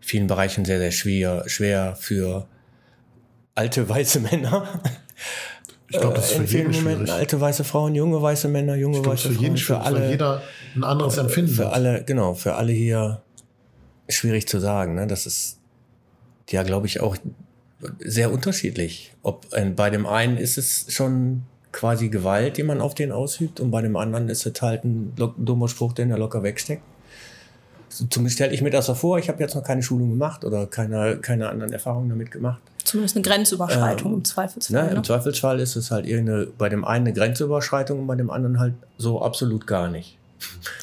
vielen 0.02 0.28
Bereichen 0.28 0.66
sehr, 0.66 0.80
sehr 0.80 0.92
schwer, 0.92 1.44
schwer 1.48 1.96
für 1.96 2.48
alte 3.54 3.88
weiße 3.90 4.20
Männer 4.20 4.82
ich 5.94 6.00
glaube, 6.00 6.16
das 6.16 6.32
ist 6.32 6.38
für 6.38 6.58
jeden 6.58 6.74
Momenten 6.74 7.10
alte 7.10 7.40
weiße 7.40 7.64
Frauen, 7.64 7.94
junge 7.94 8.20
weiße 8.20 8.48
Männer, 8.48 8.76
junge 8.76 9.00
ich 9.00 9.06
weiße 9.06 9.28
für 9.28 9.34
Frauen, 9.36 9.44
jeden 9.44 9.58
für 9.58 9.80
alle. 9.80 10.00
Für 10.00 10.10
jeder 10.10 10.42
ein 10.76 10.84
anderes 10.84 11.18
Empfinden. 11.18 11.52
Für 11.52 11.72
alle, 11.72 12.04
genau, 12.04 12.34
für 12.34 12.56
alle 12.56 12.72
hier 12.72 13.22
schwierig 14.10 14.48
zu 14.48 14.60
sagen. 14.60 14.96
Ne? 14.96 15.06
Das 15.06 15.28
ist 15.28 15.60
ja, 16.50 16.64
glaube 16.64 16.88
ich, 16.88 17.00
auch 17.00 17.16
sehr 18.00 18.32
unterschiedlich. 18.32 19.14
Ob 19.22 19.46
äh, 19.52 19.66
bei 19.66 19.92
dem 19.92 20.08
einen 20.08 20.38
ist 20.38 20.58
es 20.58 20.88
schon 20.90 21.44
quasi 21.72 22.10
Gewalt, 22.10 22.58
die 22.58 22.64
man 22.64 22.82
auf 22.82 22.96
den 22.96 23.12
ausübt, 23.12 23.60
und 23.60 23.70
bei 23.70 23.82
dem 23.82 23.96
anderen 23.96 24.30
ist 24.30 24.48
es 24.48 24.62
halt 24.62 24.84
ein 24.84 25.14
dummer 25.16 25.68
Spruch, 25.68 25.94
den 25.94 26.10
er 26.10 26.18
locker 26.18 26.42
wegsteckt. 26.42 26.84
Zumindest 28.10 28.36
stelle 28.36 28.54
ich 28.54 28.62
mir 28.62 28.70
das 28.70 28.86
so 28.86 28.96
vor. 28.96 29.20
Ich 29.20 29.30
habe 29.30 29.42
jetzt 29.42 29.56
noch 29.56 29.64
keine 29.64 29.84
Schulung 29.84 30.10
gemacht 30.10 30.44
oder 30.46 30.66
keine, 30.68 31.18
keine 31.18 31.50
anderen 31.50 31.74
Erfahrungen 31.74 32.10
damit 32.10 32.32
gemacht. 32.32 32.62
Zumindest 32.84 33.16
eine 33.16 33.24
Grenzüberschreitung 33.24 34.12
ähm, 34.12 34.18
im 34.20 34.26
Zweifelsfall. 34.26 34.84
Ne, 34.84 34.90
ne? 34.90 34.96
Im 34.98 35.04
Zweifelsfall 35.04 35.60
ist 35.60 35.76
es 35.76 35.92
halt 35.92 36.06
irgendeine, 36.06 36.48
bei 36.58 36.70
dem 36.70 36.86
einen 36.86 37.08
eine 37.08 37.14
Grenzüberschreitung 37.14 38.00
und 38.00 38.08
bei 38.08 38.16
dem 38.16 38.30
anderen 38.30 38.60
halt 38.60 38.74
so 38.98 39.22
absolut 39.22 39.68
gar 39.68 39.90
nicht. 39.90 40.18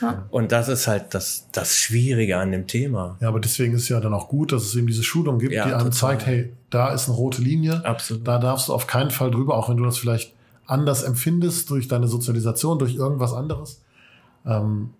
Ja. 0.01 0.25
Und 0.31 0.53
das 0.53 0.69
ist 0.69 0.87
halt 0.87 1.15
das, 1.15 1.47
das 1.53 1.77
Schwierige 1.77 2.39
an 2.39 2.53
dem 2.53 2.67
Thema. 2.67 3.17
Ja, 3.21 3.29
aber 3.29 3.41
deswegen 3.41 3.75
ist 3.75 3.83
es 3.83 3.89
ja 3.89 4.01
dann 4.01 4.15
auch 4.15 4.29
gut, 4.29 4.53
dass 4.53 4.63
es 4.63 4.75
eben 4.75 4.87
diese 4.87 5.03
Schulung 5.03 5.39
gibt, 5.39 5.53
ja, 5.53 5.67
die 5.67 5.73
einem 5.73 5.91
total. 5.91 5.93
zeigt, 5.93 6.27
hey, 6.27 6.53
da 6.71 6.93
ist 6.93 7.09
eine 7.09 7.17
rote 7.17 7.43
Linie. 7.43 7.85
Absolut. 7.85 8.27
Da 8.27 8.39
darfst 8.39 8.69
du 8.69 8.73
auf 8.73 8.87
keinen 8.87 9.11
Fall 9.11 9.31
drüber, 9.31 9.57
auch 9.57 9.69
wenn 9.69 9.77
du 9.77 9.85
das 9.85 9.99
vielleicht 9.99 10.33
anders 10.67 11.03
empfindest 11.03 11.69
durch 11.71 11.89
deine 11.89 12.09
Sozialisation, 12.09 12.79
durch 12.79 12.95
irgendwas 12.95 13.33
anderes. 13.33 13.83
Ähm, 14.47 14.91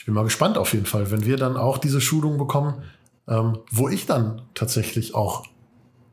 ich 0.00 0.06
bin 0.06 0.14
mal 0.14 0.24
gespannt 0.24 0.56
auf 0.56 0.72
jeden 0.72 0.86
Fall, 0.86 1.10
wenn 1.10 1.26
wir 1.26 1.36
dann 1.36 1.58
auch 1.58 1.76
diese 1.76 2.00
Schulung 2.00 2.38
bekommen, 2.38 2.82
ähm, 3.28 3.58
wo 3.70 3.90
ich 3.90 4.06
dann 4.06 4.40
tatsächlich 4.54 5.14
auch 5.14 5.44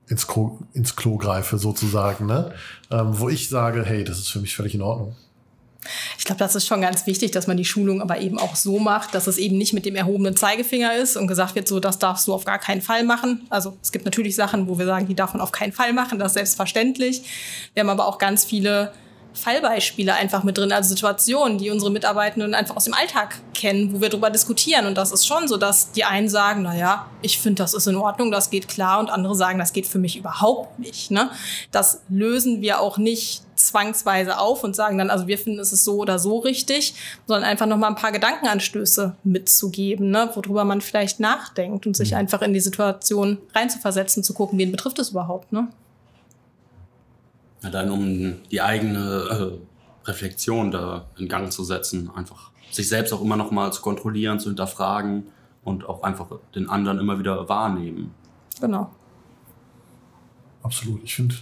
ins 0.10 0.28
Klo, 0.28 0.60
ins 0.74 0.98
Klo 0.98 1.16
greife, 1.16 1.58
sozusagen, 1.58 2.26
ne? 2.26 2.54
Ähm, 2.92 3.18
wo 3.18 3.30
ich 3.30 3.48
sage, 3.48 3.86
hey, 3.86 4.04
das 4.04 4.18
ist 4.18 4.28
für 4.28 4.40
mich 4.40 4.54
völlig 4.54 4.76
in 4.76 4.82
Ordnung. 4.82 5.16
Ich 6.18 6.26
glaube, 6.26 6.40
das 6.40 6.54
ist 6.54 6.68
schon 6.68 6.82
ganz 6.82 7.08
wichtig, 7.08 7.32
dass 7.32 7.48
man 7.48 7.56
die 7.56 7.64
Schulung 7.64 8.02
aber 8.02 8.20
eben 8.20 8.38
auch 8.40 8.58
so 8.58 8.78
macht, 8.78 9.16
dass 9.16 9.26
es 9.26 9.38
eben 9.38 9.58
nicht 9.58 9.72
mit 9.72 9.86
dem 9.86 9.96
erhobenen 9.96 10.36
Zeigefinger 10.36 10.94
ist 10.98 11.16
und 11.16 11.28
gesagt 11.28 11.56
wird, 11.56 11.70
so, 11.70 11.80
das 11.80 11.98
darfst 11.98 12.28
du 12.28 12.34
auf 12.34 12.44
gar 12.44 12.60
keinen 12.60 12.82
Fall 12.82 13.06
machen. 13.06 13.48
Also 13.50 13.78
es 13.82 13.94
gibt 13.94 14.04
natürlich 14.04 14.36
Sachen, 14.36 14.68
wo 14.68 14.78
wir 14.78 14.86
sagen, 14.86 15.08
die 15.08 15.16
darf 15.16 15.32
man 15.32 15.40
auf 15.40 15.54
keinen 15.54 15.72
Fall 15.72 15.94
machen, 15.94 16.20
das 16.20 16.32
ist 16.32 16.34
selbstverständlich. 16.34 17.22
Wir 17.74 17.84
haben 17.84 17.90
aber 17.90 18.06
auch 18.06 18.18
ganz 18.18 18.44
viele 18.44 18.92
Fallbeispiele 19.38 20.14
einfach 20.14 20.44
mit 20.44 20.58
drin, 20.58 20.72
also 20.72 20.90
Situationen, 20.90 21.58
die 21.58 21.70
unsere 21.70 21.92
Mitarbeitenden 21.92 22.54
einfach 22.54 22.76
aus 22.76 22.86
dem 22.86 22.94
Alltag 22.94 23.40
kennen, 23.54 23.94
wo 23.94 24.02
wir 24.02 24.10
darüber 24.10 24.30
diskutieren. 24.30 24.86
Und 24.86 24.98
das 24.98 25.12
ist 25.12 25.26
schon 25.26 25.48
so, 25.48 25.58
dass 25.58 25.92
die 25.92 26.04
einen 26.04 26.30
sagen, 26.30 26.64
na 26.64 26.76
ja, 26.76 27.08
ich 27.22 27.40
finde, 27.40 27.64
das 27.64 27.74
ist 27.74 27.88
in 27.88 27.96
Ordnung, 27.96 28.32
das 28.32 28.50
geht 28.50 28.68
klar, 28.68 29.00
und 29.00 29.10
andere 29.10 29.36
sagen, 29.36 29.60
das 29.60 29.74
geht 29.74 29.88
für 29.88 30.00
mich 30.00 30.18
überhaupt 30.18 30.80
nicht. 30.80 31.12
Ne? 31.12 31.30
Das 31.72 32.02
lösen 32.10 32.62
wir 32.62 32.82
auch 32.82 32.98
nicht 32.98 33.44
zwangsweise 33.56 34.38
auf 34.40 34.64
und 34.64 34.76
sagen 34.76 34.98
dann, 34.98 35.10
also 35.10 35.28
wir 35.28 35.38
finden, 35.38 35.60
es 35.60 35.74
ist 35.74 35.84
so 35.84 35.98
oder 35.98 36.20
so 36.20 36.40
richtig, 36.40 36.94
sondern 37.26 37.44
einfach 37.44 37.66
noch 37.66 37.78
mal 37.78 37.88
ein 37.88 37.96
paar 37.96 38.12
Gedankenanstöße 38.12 39.16
mitzugeben, 39.24 40.12
ne, 40.12 40.30
worüber 40.36 40.64
man 40.64 40.82
vielleicht 40.82 41.20
nachdenkt 41.20 41.88
und 41.88 41.96
sich 41.98 42.12
mhm. 42.12 42.18
einfach 42.18 42.42
in 42.42 42.54
die 42.54 42.60
Situation 42.60 43.40
reinzuversetzen, 43.54 44.24
zu 44.24 44.34
gucken, 44.34 44.60
wen 44.60 44.72
betrifft 44.72 45.00
es 45.00 45.10
überhaupt, 45.10 45.52
ne? 45.52 45.68
Ja, 47.64 47.70
dann 47.70 47.90
um 47.90 48.36
die 48.52 48.62
eigene 48.62 49.60
äh, 49.60 50.08
Reflexion 50.08 50.72
da 50.72 51.08
in 51.18 51.28
Gang 51.28 51.52
zu 51.52 51.64
setzen, 51.64 52.10
einfach 52.16 52.52
sich 52.72 52.88
selbst 52.88 53.14
auch 53.14 53.22
immer 53.22 53.38
noch 53.38 53.52
mal 53.52 53.72
zu 53.74 53.82
kontrollieren, 53.82 54.40
zu 54.40 54.50
hinterfragen 54.50 55.28
und 55.64 55.88
auch 55.88 56.04
einfach 56.04 56.28
den 56.56 56.70
anderen 56.70 57.00
immer 57.00 57.20
wieder 57.20 57.50
wahrnehmen. 57.50 58.14
Genau. 58.60 58.92
Absolut. 60.64 61.04
Ich 61.04 61.16
finde, 61.16 61.36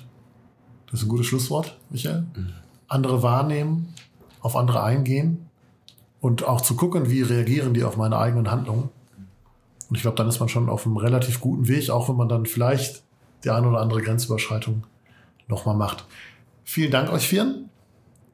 das 0.92 1.02
ist 1.02 1.06
ein 1.06 1.10
gutes 1.10 1.28
Schlusswort, 1.28 1.78
Michael. 1.90 2.26
Mhm. 2.36 2.54
Andere 2.88 3.24
wahrnehmen, 3.24 3.94
auf 4.42 4.56
andere 4.56 4.84
eingehen 4.84 5.50
und 6.22 6.44
auch 6.44 6.62
zu 6.62 6.76
gucken, 6.76 7.10
wie 7.10 7.22
reagieren 7.22 7.74
die 7.74 7.84
auf 7.84 7.98
meine 7.98 8.18
eigenen 8.18 8.50
Handlungen. 8.52 8.90
Und 9.90 9.96
ich 9.96 10.02
glaube, 10.02 10.18
dann 10.18 10.28
ist 10.28 10.40
man 10.40 10.50
schon 10.50 10.70
auf 10.70 10.86
einem 10.86 10.98
relativ 10.98 11.40
guten 11.40 11.68
Weg, 11.68 11.90
auch 11.90 12.10
wenn 12.10 12.16
man 12.16 12.30
dann 12.30 12.46
vielleicht 12.46 13.04
die 13.44 13.50
eine 13.52 13.68
oder 13.68 13.80
andere 13.80 14.02
Grenzüberschreitung 14.02 14.84
nochmal 15.48 15.76
macht. 15.76 16.06
Vielen 16.64 16.92
Dank 16.92 17.12
euch 17.12 17.28
vieren. 17.28 17.70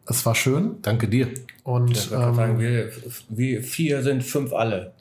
Es 0.07 0.25
war 0.25 0.35
schön. 0.35 0.81
Danke 0.81 1.07
dir. 1.07 1.29
Und 1.63 2.09
würde 2.09 2.33
sagen, 2.35 2.53
ähm, 2.53 2.59
wir, 2.59 2.91
wir 3.29 3.63
vier 3.63 4.01
sind 4.03 4.23
fünf 4.23 4.53
alle. 4.53 4.93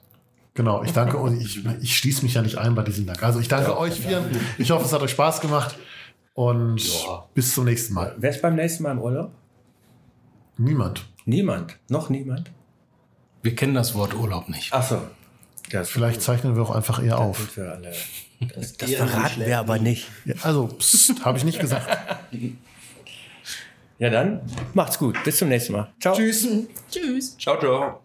genau, 0.54 0.82
ich 0.82 0.92
danke 0.92 1.16
und 1.16 1.40
ich, 1.40 1.64
ich 1.80 1.96
schließe 1.96 2.22
mich 2.22 2.34
ja 2.34 2.42
nicht 2.42 2.58
ein 2.58 2.74
bei 2.74 2.82
diesem 2.82 3.06
Dank. 3.06 3.22
Also 3.22 3.40
ich 3.40 3.48
danke 3.48 3.76
euch 3.78 3.94
vier. 3.94 4.22
Ich 4.58 4.70
hoffe, 4.70 4.84
es 4.84 4.92
hat 4.92 5.00
euch 5.02 5.12
Spaß 5.12 5.40
gemacht. 5.40 5.76
Und 6.34 6.82
bis 7.34 7.54
zum 7.54 7.64
nächsten 7.64 7.94
Mal. 7.94 8.14
Wer 8.18 8.30
ist 8.30 8.42
beim 8.42 8.56
nächsten 8.56 8.82
Mal 8.82 8.92
im 8.92 9.00
Urlaub? 9.00 9.32
Niemand. 10.58 11.06
Niemand. 11.24 11.78
Noch 11.88 12.08
niemand? 12.10 12.50
Wir 13.42 13.54
kennen 13.54 13.74
das 13.74 13.94
Wort 13.94 14.14
Urlaub 14.14 14.48
nicht. 14.48 14.70
Ach 14.72 14.82
so. 14.86 15.00
Das 15.70 15.90
Vielleicht 15.90 16.22
zeichnen 16.22 16.56
wir 16.56 16.62
auch 16.62 16.70
einfach 16.70 17.02
eher 17.02 17.18
auf. 17.18 17.38
sind 17.38 17.56
wir 17.56 17.72
alle. 17.72 17.92
Das, 18.54 18.76
das 18.76 18.94
verraten 18.94 19.44
wir 19.44 19.58
aber 19.58 19.78
nicht. 19.78 20.08
Ja, 20.24 20.34
also, 20.42 20.66
psst, 20.66 21.24
habe 21.24 21.38
ich 21.38 21.44
nicht 21.44 21.60
gesagt. 21.60 21.86
Ja, 23.98 24.08
dann 24.08 24.40
macht's 24.72 24.98
gut. 24.98 25.22
Bis 25.24 25.36
zum 25.36 25.50
nächsten 25.50 25.74
Mal. 25.74 25.92
Ciao. 26.00 26.16
Tschüss. 26.16 26.48
Tschüss. 26.90 27.36
Ciao, 27.36 27.60
ciao. 27.60 28.00